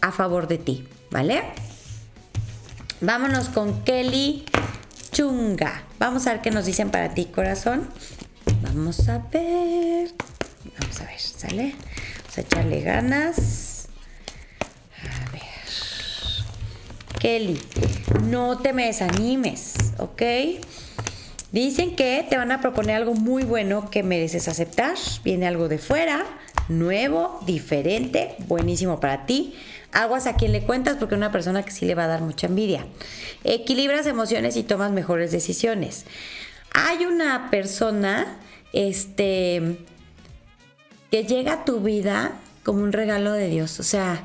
a 0.00 0.10
favor 0.10 0.48
de 0.48 0.58
ti, 0.58 0.86
¿vale? 1.10 1.42
Vámonos 3.00 3.48
con 3.48 3.82
Kelly 3.84 4.44
Chunga. 5.14 5.84
Vamos 6.00 6.26
a 6.26 6.32
ver 6.32 6.42
qué 6.42 6.50
nos 6.50 6.66
dicen 6.66 6.90
para 6.90 7.14
ti, 7.14 7.26
corazón. 7.26 7.88
Vamos 8.62 9.08
a 9.08 9.18
ver. 9.18 10.10
Vamos 10.80 11.00
a 11.00 11.04
ver, 11.04 11.20
¿sale? 11.20 11.76
a 12.36 12.40
echarle 12.40 12.80
ganas. 12.80 13.86
A 15.00 15.30
ver. 15.30 15.40
Kelly, 17.20 17.60
no 18.24 18.58
te 18.58 18.72
me 18.72 18.86
desanimes, 18.86 19.74
¿ok? 19.98 20.22
Dicen 21.52 21.94
que 21.94 22.26
te 22.28 22.36
van 22.36 22.50
a 22.50 22.60
proponer 22.60 22.96
algo 22.96 23.14
muy 23.14 23.44
bueno 23.44 23.90
que 23.90 24.02
mereces 24.02 24.48
aceptar. 24.48 24.96
Viene 25.22 25.46
algo 25.46 25.68
de 25.68 25.78
fuera, 25.78 26.26
nuevo, 26.68 27.38
diferente, 27.46 28.34
buenísimo 28.48 28.98
para 28.98 29.26
ti. 29.26 29.54
Aguas 29.94 30.26
a 30.26 30.34
quien 30.34 30.52
le 30.52 30.62
cuentas 30.62 30.96
porque 30.98 31.14
es 31.14 31.18
una 31.18 31.32
persona 31.32 31.62
que 31.62 31.70
sí 31.70 31.86
le 31.86 31.94
va 31.94 32.04
a 32.04 32.08
dar 32.08 32.20
mucha 32.20 32.48
envidia. 32.48 32.84
Equilibras 33.44 34.06
emociones 34.06 34.56
y 34.56 34.64
tomas 34.64 34.90
mejores 34.90 35.30
decisiones. 35.30 36.04
Hay 36.72 37.06
una 37.06 37.48
persona, 37.50 38.36
este, 38.72 39.78
que 41.10 41.24
llega 41.24 41.52
a 41.52 41.64
tu 41.64 41.80
vida 41.80 42.32
como 42.64 42.82
un 42.82 42.92
regalo 42.92 43.32
de 43.32 43.48
Dios. 43.48 43.78
O 43.78 43.84
sea, 43.84 44.24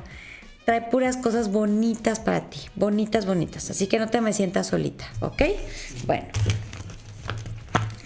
trae 0.64 0.82
puras 0.82 1.16
cosas 1.16 1.52
bonitas 1.52 2.18
para 2.18 2.50
ti. 2.50 2.58
Bonitas, 2.74 3.24
bonitas. 3.24 3.70
Así 3.70 3.86
que 3.86 3.98
no 3.98 4.08
te 4.08 4.20
me 4.20 4.32
sientas 4.32 4.66
solita, 4.66 5.06
¿ok? 5.20 5.42
Bueno. 6.06 6.26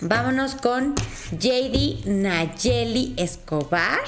Vámonos 0.07 0.55
con 0.55 0.95
JD 1.31 2.05
Nayeli 2.05 3.15
Escobar. 3.17 4.01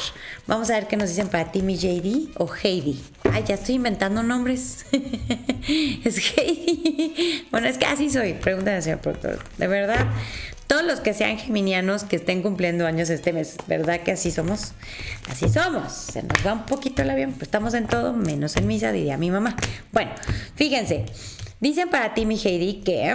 Vamos 0.47 0.69
a 0.69 0.75
ver 0.75 0.89
qué 0.89 0.99
nos 0.99 1.09
dicen 1.09 1.29
para 1.29 1.51
ti, 1.51 1.63
mi 1.63 1.79
JD 1.79 2.33
o 2.37 2.51
Heidi. 2.55 3.03
Ay, 3.33 3.45
ya 3.49 3.55
estoy 3.55 3.77
inventando 3.77 4.23
nombres. 4.23 4.85
es 6.05 6.37
Heidi. 6.37 7.47
Bueno, 7.51 7.67
es 7.69 7.79
que 7.79 7.87
así 7.87 8.11
soy. 8.11 8.35
Pregúntale 8.35 8.77
al 8.77 8.83
señor 8.83 8.99
productor. 8.99 9.39
De 9.57 9.69
verdad, 9.69 10.07
todos 10.67 10.85
los 10.85 11.01
que 11.01 11.15
sean 11.15 11.39
geminianos 11.39 12.05
que 12.05 12.17
estén 12.17 12.43
cumpliendo 12.43 12.87
años 12.87 13.09
este 13.09 13.33
mes, 13.33 13.57
¿verdad 13.67 14.01
que 14.01 14.13
así 14.13 14.31
somos? 14.31 14.73
Así 15.31 15.49
somos. 15.49 15.93
Se 15.95 16.23
nos 16.23 16.47
va 16.47 16.53
un 16.53 16.67
poquito 16.67 17.01
el 17.01 17.09
avión, 17.09 17.33
pero 17.33 17.45
estamos 17.45 17.73
en 17.73 17.87
todo, 17.87 18.13
menos 18.13 18.55
en 18.57 18.67
misa, 18.67 18.93
diría 18.93 19.17
mi 19.17 19.31
mamá. 19.31 19.57
Bueno, 19.93 20.11
fíjense, 20.57 21.07
dicen 21.59 21.89
para 21.89 22.13
ti, 22.13 22.27
mi 22.27 22.39
Heidi, 22.39 22.83
que 22.83 23.15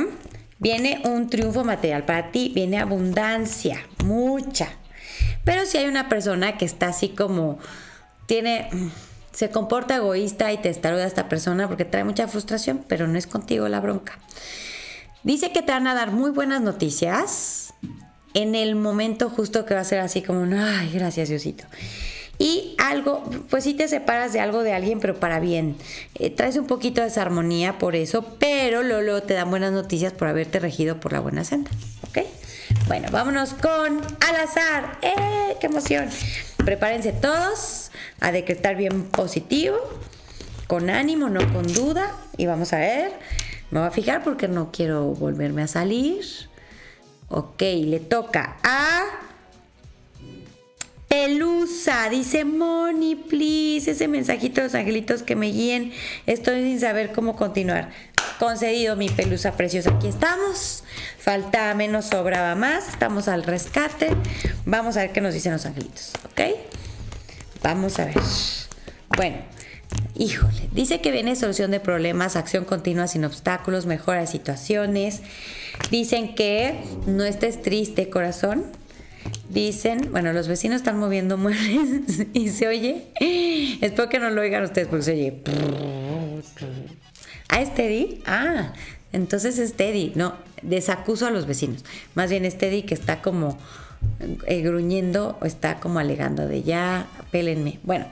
viene 0.62 1.02
un 1.04 1.30
triunfo 1.30 1.66
material. 1.66 2.06
Para 2.06 2.32
ti 2.32 2.52
viene 2.56 2.80
abundancia, 2.80 3.82
mucha. 4.06 4.70
Pero 5.44 5.66
si 5.66 5.78
hay 5.78 5.88
una 5.88 6.08
persona 6.08 6.58
que 6.58 6.64
está 6.64 6.88
así 6.88 7.10
como, 7.10 7.60
tiene 8.28 8.70
se 9.32 9.50
comporta 9.50 9.96
egoísta 9.96 10.52
y 10.52 10.58
te 10.58 10.70
estaruda 10.70 11.06
esta 11.06 11.30
persona 11.30 11.68
porque 11.68 11.86
trae 11.86 12.04
mucha 12.04 12.28
frustración, 12.28 12.84
pero 12.88 13.08
no 13.08 13.18
es 13.18 13.28
contigo 13.28 13.68
la 13.68 13.80
bronca. 13.80 14.20
Dice 15.24 15.52
que 15.52 15.62
te 15.62 15.72
van 15.72 15.88
a 15.88 15.94
dar 15.94 16.12
muy 16.12 16.32
buenas 16.32 16.62
noticias 16.62 17.74
en 18.34 18.56
el 18.56 18.76
momento 18.76 19.30
justo 19.30 19.66
que 19.66 19.74
va 19.74 19.82
a 19.82 19.86
ser 19.86 20.00
así 20.00 20.22
como, 20.22 20.44
ay, 20.56 20.92
gracias 20.94 21.30
Diosito. 21.30 21.66
Y 22.42 22.76
algo, 22.80 23.24
pues 23.52 23.64
sí 23.64 23.76
te 23.76 23.88
separas 23.88 24.34
de 24.34 24.40
algo 24.40 24.64
de 24.64 24.74
alguien, 24.74 25.00
pero 25.00 25.20
para 25.20 25.40
bien. 25.40 25.76
Eh, 26.16 26.32
traes 26.32 26.58
un 26.58 26.66
poquito 26.66 27.02
de 27.02 27.08
desarmonía 27.08 27.78
por 27.78 27.96
eso, 27.96 28.36
pero 28.40 28.82
luego, 28.82 29.22
te 29.22 29.36
dan 29.36 29.52
buenas 29.52 29.72
noticias 29.72 30.12
por 30.12 30.28
haberte 30.28 30.60
regido 30.60 31.00
por 31.00 31.14
la 31.14 31.20
buena 31.20 31.44
senda. 31.44 31.70
¿Ok? 32.10 32.26
Bueno, 32.88 33.10
vámonos 33.12 33.54
con 33.54 34.02
al 34.28 34.36
azar. 34.36 34.98
¡Eh! 35.04 35.56
¡Qué 35.60 35.68
emoción! 35.68 36.10
Prepárense 36.58 37.12
todos 37.12 37.92
a 38.20 38.32
decretar 38.32 38.76
bien 38.76 39.04
positivo, 39.04 39.78
con 40.66 40.90
ánimo, 40.90 41.30
no 41.30 41.42
con 41.54 41.72
duda. 41.72 42.16
Y 42.38 42.48
vamos 42.48 42.74
a 42.74 42.80
ver 42.80 43.12
me 43.72 43.80
voy 43.80 43.88
a 43.88 43.92
fijar 43.92 44.22
porque 44.24 44.50
no 44.50 44.70
quiero 44.72 45.06
volverme 45.06 45.62
a 45.62 45.68
salir. 45.68 46.26
Ok, 47.30 47.62
le 47.62 48.02
toca 48.02 48.58
a 48.64 49.04
Pelusa. 51.12 52.08
Dice 52.10 52.46
Moni, 52.46 53.18
please. 53.18 53.92
Ese 53.92 54.08
mensajito 54.08 54.62
de 54.62 54.68
los 54.68 54.76
angelitos 54.76 55.24
que 55.24 55.36
me 55.36 55.48
guíen. 55.48 55.92
Estoy 56.26 56.62
sin 56.62 56.80
saber 56.80 57.12
cómo 57.12 57.36
continuar. 57.36 57.90
Concedido 58.40 58.96
mi 58.96 59.10
pelusa 59.10 59.58
preciosa. 59.58 59.92
Aquí 59.92 60.08
estamos. 60.08 60.86
Falta 61.20 61.74
menos, 61.74 62.06
sobraba 62.06 62.56
más. 62.56 62.88
Estamos 62.88 63.28
al 63.28 63.44
rescate. 63.44 64.16
Vamos 64.64 64.96
a 64.96 65.02
ver 65.02 65.12
qué 65.12 65.20
nos 65.20 65.34
dicen 65.34 65.52
los 65.52 65.66
angelitos. 65.66 66.14
¿Ok? 66.32 66.42
Vamos 67.62 68.00
a 68.00 68.06
ver. 68.06 68.16
Bueno. 69.18 69.36
Híjole, 70.16 70.70
dice 70.72 71.02
que 71.02 71.12
viene 71.12 71.36
solución 71.36 71.70
de 71.72 71.82
problemas, 71.82 72.38
acción 72.38 72.64
continua 72.64 73.08
sin 73.08 73.26
obstáculos, 73.26 73.86
mejora 73.86 74.26
situaciones. 74.26 75.22
Dicen 75.90 76.34
que 76.34 76.80
no 77.08 77.26
estés 77.26 77.62
triste, 77.62 78.10
corazón. 78.10 78.64
Dicen, 79.50 80.10
bueno, 80.12 80.32
los 80.34 80.48
vecinos 80.48 80.78
están 80.78 80.98
moviendo 80.98 81.38
muebles 81.40 82.28
y 82.34 82.50
se 82.50 82.68
oye. 82.68 83.08
Espero 83.82 84.10
que 84.10 84.20
no 84.20 84.30
lo 84.30 84.42
oigan 84.42 84.64
ustedes 84.64 84.88
porque 84.88 85.04
se 85.04 85.12
oye. 85.14 85.42
¿Ah, 87.50 87.62
es 87.62 87.74
Teddy? 87.74 88.22
Ah, 88.26 88.74
entonces 89.12 89.60
es 89.60 89.74
Teddy. 89.74 90.14
No, 90.16 90.36
desacuso 90.62 91.28
a 91.28 91.32
los 91.32 91.46
vecinos. 91.46 91.84
Más 92.16 92.30
bien 92.30 92.46
es 92.46 92.58
Teddy 92.58 92.84
que 92.84 92.94
está 92.94 93.22
como 93.22 93.58
eh, 94.48 94.62
gruñendo 94.62 95.38
o 95.42 95.46
está 95.46 95.80
como 95.80 96.00
alegando 96.00 96.48
de 96.48 96.64
ya, 96.64 97.08
pélenme. 97.32 97.80
Bueno. 97.84 98.08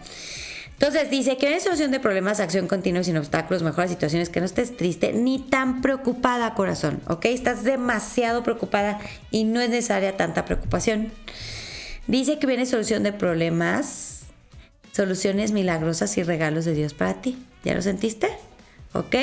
Entonces 0.82 1.10
dice 1.10 1.36
que 1.36 1.48
hay 1.48 1.60
solución 1.60 1.92
de 1.92 2.00
problemas, 2.00 2.40
acción 2.40 2.66
continua 2.66 3.04
sin 3.04 3.18
obstáculos, 3.18 3.64
mejora 3.64 3.90
situaciones, 3.90 4.30
que 4.30 4.40
no 4.40 4.46
estés 4.46 4.78
triste 4.78 5.12
ni 5.12 5.38
tan 5.38 5.82
preocupada, 5.82 6.54
corazón, 6.54 7.02
¿ok? 7.08 7.26
Estás 7.26 7.66
demasiado 7.66 8.44
preocupada 8.44 8.98
y 9.30 9.44
no 9.44 9.60
es 9.60 9.70
necesaria 9.70 10.16
tanta 10.16 10.46
preocupación. 10.46 11.12
Dice 12.08 12.40
que 12.40 12.48
viene 12.48 12.66
solución 12.66 13.04
de 13.04 13.12
problemas, 13.12 14.22
soluciones 14.94 15.52
milagrosas 15.52 16.18
y 16.18 16.24
regalos 16.24 16.64
de 16.64 16.76
Dios 16.76 16.94
para 16.94 17.16
ti. 17.16 17.38
¿Ya 17.66 17.76
lo 17.76 17.82
sentiste? 17.82 18.30
¿Ok? 18.94 19.18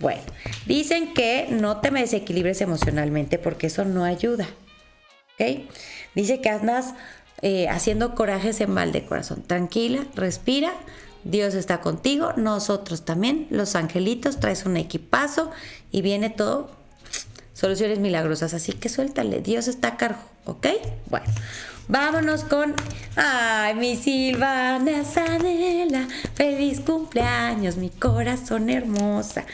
Bueno, 0.00 0.22
dicen 0.66 1.14
que 1.14 1.46
no 1.50 1.80
te 1.82 1.92
me 1.92 2.00
desequilibres 2.00 2.60
emocionalmente 2.60 3.38
porque 3.38 3.68
eso 3.68 3.84
no 3.84 4.02
ayuda. 4.02 4.48
¿Ok? 5.34 5.70
Dice 6.16 6.40
que 6.40 6.48
andas 6.48 6.94
eh, 7.46 7.68
haciendo 7.68 8.14
corajes 8.14 8.58
en 8.62 8.70
mal 8.70 8.90
de 8.90 9.04
corazón. 9.04 9.42
Tranquila, 9.42 10.06
respira. 10.14 10.72
Dios 11.24 11.52
está 11.52 11.82
contigo, 11.82 12.32
nosotros 12.36 13.04
también, 13.04 13.48
los 13.50 13.76
angelitos, 13.76 14.40
traes 14.40 14.64
un 14.64 14.78
equipazo 14.78 15.50
y 15.92 16.00
viene 16.00 16.30
todo 16.30 16.70
soluciones 17.52 17.98
milagrosas. 17.98 18.54
Así 18.54 18.72
que 18.72 18.88
suéltale, 18.88 19.42
Dios 19.42 19.68
está 19.68 19.88
a 19.88 19.96
cargo, 19.98 20.22
¿ok? 20.46 20.68
Bueno, 21.10 21.26
vámonos 21.86 22.44
con. 22.44 22.74
Ay, 23.14 23.74
mi 23.74 23.96
Silvana 23.96 25.04
Sanela, 25.04 26.08
feliz 26.32 26.80
cumpleaños, 26.80 27.76
mi 27.76 27.90
corazón 27.90 28.70
hermosa. 28.70 29.44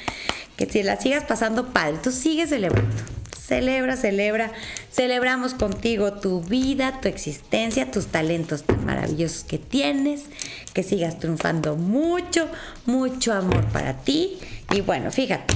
Que 0.56 0.66
si 0.66 0.84
la 0.84 0.96
sigas 0.96 1.24
pasando 1.24 1.72
padre, 1.72 1.98
tú 2.00 2.12
sigues 2.12 2.50
celebrando. 2.50 3.19
Celebra, 3.50 3.96
celebra. 3.96 4.52
Celebramos 4.92 5.54
contigo 5.54 6.12
tu 6.12 6.40
vida, 6.40 7.00
tu 7.00 7.08
existencia, 7.08 7.90
tus 7.90 8.06
talentos 8.06 8.62
tan 8.62 8.86
maravillosos 8.86 9.42
que 9.42 9.58
tienes. 9.58 10.26
Que 10.72 10.84
sigas 10.84 11.18
triunfando 11.18 11.74
mucho, 11.74 12.48
mucho 12.86 13.32
amor 13.32 13.64
para 13.72 13.94
ti. 13.94 14.38
Y 14.72 14.82
bueno, 14.82 15.10
fíjate, 15.10 15.52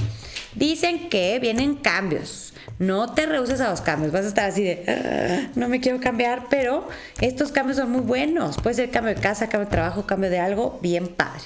dicen 0.55 1.07
que 1.07 1.39
vienen 1.39 1.75
cambios. 1.75 2.53
No 2.79 3.13
te 3.13 3.27
rehuses 3.27 3.61
a 3.61 3.69
los 3.69 3.79
cambios. 3.79 4.11
Vas 4.11 4.25
a 4.25 4.27
estar 4.27 4.49
así 4.49 4.61
de, 4.61 4.83
ah, 4.89 5.49
no 5.55 5.69
me 5.69 5.79
quiero 5.79 6.01
cambiar, 6.01 6.47
pero 6.49 6.89
estos 7.21 7.53
cambios 7.53 7.77
son 7.77 7.91
muy 7.91 8.01
buenos. 8.01 8.57
Puede 8.57 8.75
ser 8.75 8.91
cambio 8.91 9.15
de 9.15 9.21
casa, 9.21 9.47
cambio 9.47 9.67
de 9.67 9.71
trabajo, 9.71 10.05
cambio 10.05 10.29
de 10.29 10.39
algo, 10.39 10.79
bien 10.81 11.07
padre. 11.07 11.43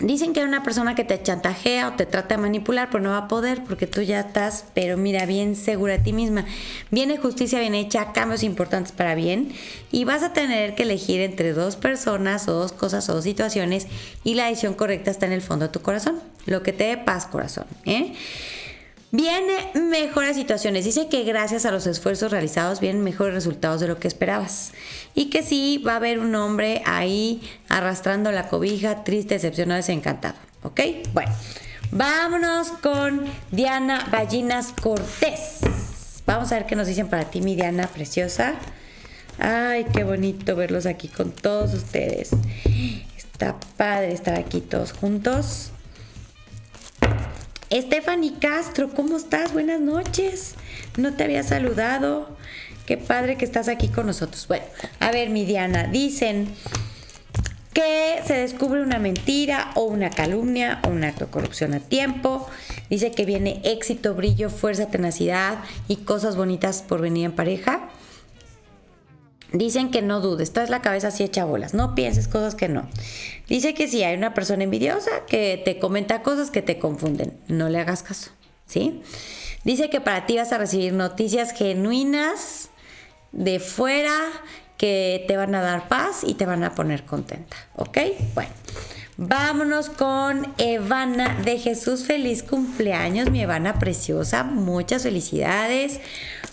Dicen 0.00 0.32
que 0.32 0.42
una 0.42 0.62
persona 0.62 0.94
que 0.94 1.04
te 1.04 1.22
chantajea 1.22 1.88
o 1.88 1.92
te 1.92 2.06
trata 2.06 2.36
de 2.36 2.42
manipular, 2.42 2.88
pero 2.90 3.04
no 3.04 3.10
va 3.10 3.18
a 3.18 3.28
poder 3.28 3.62
porque 3.62 3.86
tú 3.86 4.00
ya 4.00 4.20
estás, 4.20 4.64
pero 4.74 4.96
mira, 4.96 5.26
bien 5.26 5.54
segura 5.54 5.98
de 5.98 6.02
ti 6.02 6.12
misma. 6.12 6.44
Viene 6.90 7.18
justicia 7.18 7.60
bien 7.60 7.74
hecha, 7.74 8.12
cambios 8.12 8.42
importantes 8.42 8.92
para 8.92 9.14
bien 9.14 9.52
y 9.90 10.04
vas 10.04 10.22
a 10.22 10.32
tener 10.32 10.74
que 10.74 10.84
elegir 10.84 11.20
entre 11.20 11.52
dos 11.52 11.76
personas 11.76 12.48
o 12.48 12.52
dos 12.54 12.72
cosas 12.72 13.08
o 13.10 13.14
dos 13.14 13.24
situaciones 13.24 13.86
y 14.24 14.34
la 14.34 14.46
decisión 14.46 14.74
correcta 14.74 15.10
está 15.10 15.26
en 15.26 15.32
el 15.32 15.42
fondo 15.42 15.66
de 15.66 15.72
tu 15.72 15.82
corazón. 15.82 16.20
Lo 16.46 16.62
que 16.62 16.72
te 16.72 16.84
dé 16.84 16.96
paz, 16.96 17.26
corazón. 17.26 17.66
¿eh? 17.84 18.14
Viene 19.14 19.70
mejores 19.74 20.36
situaciones. 20.36 20.86
Dice 20.86 21.08
que 21.08 21.22
gracias 21.22 21.66
a 21.66 21.70
los 21.70 21.86
esfuerzos 21.86 22.32
realizados 22.32 22.80
vienen 22.80 23.04
mejores 23.04 23.34
resultados 23.34 23.78
de 23.82 23.86
lo 23.86 23.98
que 23.98 24.08
esperabas. 24.08 24.72
Y 25.14 25.28
que 25.28 25.42
sí 25.42 25.82
va 25.86 25.92
a 25.92 25.96
haber 25.96 26.18
un 26.18 26.34
hombre 26.34 26.80
ahí 26.86 27.42
arrastrando 27.68 28.32
la 28.32 28.48
cobija, 28.48 29.04
triste, 29.04 29.34
decepcionado, 29.34 29.76
desencantado. 29.76 30.36
¿Ok? 30.62 30.80
Bueno, 31.12 31.30
vámonos 31.90 32.68
con 32.68 33.26
Diana 33.50 34.08
Ballinas 34.10 34.72
Cortés. 34.80 35.60
Vamos 36.24 36.50
a 36.50 36.54
ver 36.54 36.64
qué 36.64 36.74
nos 36.74 36.86
dicen 36.86 37.08
para 37.08 37.24
ti, 37.26 37.42
mi 37.42 37.54
Diana 37.54 37.88
preciosa. 37.88 38.54
Ay, 39.38 39.84
qué 39.92 40.04
bonito 40.04 40.56
verlos 40.56 40.86
aquí 40.86 41.08
con 41.08 41.32
todos 41.32 41.74
ustedes. 41.74 42.30
Está 43.14 43.60
padre 43.76 44.14
estar 44.14 44.38
aquí 44.38 44.62
todos 44.62 44.92
juntos. 44.92 45.70
Stephanie 47.80 48.34
Castro, 48.38 48.90
¿cómo 48.90 49.16
estás? 49.16 49.54
Buenas 49.54 49.80
noches. 49.80 50.56
No 50.98 51.14
te 51.14 51.24
había 51.24 51.42
saludado. 51.42 52.28
Qué 52.84 52.98
padre 52.98 53.38
que 53.38 53.46
estás 53.46 53.68
aquí 53.68 53.88
con 53.88 54.04
nosotros. 54.04 54.46
Bueno, 54.46 54.66
a 55.00 55.10
ver, 55.10 55.30
mi 55.30 55.46
Diana, 55.46 55.84
dicen 55.84 56.48
que 57.72 58.20
se 58.26 58.34
descubre 58.34 58.82
una 58.82 58.98
mentira 58.98 59.70
o 59.74 59.84
una 59.84 60.10
calumnia 60.10 60.82
o 60.84 60.88
un 60.88 61.02
acto 61.02 61.24
de 61.24 61.30
corrupción 61.30 61.72
a 61.72 61.80
tiempo. 61.80 62.46
Dice 62.90 63.10
que 63.10 63.24
viene 63.24 63.62
éxito, 63.64 64.14
brillo, 64.14 64.50
fuerza, 64.50 64.88
tenacidad 64.88 65.60
y 65.88 65.96
cosas 65.96 66.36
bonitas 66.36 66.82
por 66.82 67.00
venir 67.00 67.24
en 67.24 67.32
pareja. 67.32 67.88
Dicen 69.52 69.90
que 69.90 70.00
no 70.00 70.20
dudes, 70.20 70.48
estás 70.48 70.70
la 70.70 70.80
cabeza 70.80 71.08
así 71.08 71.24
hecha 71.24 71.44
bolas, 71.44 71.74
no 71.74 71.94
pienses 71.94 72.26
cosas 72.26 72.54
que 72.54 72.68
no. 72.68 72.88
Dice 73.48 73.74
que 73.74 73.86
si 73.86 74.02
hay 74.02 74.16
una 74.16 74.32
persona 74.32 74.64
envidiosa 74.64 75.10
que 75.26 75.60
te 75.62 75.78
comenta 75.78 76.22
cosas 76.22 76.50
que 76.50 76.62
te 76.62 76.78
confunden, 76.78 77.38
no 77.48 77.68
le 77.68 77.78
hagas 77.78 78.02
caso, 78.02 78.30
¿sí? 78.66 79.02
Dice 79.64 79.90
que 79.90 80.00
para 80.00 80.24
ti 80.24 80.38
vas 80.38 80.52
a 80.52 80.58
recibir 80.58 80.94
noticias 80.94 81.52
genuinas 81.52 82.70
de 83.32 83.60
fuera 83.60 84.16
que 84.78 85.24
te 85.28 85.36
van 85.36 85.54
a 85.54 85.60
dar 85.60 85.86
paz 85.88 86.22
y 86.26 86.34
te 86.34 86.46
van 86.46 86.64
a 86.64 86.74
poner 86.74 87.04
contenta, 87.04 87.56
¿ok? 87.76 87.98
Bueno, 88.34 88.50
vámonos 89.18 89.90
con 89.90 90.52
Evana 90.58 91.38
de 91.44 91.58
Jesús. 91.58 92.04
Feliz 92.04 92.42
cumpleaños, 92.42 93.30
mi 93.30 93.42
Evana 93.42 93.78
preciosa, 93.78 94.44
muchas 94.44 95.02
felicidades 95.02 96.00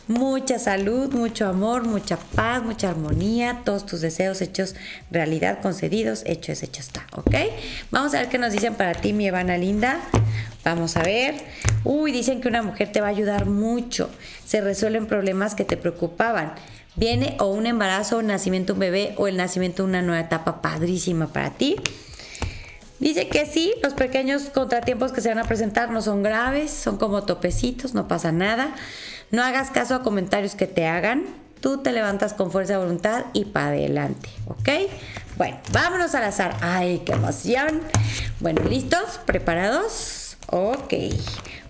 mucha 0.09 0.57
salud, 0.57 1.13
mucho 1.13 1.47
amor, 1.47 1.85
mucha 1.85 2.17
paz, 2.17 2.63
mucha 2.63 2.89
armonía, 2.89 3.61
todos 3.63 3.85
tus 3.85 4.01
deseos 4.01 4.41
hechos 4.41 4.75
realidad, 5.11 5.61
concedidos, 5.61 6.23
hecho 6.25 6.51
es, 6.51 6.63
hecho 6.63 6.81
está, 6.81 7.05
¿ok? 7.15 7.35
Vamos 7.91 8.15
a 8.15 8.19
ver 8.19 8.27
qué 8.27 8.39
nos 8.39 8.51
dicen 8.51 8.73
para 8.73 8.95
ti, 8.95 9.13
mi 9.13 9.27
Evana 9.27 9.55
linda. 9.57 9.99
Vamos 10.65 10.97
a 10.97 11.03
ver. 11.03 11.35
Uy, 11.83 12.11
dicen 12.11 12.41
que 12.41 12.47
una 12.47 12.63
mujer 12.63 12.91
te 12.91 13.01
va 13.01 13.07
a 13.07 13.11
ayudar 13.11 13.45
mucho. 13.45 14.09
Se 14.45 14.61
resuelven 14.61 15.05
problemas 15.05 15.53
que 15.53 15.63
te 15.63 15.77
preocupaban. 15.77 16.53
Viene 16.95 17.37
o 17.39 17.51
un 17.51 17.67
embarazo, 17.67 18.17
o 18.17 18.21
nacimiento 18.23 18.73
de 18.73 18.77
un 18.77 18.79
bebé 18.79 19.13
o 19.17 19.27
el 19.27 19.37
nacimiento 19.37 19.83
de 19.83 19.89
una 19.89 20.01
nueva 20.01 20.21
etapa 20.21 20.59
padrísima 20.61 21.27
para 21.27 21.51
ti. 21.51 21.75
Dice 22.97 23.29
que 23.29 23.45
sí, 23.45 23.73
los 23.83 23.93
pequeños 23.93 24.49
contratiempos 24.49 25.11
que 25.11 25.21
se 25.21 25.29
van 25.29 25.37
a 25.37 25.43
presentar 25.43 25.91
no 25.91 26.01
son 26.01 26.23
graves, 26.23 26.71
son 26.71 26.97
como 26.97 27.23
topecitos, 27.23 27.93
no 27.93 28.07
pasa 28.07 28.31
nada. 28.31 28.73
No 29.31 29.43
hagas 29.43 29.69
caso 29.69 29.95
a 29.95 30.03
comentarios 30.03 30.55
que 30.55 30.67
te 30.67 30.87
hagan. 30.87 31.25
Tú 31.61 31.83
te 31.83 31.91
levantas 31.91 32.33
con 32.33 32.51
fuerza 32.51 32.73
de 32.73 32.79
voluntad 32.79 33.25
y 33.33 33.45
para 33.45 33.67
adelante, 33.67 34.29
¿ok? 34.47 34.69
Bueno, 35.37 35.57
vámonos 35.71 36.15
al 36.15 36.23
azar. 36.23 36.55
¡Ay, 36.61 37.03
qué 37.05 37.11
emoción! 37.11 37.81
Bueno, 38.39 38.63
¿listos? 38.63 39.19
¿Preparados? 39.25 40.37
Ok, 40.47 40.93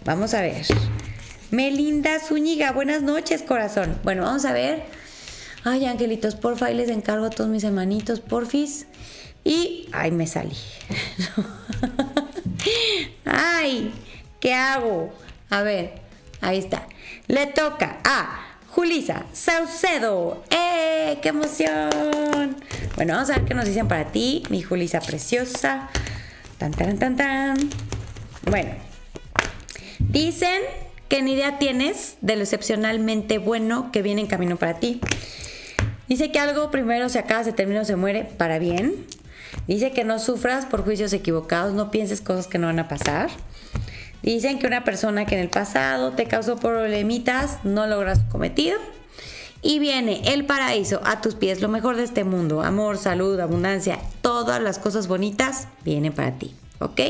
vamos 0.05 0.33
a 0.35 0.41
ver. 0.41 0.65
Melinda 1.51 2.19
Zúñiga, 2.19 2.71
buenas 2.71 3.01
noches, 3.01 3.41
corazón. 3.41 3.97
Bueno, 4.03 4.23
vamos 4.23 4.45
a 4.45 4.53
ver. 4.53 4.83
Ay, 5.63 5.85
angelitos, 5.85 6.35
porfa, 6.35 6.67
ahí 6.67 6.75
les 6.75 6.89
encargo 6.89 7.25
a 7.25 7.29
todos 7.31 7.49
mis 7.49 7.63
hermanitos, 7.63 8.19
porfis. 8.19 8.85
Y, 9.43 9.89
ay, 9.91 10.11
me 10.11 10.27
salí. 10.27 10.55
ay, 13.25 13.91
¿qué 14.39 14.53
hago? 14.53 15.11
A 15.49 15.63
ver, 15.63 15.95
ahí 16.41 16.59
está. 16.59 16.87
Le 17.29 17.45
toca 17.45 17.99
a 18.03 18.39
Julisa 18.69 19.23
Saucedo. 19.33 20.43
¡Eh! 20.49 21.19
¡Qué 21.21 21.29
emoción! 21.29 22.57
Bueno, 22.95 23.13
vamos 23.13 23.29
a 23.29 23.35
ver 23.35 23.45
qué 23.45 23.53
nos 23.53 23.65
dicen 23.65 23.87
para 23.87 24.05
ti, 24.05 24.41
mi 24.49 24.63
Julisa 24.63 24.99
preciosa. 24.99 25.89
Tan, 26.57 26.71
tan, 26.71 26.97
tan, 26.97 27.15
tan. 27.15 27.69
Bueno, 28.49 28.71
dicen 29.99 30.59
que 31.07 31.21
ni 31.21 31.33
idea 31.33 31.59
tienes 31.59 32.17
de 32.21 32.35
lo 32.35 32.41
excepcionalmente 32.41 33.37
bueno 33.37 33.91
que 33.91 34.01
viene 34.01 34.21
en 34.21 34.27
camino 34.27 34.57
para 34.57 34.79
ti. 34.79 34.99
Dice 36.07 36.31
que 36.31 36.39
algo 36.39 36.71
primero 36.71 37.09
se 37.09 37.19
acaba, 37.19 37.43
se 37.43 37.53
termina 37.53 37.81
o 37.81 37.85
se 37.85 37.95
muere 37.95 38.23
para 38.23 38.57
bien. 38.57 39.05
Dice 39.67 39.91
que 39.91 40.03
no 40.03 40.17
sufras 40.17 40.65
por 40.65 40.83
juicios 40.83 41.13
equivocados, 41.13 41.75
no 41.75 41.91
pienses 41.91 42.21
cosas 42.21 42.47
que 42.47 42.57
no 42.57 42.65
van 42.65 42.79
a 42.79 42.87
pasar. 42.87 43.29
Dicen 44.21 44.59
que 44.59 44.67
una 44.67 44.83
persona 44.83 45.25
que 45.25 45.35
en 45.35 45.41
el 45.41 45.49
pasado 45.49 46.11
te 46.11 46.25
causó 46.25 46.57
problemitas 46.57 47.59
no 47.63 47.87
logra 47.87 48.15
su 48.15 48.27
cometido. 48.27 48.77
Y 49.61 49.79
viene 49.79 50.21
el 50.33 50.45
paraíso 50.45 51.01
a 51.03 51.19
tus 51.19 51.35
pies, 51.35 51.61
lo 51.61 51.67
mejor 51.67 51.97
de 51.97 52.03
este 52.03 52.23
mundo, 52.23 52.61
amor, 52.61 52.97
salud, 52.97 53.37
abundancia, 53.39 53.99
todas 54.21 54.61
las 54.61 54.79
cosas 54.79 55.07
bonitas 55.07 55.67
vienen 55.83 56.13
para 56.13 56.31
ti. 56.31 56.55
¿Ok? 56.79 57.01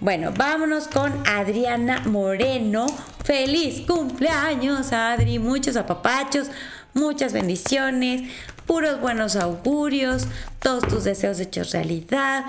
Bueno, 0.00 0.32
vámonos 0.36 0.88
con 0.88 1.12
Adriana 1.28 2.02
Moreno. 2.06 2.86
Feliz 3.24 3.82
cumpleaños, 3.86 4.92
Adri. 4.92 5.38
Muchos 5.38 5.76
apapachos, 5.76 6.48
muchas 6.92 7.32
bendiciones, 7.32 8.22
puros 8.66 9.00
buenos 9.00 9.36
augurios, 9.36 10.26
todos 10.58 10.88
tus 10.88 11.04
deseos 11.04 11.38
hechos 11.38 11.70
realidad, 11.70 12.44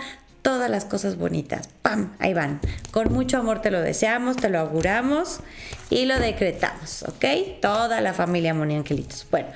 todas 0.48 0.70
las 0.70 0.86
cosas 0.86 1.18
bonitas. 1.18 1.68
¡Pam! 1.82 2.14
Ahí 2.20 2.34
van. 2.34 2.62
Con 2.91 3.12
mucho 3.12 3.38
amor 3.38 3.62
te 3.62 3.70
lo 3.70 3.82
deseamos, 3.82 4.38
te 4.38 4.48
lo 4.48 4.60
auguramos 4.60 5.41
y 5.89 6.06
lo 6.06 6.18
decretamos, 6.18 7.04
¿ok? 7.04 7.60
Toda 7.62 8.00
la 8.00 8.14
familia 8.14 8.54
Moni 8.54 8.78
Angelitos. 8.78 9.28
Bueno, 9.30 9.50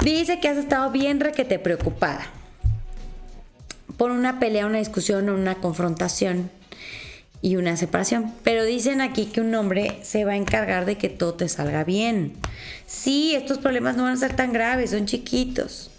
dice 0.00 0.40
que 0.40 0.48
has 0.48 0.58
estado 0.58 0.90
bien 0.90 1.20
requete 1.20 1.58
preocupada 1.58 2.26
por 3.96 4.10
una 4.10 4.38
pelea, 4.38 4.66
una 4.66 4.76
discusión 4.76 5.30
una 5.30 5.54
confrontación 5.54 6.50
y 7.40 7.56
una 7.56 7.78
separación. 7.78 8.30
Pero 8.42 8.62
dicen 8.62 9.00
aquí 9.00 9.24
que 9.24 9.40
un 9.40 9.54
hombre 9.54 10.00
se 10.02 10.26
va 10.26 10.32
a 10.32 10.36
encargar 10.36 10.84
de 10.84 10.98
que 10.98 11.08
todo 11.08 11.32
te 11.32 11.48
salga 11.48 11.82
bien. 11.82 12.34
Sí, 12.86 13.34
estos 13.34 13.56
problemas 13.56 13.96
no 13.96 14.02
van 14.02 14.12
a 14.12 14.16
ser 14.18 14.36
tan 14.36 14.52
graves, 14.52 14.90
son 14.90 15.06
chiquitos. 15.06 15.90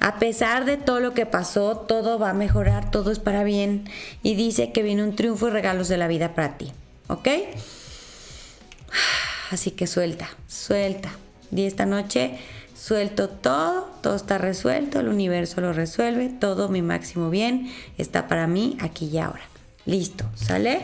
A 0.00 0.18
pesar 0.18 0.64
de 0.64 0.76
todo 0.76 1.00
lo 1.00 1.14
que 1.14 1.26
pasó, 1.26 1.76
todo 1.76 2.18
va 2.18 2.30
a 2.30 2.34
mejorar, 2.34 2.90
todo 2.90 3.10
es 3.10 3.18
para 3.18 3.44
bien. 3.44 3.88
Y 4.22 4.34
dice 4.34 4.72
que 4.72 4.82
viene 4.82 5.02
un 5.02 5.16
triunfo 5.16 5.48
y 5.48 5.50
regalos 5.50 5.88
de 5.88 5.96
la 5.96 6.08
vida 6.08 6.34
para 6.34 6.56
ti. 6.56 6.72
¿Ok? 7.08 7.28
Así 9.50 9.72
que 9.72 9.86
suelta, 9.86 10.28
suelta. 10.46 11.10
Y 11.50 11.64
esta 11.64 11.86
noche 11.86 12.38
suelto 12.74 13.28
todo, 13.28 13.90
todo 14.02 14.14
está 14.14 14.38
resuelto, 14.38 15.00
el 15.00 15.08
universo 15.08 15.60
lo 15.60 15.72
resuelve, 15.72 16.28
todo 16.28 16.68
mi 16.68 16.82
máximo 16.82 17.30
bien 17.30 17.72
está 17.96 18.28
para 18.28 18.46
mí 18.46 18.76
aquí 18.80 19.06
y 19.06 19.18
ahora. 19.18 19.42
Listo, 19.84 20.26
¿sale? 20.34 20.82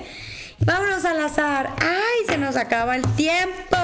Vámonos 0.61 1.05
al 1.05 1.21
azar. 1.21 1.75
¡Ay! 1.79 2.27
Se 2.27 2.39
nos 2.39 2.57
acaba 2.57 2.97
el 2.97 3.03
tiempo. 3.15 3.77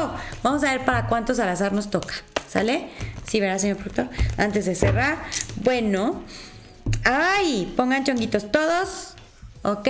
Vamos 0.43 0.65
a 0.65 0.73
ver 0.73 0.85
para 0.85 1.07
cuántos 1.09 1.39
al 1.39 1.49
azar 1.49 1.73
nos 1.73 1.91
toca. 1.91 2.15
¿Sale? 2.49 2.89
Sí, 3.31 3.39
¿verdad, 3.39 3.59
señor 3.59 3.77
productor? 3.77 4.09
Antes 4.39 4.67
de 4.67 4.75
cerrar. 4.75 5.17
Bueno. 5.63 6.25
¡Ay! 7.05 7.73
Pongan 7.77 8.03
chonguitos 8.03 8.51
todos. 8.51 9.15
¿Ok? 9.63 9.89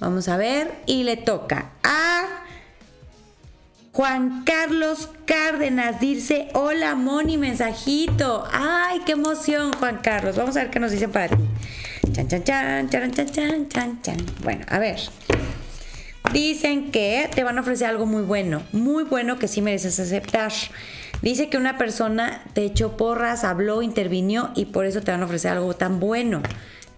Vamos 0.00 0.26
a 0.26 0.36
ver. 0.36 0.72
Y 0.86 1.04
le 1.04 1.16
toca 1.16 1.70
a 1.84 2.24
Juan 3.92 4.42
Carlos 4.42 5.10
Cárdenas. 5.26 6.00
Dice, 6.00 6.48
hola 6.54 6.96
Moni, 6.96 7.38
mensajito. 7.38 8.48
¡Ay, 8.50 9.02
qué 9.06 9.12
emoción, 9.12 9.72
Juan 9.74 9.98
Carlos! 9.98 10.34
Vamos 10.34 10.56
a 10.56 10.62
ver 10.62 10.70
qué 10.70 10.80
nos 10.80 10.90
dicen 10.90 11.12
para 11.12 11.28
ti. 11.28 11.44
Chan, 12.14 12.26
chan, 12.26 12.42
chan, 12.42 12.90
chan, 12.90 13.12
chan, 13.12 13.26
chan, 13.30 13.68
chan, 13.68 14.02
chan. 14.02 14.16
Bueno, 14.42 14.66
a 14.68 14.80
ver. 14.80 14.98
Dicen 16.32 16.90
que 16.90 17.30
te 17.32 17.44
van 17.44 17.58
a 17.58 17.60
ofrecer 17.60 17.86
algo 17.86 18.06
muy 18.06 18.22
bueno, 18.22 18.64
muy 18.72 19.04
bueno 19.04 19.38
que 19.38 19.46
sí 19.46 19.62
mereces 19.62 20.00
aceptar. 20.00 20.52
Dice 21.22 21.48
que 21.48 21.56
una 21.56 21.78
persona 21.78 22.42
te 22.52 22.64
echó 22.64 22.96
porras, 22.96 23.44
habló, 23.44 23.82
intervinió 23.82 24.50
y 24.54 24.66
por 24.66 24.86
eso 24.86 25.00
te 25.00 25.10
van 25.10 25.22
a 25.22 25.26
ofrecer 25.26 25.52
algo 25.52 25.74
tan 25.74 26.00
bueno. 26.00 26.42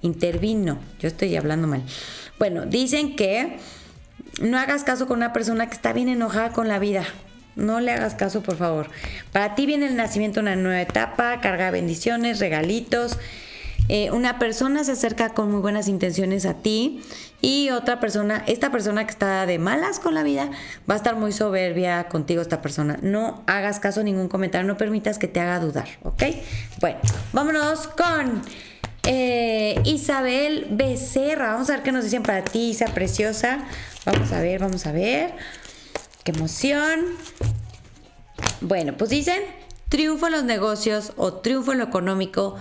intervino. 0.02 0.78
Yo 0.98 1.08
estoy 1.08 1.36
hablando 1.36 1.66
mal. 1.66 1.82
Bueno, 2.38 2.64
dicen 2.64 3.16
que 3.16 3.58
no 4.40 4.58
hagas 4.58 4.82
caso 4.82 5.06
con 5.06 5.18
una 5.18 5.32
persona 5.32 5.66
que 5.68 5.74
está 5.74 5.92
bien 5.92 6.08
enojada 6.08 6.52
con 6.52 6.68
la 6.68 6.78
vida. 6.78 7.04
No 7.56 7.80
le 7.80 7.92
hagas 7.92 8.14
caso, 8.14 8.42
por 8.42 8.56
favor. 8.56 8.88
Para 9.32 9.54
ti 9.54 9.66
viene 9.66 9.86
el 9.86 9.96
nacimiento 9.96 10.40
una 10.40 10.56
nueva 10.56 10.80
etapa, 10.80 11.40
carga 11.40 11.66
de 11.66 11.72
bendiciones, 11.72 12.38
regalitos. 12.38 13.18
Eh, 13.88 14.10
una 14.12 14.38
persona 14.38 14.84
se 14.84 14.92
acerca 14.92 15.30
con 15.30 15.50
muy 15.50 15.60
buenas 15.60 15.88
intenciones 15.88 16.46
a 16.46 16.54
ti 16.54 17.02
y 17.40 17.70
otra 17.70 18.00
persona, 18.00 18.44
esta 18.46 18.70
persona 18.70 19.04
que 19.04 19.10
está 19.10 19.46
de 19.46 19.58
malas 19.58 19.98
con 19.98 20.14
la 20.14 20.22
vida, 20.22 20.50
va 20.88 20.94
a 20.94 20.96
estar 20.96 21.16
muy 21.16 21.32
soberbia 21.32 22.08
contigo 22.08 22.42
esta 22.42 22.60
persona. 22.60 22.98
No 23.02 23.42
hagas 23.46 23.80
caso 23.80 24.00
a 24.00 24.02
ningún 24.02 24.28
comentario, 24.28 24.66
no 24.66 24.76
permitas 24.76 25.18
que 25.18 25.28
te 25.28 25.40
haga 25.40 25.58
dudar, 25.60 25.88
¿ok? 26.02 26.22
Bueno, 26.80 26.98
vámonos 27.32 27.88
con 27.88 28.42
eh, 29.04 29.80
Isabel 29.84 30.66
Becerra. 30.70 31.52
Vamos 31.52 31.70
a 31.70 31.74
ver 31.74 31.82
qué 31.82 31.92
nos 31.92 32.04
dicen 32.04 32.22
para 32.22 32.44
ti, 32.44 32.70
Isa 32.70 32.86
preciosa. 32.86 33.64
Vamos 34.04 34.32
a 34.32 34.40
ver, 34.40 34.60
vamos 34.60 34.86
a 34.86 34.92
ver. 34.92 35.32
Qué 36.24 36.32
emoción. 36.32 37.00
Bueno, 38.60 38.94
pues 38.96 39.10
dicen 39.10 39.42
triunfo 39.88 40.26
en 40.26 40.32
los 40.32 40.44
negocios 40.44 41.12
o 41.16 41.34
triunfo 41.34 41.72
en 41.72 41.78
lo 41.78 41.84
económico, 41.84 42.56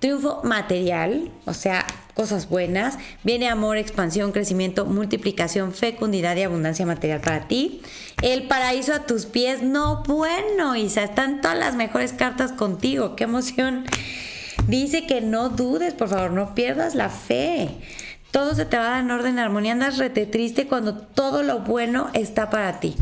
triunfo 0.00 0.40
material, 0.42 1.30
o 1.46 1.54
sea, 1.54 1.86
cosas 2.14 2.48
buenas. 2.48 2.96
Viene 3.24 3.48
amor, 3.48 3.76
expansión, 3.76 4.32
crecimiento, 4.32 4.86
multiplicación, 4.86 5.72
fecundidad 5.72 6.36
y 6.36 6.42
abundancia 6.42 6.86
material 6.86 7.20
para 7.20 7.46
ti. 7.48 7.82
El 8.22 8.46
paraíso 8.46 8.94
a 8.94 9.06
tus 9.06 9.26
pies, 9.26 9.62
no 9.62 10.02
bueno, 10.06 10.76
Isa, 10.76 11.02
están 11.02 11.40
todas 11.40 11.58
las 11.58 11.74
mejores 11.74 12.12
cartas 12.12 12.52
contigo, 12.52 13.16
qué 13.16 13.24
emoción. 13.24 13.84
Dice 14.68 15.06
que 15.06 15.20
no 15.20 15.50
dudes, 15.50 15.92
por 15.92 16.08
favor, 16.08 16.30
no 16.30 16.54
pierdas 16.54 16.94
la 16.94 17.10
fe. 17.10 17.68
Todo 18.30 18.54
se 18.54 18.64
te 18.64 18.78
va 18.78 18.86
a 18.86 18.90
dar 18.90 19.04
en 19.04 19.10
orden, 19.10 19.38
armonía. 19.38 19.72
Andas 19.72 19.98
rete 19.98 20.26
triste 20.26 20.66
cuando 20.66 20.96
todo 20.96 21.42
lo 21.42 21.60
bueno 21.60 22.08
está 22.14 22.50
para 22.50 22.80
ti. 22.80 22.96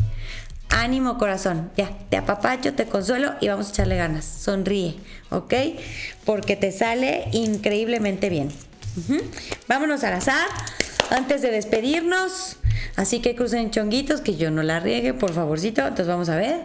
Ánimo 0.70 1.18
corazón, 1.18 1.70
ya, 1.76 1.90
te 2.08 2.16
apapacho, 2.16 2.74
te 2.74 2.86
consuelo 2.86 3.34
y 3.40 3.48
vamos 3.48 3.68
a 3.68 3.70
echarle 3.70 3.96
ganas. 3.96 4.24
Sonríe, 4.24 4.96
¿ok? 5.30 5.54
Porque 6.24 6.56
te 6.56 6.72
sale 6.72 7.28
increíblemente 7.32 8.30
bien. 8.30 8.48
Vámonos 9.68 10.04
al 10.04 10.14
azar 10.14 10.48
antes 11.10 11.42
de 11.42 11.50
despedirnos. 11.50 12.56
Así 12.96 13.20
que 13.20 13.34
crucen 13.34 13.70
chonguitos, 13.70 14.20
que 14.20 14.36
yo 14.36 14.50
no 14.50 14.62
la 14.62 14.80
riegue, 14.80 15.14
por 15.14 15.32
favorcito. 15.32 15.80
Entonces 15.80 16.06
vamos 16.06 16.28
a 16.28 16.36
ver. 16.36 16.64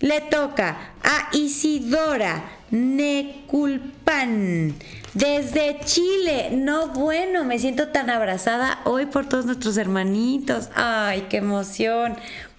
Le 0.00 0.20
toca 0.22 0.94
a 1.02 1.28
Isidora 1.32 2.44
Neculpan 2.70 4.74
desde 5.14 5.78
Chile. 5.84 6.50
No, 6.52 6.88
bueno, 6.88 7.44
me 7.44 7.58
siento 7.58 7.88
tan 7.88 8.10
abrazada 8.10 8.80
hoy 8.84 9.06
por 9.06 9.28
todos 9.28 9.46
nuestros 9.46 9.76
hermanitos. 9.76 10.70
Ay, 10.74 11.26
qué 11.28 11.36
emoción. 11.36 12.16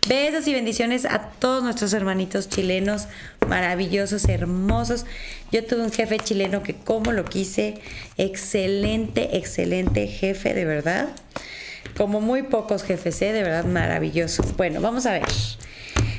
Besos 0.08 0.48
y 0.48 0.54
bendiciones 0.54 1.06
a 1.06 1.30
todos 1.40 1.64
nuestros 1.64 1.94
hermanitos 1.94 2.50
chilenos, 2.50 3.08
maravillosos, 3.48 4.26
hermosos. 4.26 5.06
Yo 5.52 5.64
tuve 5.66 5.82
un 5.82 5.92
jefe 5.92 6.20
chileno 6.20 6.62
que 6.62 6.76
como 6.76 7.12
lo 7.12 7.24
quise, 7.26 7.76
excelente, 8.18 9.38
excelente 9.38 10.08
jefe, 10.08 10.54
de 10.54 10.66
verdad 10.66 11.10
como 11.98 12.22
muy 12.22 12.44
pocos 12.44 12.84
jefes, 12.84 13.22
¿eh? 13.22 13.34
de 13.34 13.44
verdad 13.44 13.66
maravilloso. 13.66 14.44
Bueno, 14.58 14.82
vamos 14.82 15.06
a 15.06 15.14
ver. 15.14 15.24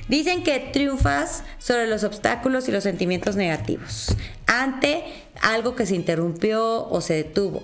Dicen 0.08 0.42
que 0.42 0.60
triunfas 0.60 1.44
sobre 1.58 1.86
los 1.86 2.04
obstáculos 2.04 2.68
y 2.68 2.72
los 2.72 2.84
sentimientos 2.84 3.36
negativos 3.36 4.14
ante 4.46 5.02
algo 5.40 5.74
que 5.74 5.86
se 5.86 5.94
interrumpió 5.94 6.88
o 6.88 7.00
se 7.00 7.14
detuvo. 7.14 7.62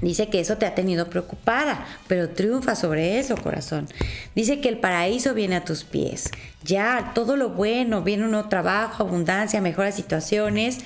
Dice 0.00 0.28
que 0.28 0.40
eso 0.40 0.56
te 0.56 0.66
ha 0.66 0.74
tenido 0.74 1.10
preocupada, 1.10 1.86
pero 2.06 2.30
triunfa 2.30 2.74
sobre 2.74 3.18
eso, 3.18 3.36
corazón. 3.36 3.88
Dice 4.34 4.60
que 4.60 4.68
el 4.68 4.78
paraíso 4.78 5.34
viene 5.34 5.56
a 5.56 5.64
tus 5.64 5.84
pies. 5.84 6.30
Ya, 6.64 7.12
todo 7.14 7.36
lo 7.36 7.50
bueno, 7.50 8.02
viene 8.02 8.24
un 8.24 8.32
nuevo 8.32 8.48
trabajo, 8.48 9.02
abundancia, 9.02 9.60
mejores 9.60 9.94
situaciones. 9.94 10.78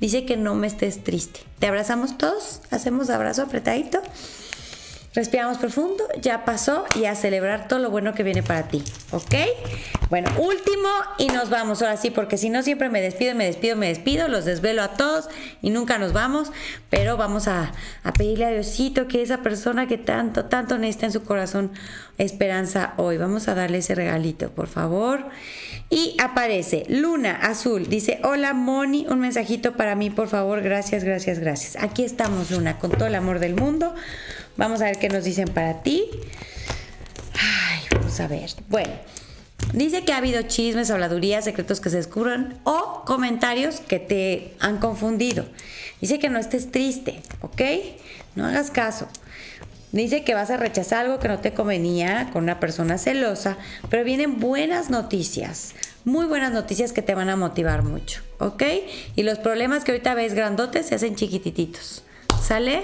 Dice 0.00 0.24
que 0.24 0.36
no 0.36 0.54
me 0.54 0.66
estés 0.66 1.02
triste. 1.04 1.40
¿Te 1.58 1.66
abrazamos 1.66 2.18
todos? 2.18 2.62
¿Hacemos 2.70 3.10
abrazo 3.10 3.42
apretadito? 3.42 4.00
Respiramos 5.14 5.56
profundo, 5.56 6.04
ya 6.20 6.44
pasó 6.44 6.84
y 6.94 7.06
a 7.06 7.14
celebrar 7.14 7.66
todo 7.66 7.78
lo 7.78 7.90
bueno 7.90 8.12
que 8.12 8.22
viene 8.22 8.42
para 8.42 8.68
ti, 8.68 8.84
¿ok? 9.10 9.34
Bueno, 10.10 10.30
último 10.38 10.88
y 11.16 11.28
nos 11.28 11.48
vamos 11.48 11.80
ahora 11.80 11.96
sí, 11.96 12.10
porque 12.10 12.36
si 12.36 12.50
no 12.50 12.62
siempre 12.62 12.90
me 12.90 13.00
despido, 13.00 13.34
me 13.34 13.46
despido, 13.46 13.74
me 13.74 13.88
despido, 13.88 14.28
los 14.28 14.44
desvelo 14.44 14.82
a 14.82 14.94
todos 14.94 15.28
y 15.62 15.70
nunca 15.70 15.98
nos 15.98 16.12
vamos, 16.12 16.52
pero 16.90 17.16
vamos 17.16 17.48
a, 17.48 17.72
pedirle 18.16 18.46
a 18.46 19.08
que 19.08 19.22
esa 19.22 19.38
persona 19.38 19.86
que 19.86 19.96
tanto, 19.96 20.44
tanto 20.44 20.76
necesita 20.76 21.06
en 21.06 21.12
su 21.12 21.24
corazón 21.24 21.72
esperanza 22.18 22.92
hoy, 22.96 23.16
vamos 23.16 23.48
a 23.48 23.54
darle 23.54 23.78
ese 23.78 23.94
regalito, 23.94 24.50
por 24.50 24.66
favor. 24.66 25.26
Y 25.90 26.16
aparece 26.22 26.84
Luna 26.88 27.34
Azul, 27.34 27.88
dice, 27.88 28.20
hola 28.22 28.52
Moni, 28.52 29.06
un 29.08 29.20
mensajito 29.20 29.72
para 29.72 29.94
mí, 29.94 30.10
por 30.10 30.28
favor, 30.28 30.60
gracias, 30.60 31.02
gracias, 31.02 31.38
gracias. 31.38 31.82
Aquí 31.82 32.04
estamos 32.04 32.50
Luna, 32.50 32.78
con 32.78 32.90
todo 32.90 33.06
el 33.06 33.14
amor 33.14 33.38
del 33.38 33.54
mundo. 33.54 33.94
Vamos 34.58 34.82
a 34.82 34.86
ver 34.86 34.98
qué 34.98 35.08
nos 35.08 35.22
dicen 35.22 35.46
para 35.46 35.82
ti. 35.82 36.04
Ay, 37.32 37.80
vamos 37.94 38.18
a 38.18 38.26
ver. 38.26 38.50
Bueno, 38.68 38.92
dice 39.72 40.04
que 40.04 40.12
ha 40.12 40.16
habido 40.16 40.42
chismes, 40.42 40.90
habladurías, 40.90 41.44
secretos 41.44 41.80
que 41.80 41.90
se 41.90 41.96
descubran 41.96 42.58
o 42.64 43.04
comentarios 43.06 43.78
que 43.78 44.00
te 44.00 44.56
han 44.58 44.78
confundido. 44.78 45.46
Dice 46.00 46.18
que 46.18 46.28
no 46.28 46.40
estés 46.40 46.72
triste, 46.72 47.22
¿ok? 47.40 47.62
No 48.34 48.46
hagas 48.46 48.72
caso. 48.72 49.06
Dice 49.92 50.24
que 50.24 50.34
vas 50.34 50.50
a 50.50 50.56
rechazar 50.56 51.06
algo 51.06 51.20
que 51.20 51.28
no 51.28 51.38
te 51.38 51.54
convenía 51.54 52.28
con 52.32 52.42
una 52.42 52.58
persona 52.58 52.98
celosa, 52.98 53.58
pero 53.88 54.02
vienen 54.02 54.40
buenas 54.40 54.90
noticias, 54.90 55.74
muy 56.04 56.26
buenas 56.26 56.52
noticias 56.52 56.92
que 56.92 57.00
te 57.00 57.14
van 57.14 57.28
a 57.28 57.36
motivar 57.36 57.84
mucho, 57.84 58.22
¿ok? 58.38 58.64
Y 59.14 59.22
los 59.22 59.38
problemas 59.38 59.84
que 59.84 59.92
ahorita 59.92 60.14
ves 60.14 60.34
grandotes 60.34 60.86
se 60.86 60.96
hacen 60.96 61.14
chiquititos, 61.14 62.02
¿sale? 62.42 62.82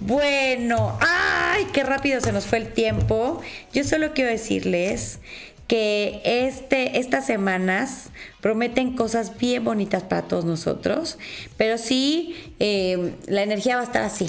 Bueno, 0.00 0.98
ay, 1.00 1.66
qué 1.72 1.82
rápido 1.82 2.20
se 2.20 2.32
nos 2.32 2.46
fue 2.46 2.58
el 2.58 2.72
tiempo. 2.72 3.40
Yo 3.72 3.82
solo 3.82 4.12
quiero 4.12 4.30
decirles 4.30 5.20
que 5.66 6.20
este, 6.24 6.98
estas 6.98 7.26
semanas 7.26 8.10
prometen 8.40 8.94
cosas 8.94 9.36
bien 9.38 9.64
bonitas 9.64 10.02
para 10.02 10.22
todos 10.22 10.44
nosotros, 10.44 11.18
pero 11.56 11.78
sí 11.78 12.54
eh, 12.60 13.14
la 13.26 13.42
energía 13.42 13.76
va 13.76 13.82
a 13.82 13.84
estar 13.84 14.02
así. 14.02 14.26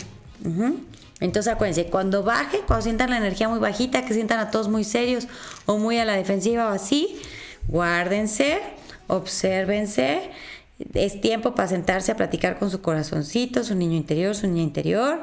Entonces 1.19 1.51
acuérdense, 1.51 1.87
cuando 1.87 2.23
baje, 2.23 2.59
cuando 2.65 2.83
sientan 2.83 3.09
la 3.09 3.17
energía 3.17 3.49
muy 3.49 3.59
bajita, 3.59 4.05
que 4.05 4.13
sientan 4.13 4.39
a 4.39 4.49
todos 4.51 4.69
muy 4.69 4.83
serios 4.83 5.27
o 5.65 5.77
muy 5.77 5.97
a 5.97 6.05
la 6.05 6.15
defensiva 6.15 6.67
o 6.67 6.69
así, 6.69 7.19
guárdense, 7.67 8.59
obsérvense. 9.07 10.29
Es 10.93 11.19
tiempo 11.21 11.55
para 11.55 11.67
sentarse 11.67 12.11
a 12.11 12.15
platicar 12.15 12.57
con 12.59 12.69
su 12.69 12.81
corazoncito, 12.81 13.63
su 13.63 13.75
niño 13.75 13.97
interior, 13.97 14.35
su 14.35 14.47
niña 14.47 14.63
interior, 14.63 15.19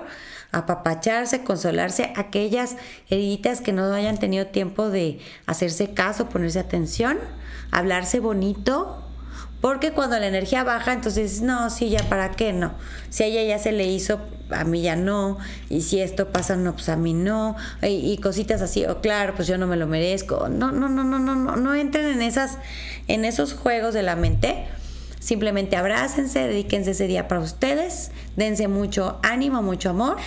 apapacharse, 0.59 1.42
consolarse 1.42 2.12
aquellas 2.16 2.76
heriditas 3.09 3.61
que 3.61 3.72
no 3.72 3.92
hayan 3.92 4.18
tenido 4.18 4.46
tiempo 4.46 4.88
de 4.90 5.20
hacerse 5.46 5.92
caso, 5.92 6.28
ponerse 6.28 6.59
atención, 6.59 7.18
hablarse 7.70 8.20
bonito, 8.20 9.05
porque 9.64 9.92
cuando 9.92 10.18
la 10.18 10.26
energía 10.26 10.62
baja, 10.62 10.92
entonces, 10.92 11.40
no, 11.40 11.70
sí, 11.70 11.88
ya 11.88 12.02
para 12.11 12.32
qué, 12.32 12.52
no. 12.52 12.74
Si 13.09 13.22
a 13.22 13.26
ella 13.28 13.42
ya 13.44 13.59
se 13.59 13.72
le 13.72 13.86
hizo, 13.86 14.20
a 14.50 14.62
mí 14.64 14.82
ya 14.82 14.94
no. 14.94 15.38
Y 15.70 15.80
si 15.80 16.00
esto 16.00 16.32
pasa, 16.32 16.55
no, 16.55 16.74
pues 16.74 16.90
a 16.90 16.96
mí 16.96 17.14
no. 17.14 17.57
Y, 17.80 18.18
cositas 18.18 18.61
así, 18.61 18.84
o 18.84 19.00
claro, 19.00 19.34
pues 19.34 19.48
yo 19.48 19.57
no 19.57 19.66
me 19.66 19.76
lo 19.76 19.86
merezco. 19.86 20.50
No, 20.50 20.70
no, 20.70 20.90
no, 20.90 21.02
no, 21.02 21.18
no, 21.18 21.34
no, 21.34 21.57
no 21.57 21.74
entren 21.74 22.09
en 22.09 22.20
esas, 22.20 22.59
en 23.09 23.24
esos 23.24 23.55
juegos 23.55 23.94
de 23.94 24.02
la 24.02 24.16
mente. 24.16 24.66
Simplemente 25.18 25.76
abrácense, 25.76 26.40
dedíquense 26.40 26.90
ese 26.90 27.07
día 27.07 27.26
para 27.26 27.40
ustedes, 27.40 28.11
dense 28.36 28.68
mucho 28.68 29.18
ánimo, 29.22 29.62
mucho 29.62 29.88
amor. 29.88 30.18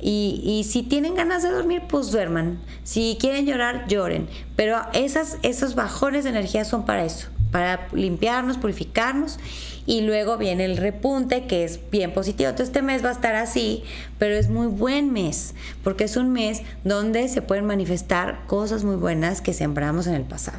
Y, 0.00 0.66
si 0.68 0.82
tienen 0.82 1.14
ganas 1.14 1.42
de 1.42 1.50
dormir, 1.50 1.82
pues 1.88 2.10
duerman. 2.10 2.58
Si 2.82 3.16
quieren 3.18 3.46
llorar, 3.46 3.86
lloren. 3.88 4.28
Pero 4.54 4.78
esas, 4.92 5.38
esos 5.42 5.74
bajones 5.74 6.24
de 6.24 6.30
energía 6.30 6.64
son 6.64 6.84
para 6.84 7.04
eso 7.04 7.28
para 7.54 7.86
limpiarnos, 7.92 8.58
purificarnos 8.58 9.38
y 9.86 10.00
luego 10.00 10.38
viene 10.38 10.64
el 10.64 10.76
repunte 10.76 11.46
que 11.46 11.62
es 11.62 11.78
bien 11.92 12.12
positivo. 12.12 12.50
Entonces 12.50 12.70
este 12.70 12.82
mes 12.82 13.04
va 13.04 13.10
a 13.10 13.12
estar 13.12 13.36
así, 13.36 13.84
pero 14.18 14.34
es 14.34 14.48
muy 14.48 14.66
buen 14.66 15.12
mes 15.12 15.54
porque 15.84 16.02
es 16.02 16.16
un 16.16 16.32
mes 16.32 16.62
donde 16.82 17.28
se 17.28 17.42
pueden 17.42 17.64
manifestar 17.64 18.44
cosas 18.48 18.82
muy 18.82 18.96
buenas 18.96 19.40
que 19.40 19.52
sembramos 19.52 20.08
en 20.08 20.14
el 20.14 20.24
pasado. 20.24 20.58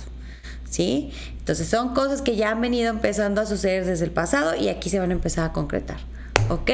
¿Sí? 0.70 1.12
Entonces 1.38 1.68
son 1.68 1.94
cosas 1.94 2.22
que 2.22 2.38
ya 2.38 2.52
han 2.52 2.62
venido 2.62 2.90
empezando 2.92 3.42
a 3.42 3.46
suceder 3.46 3.84
desde 3.84 4.06
el 4.06 4.12
pasado 4.12 4.56
y 4.56 4.70
aquí 4.70 4.90
se 4.90 4.98
van 4.98 5.10
a 5.10 5.16
empezar 5.16 5.50
a 5.50 5.52
concretar. 5.52 5.98
¿Ok? 6.50 6.72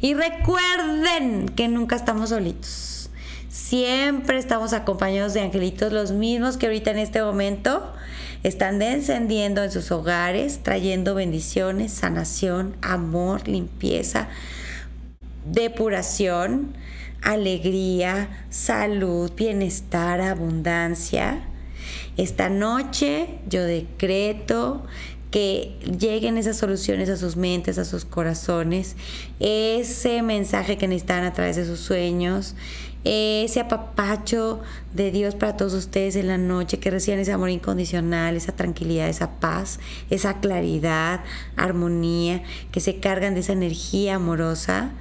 Y 0.00 0.14
recuerden 0.14 1.48
que 1.48 1.68
nunca 1.68 1.96
estamos 1.96 2.30
solitos. 2.30 3.10
Siempre 3.48 4.38
estamos 4.38 4.72
acompañados 4.72 5.34
de 5.34 5.42
angelitos, 5.42 5.92
los 5.92 6.12
mismos 6.12 6.56
que 6.56 6.66
ahorita 6.66 6.90
en 6.90 6.98
este 6.98 7.22
momento 7.22 7.92
están 8.42 8.78
descendiendo 8.78 9.62
en 9.62 9.70
sus 9.70 9.92
hogares, 9.92 10.62
trayendo 10.62 11.14
bendiciones, 11.14 11.92
sanación, 11.92 12.74
amor, 12.82 13.46
limpieza, 13.46 14.28
depuración, 15.44 16.74
alegría, 17.22 18.46
salud, 18.50 19.30
bienestar, 19.36 20.20
abundancia. 20.20 21.42
Esta 22.16 22.48
noche 22.48 23.38
yo 23.48 23.64
decreto 23.64 24.84
que 25.32 25.78
lleguen 25.98 26.36
esas 26.36 26.58
soluciones 26.58 27.08
a 27.08 27.16
sus 27.16 27.36
mentes, 27.36 27.78
a 27.78 27.84
sus 27.84 28.04
corazones, 28.04 28.96
ese 29.40 30.22
mensaje 30.22 30.76
que 30.76 30.86
necesitan 30.86 31.24
a 31.24 31.32
través 31.32 31.56
de 31.56 31.64
sus 31.64 31.80
sueños, 31.80 32.54
ese 33.02 33.58
apapacho 33.58 34.60
de 34.92 35.10
Dios 35.10 35.34
para 35.34 35.56
todos 35.56 35.72
ustedes 35.72 36.16
en 36.16 36.28
la 36.28 36.36
noche, 36.36 36.78
que 36.78 36.90
reciban 36.90 37.18
ese 37.18 37.32
amor 37.32 37.48
incondicional, 37.48 38.36
esa 38.36 38.52
tranquilidad, 38.52 39.08
esa 39.08 39.40
paz, 39.40 39.80
esa 40.10 40.38
claridad, 40.38 41.22
armonía, 41.56 42.42
que 42.70 42.80
se 42.80 43.00
cargan 43.00 43.32
de 43.32 43.40
esa 43.40 43.54
energía 43.54 44.16
amorosa 44.16 44.92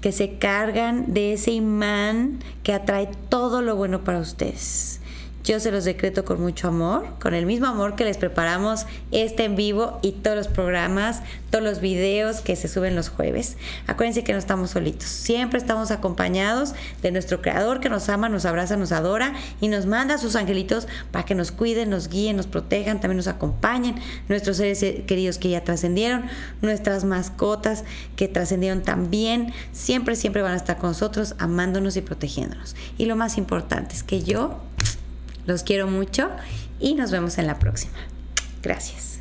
que 0.00 0.12
se 0.12 0.36
cargan 0.36 1.14
de 1.14 1.32
ese 1.32 1.50
imán 1.52 2.40
que 2.62 2.74
atrae 2.74 3.08
todo 3.30 3.62
lo 3.62 3.74
bueno 3.74 4.04
para 4.04 4.18
ustedes. 4.18 5.00
Yo 5.44 5.60
se 5.60 5.70
los 5.70 5.84
decreto 5.84 6.24
con 6.24 6.40
mucho 6.40 6.68
amor, 6.68 7.06
con 7.20 7.34
el 7.34 7.44
mismo 7.44 7.66
amor 7.66 7.96
que 7.96 8.06
les 8.06 8.16
preparamos 8.16 8.86
este 9.10 9.44
en 9.44 9.56
vivo 9.56 9.98
y 10.00 10.12
todos 10.12 10.38
los 10.38 10.48
programas, 10.48 11.20
todos 11.50 11.62
los 11.62 11.80
videos 11.80 12.40
que 12.40 12.56
se 12.56 12.66
suben 12.66 12.96
los 12.96 13.10
jueves. 13.10 13.58
Acuérdense 13.86 14.24
que 14.24 14.32
no 14.32 14.38
estamos 14.38 14.70
solitos, 14.70 15.06
siempre 15.06 15.58
estamos 15.58 15.90
acompañados 15.90 16.72
de 17.02 17.10
nuestro 17.12 17.42
Creador 17.42 17.80
que 17.80 17.90
nos 17.90 18.08
ama, 18.08 18.30
nos 18.30 18.46
abraza, 18.46 18.78
nos 18.78 18.90
adora 18.90 19.34
y 19.60 19.68
nos 19.68 19.84
manda 19.84 20.14
a 20.14 20.18
sus 20.18 20.34
angelitos 20.34 20.88
para 21.10 21.26
que 21.26 21.34
nos 21.34 21.52
cuiden, 21.52 21.90
nos 21.90 22.08
guíen, 22.08 22.36
nos 22.38 22.46
protejan, 22.46 23.02
también 23.02 23.18
nos 23.18 23.28
acompañen, 23.28 23.96
nuestros 24.30 24.56
seres 24.56 24.78
queridos 25.06 25.36
que 25.36 25.50
ya 25.50 25.62
trascendieron, 25.62 26.24
nuestras 26.62 27.04
mascotas 27.04 27.84
que 28.16 28.28
trascendieron 28.28 28.80
también, 28.80 29.52
siempre, 29.72 30.16
siempre 30.16 30.40
van 30.40 30.52
a 30.52 30.56
estar 30.56 30.78
con 30.78 30.88
nosotros, 30.88 31.34
amándonos 31.38 31.98
y 31.98 32.00
protegiéndonos. 32.00 32.74
Y 32.96 33.04
lo 33.04 33.14
más 33.14 33.36
importante 33.36 33.94
es 33.94 34.02
que 34.02 34.22
yo 34.22 34.58
los 35.46 35.62
quiero 35.62 35.86
mucho 35.86 36.30
y 36.80 36.94
nos 36.94 37.10
vemos 37.10 37.38
en 37.38 37.46
la 37.46 37.58
próxima. 37.58 37.98
Gracias. 38.62 39.13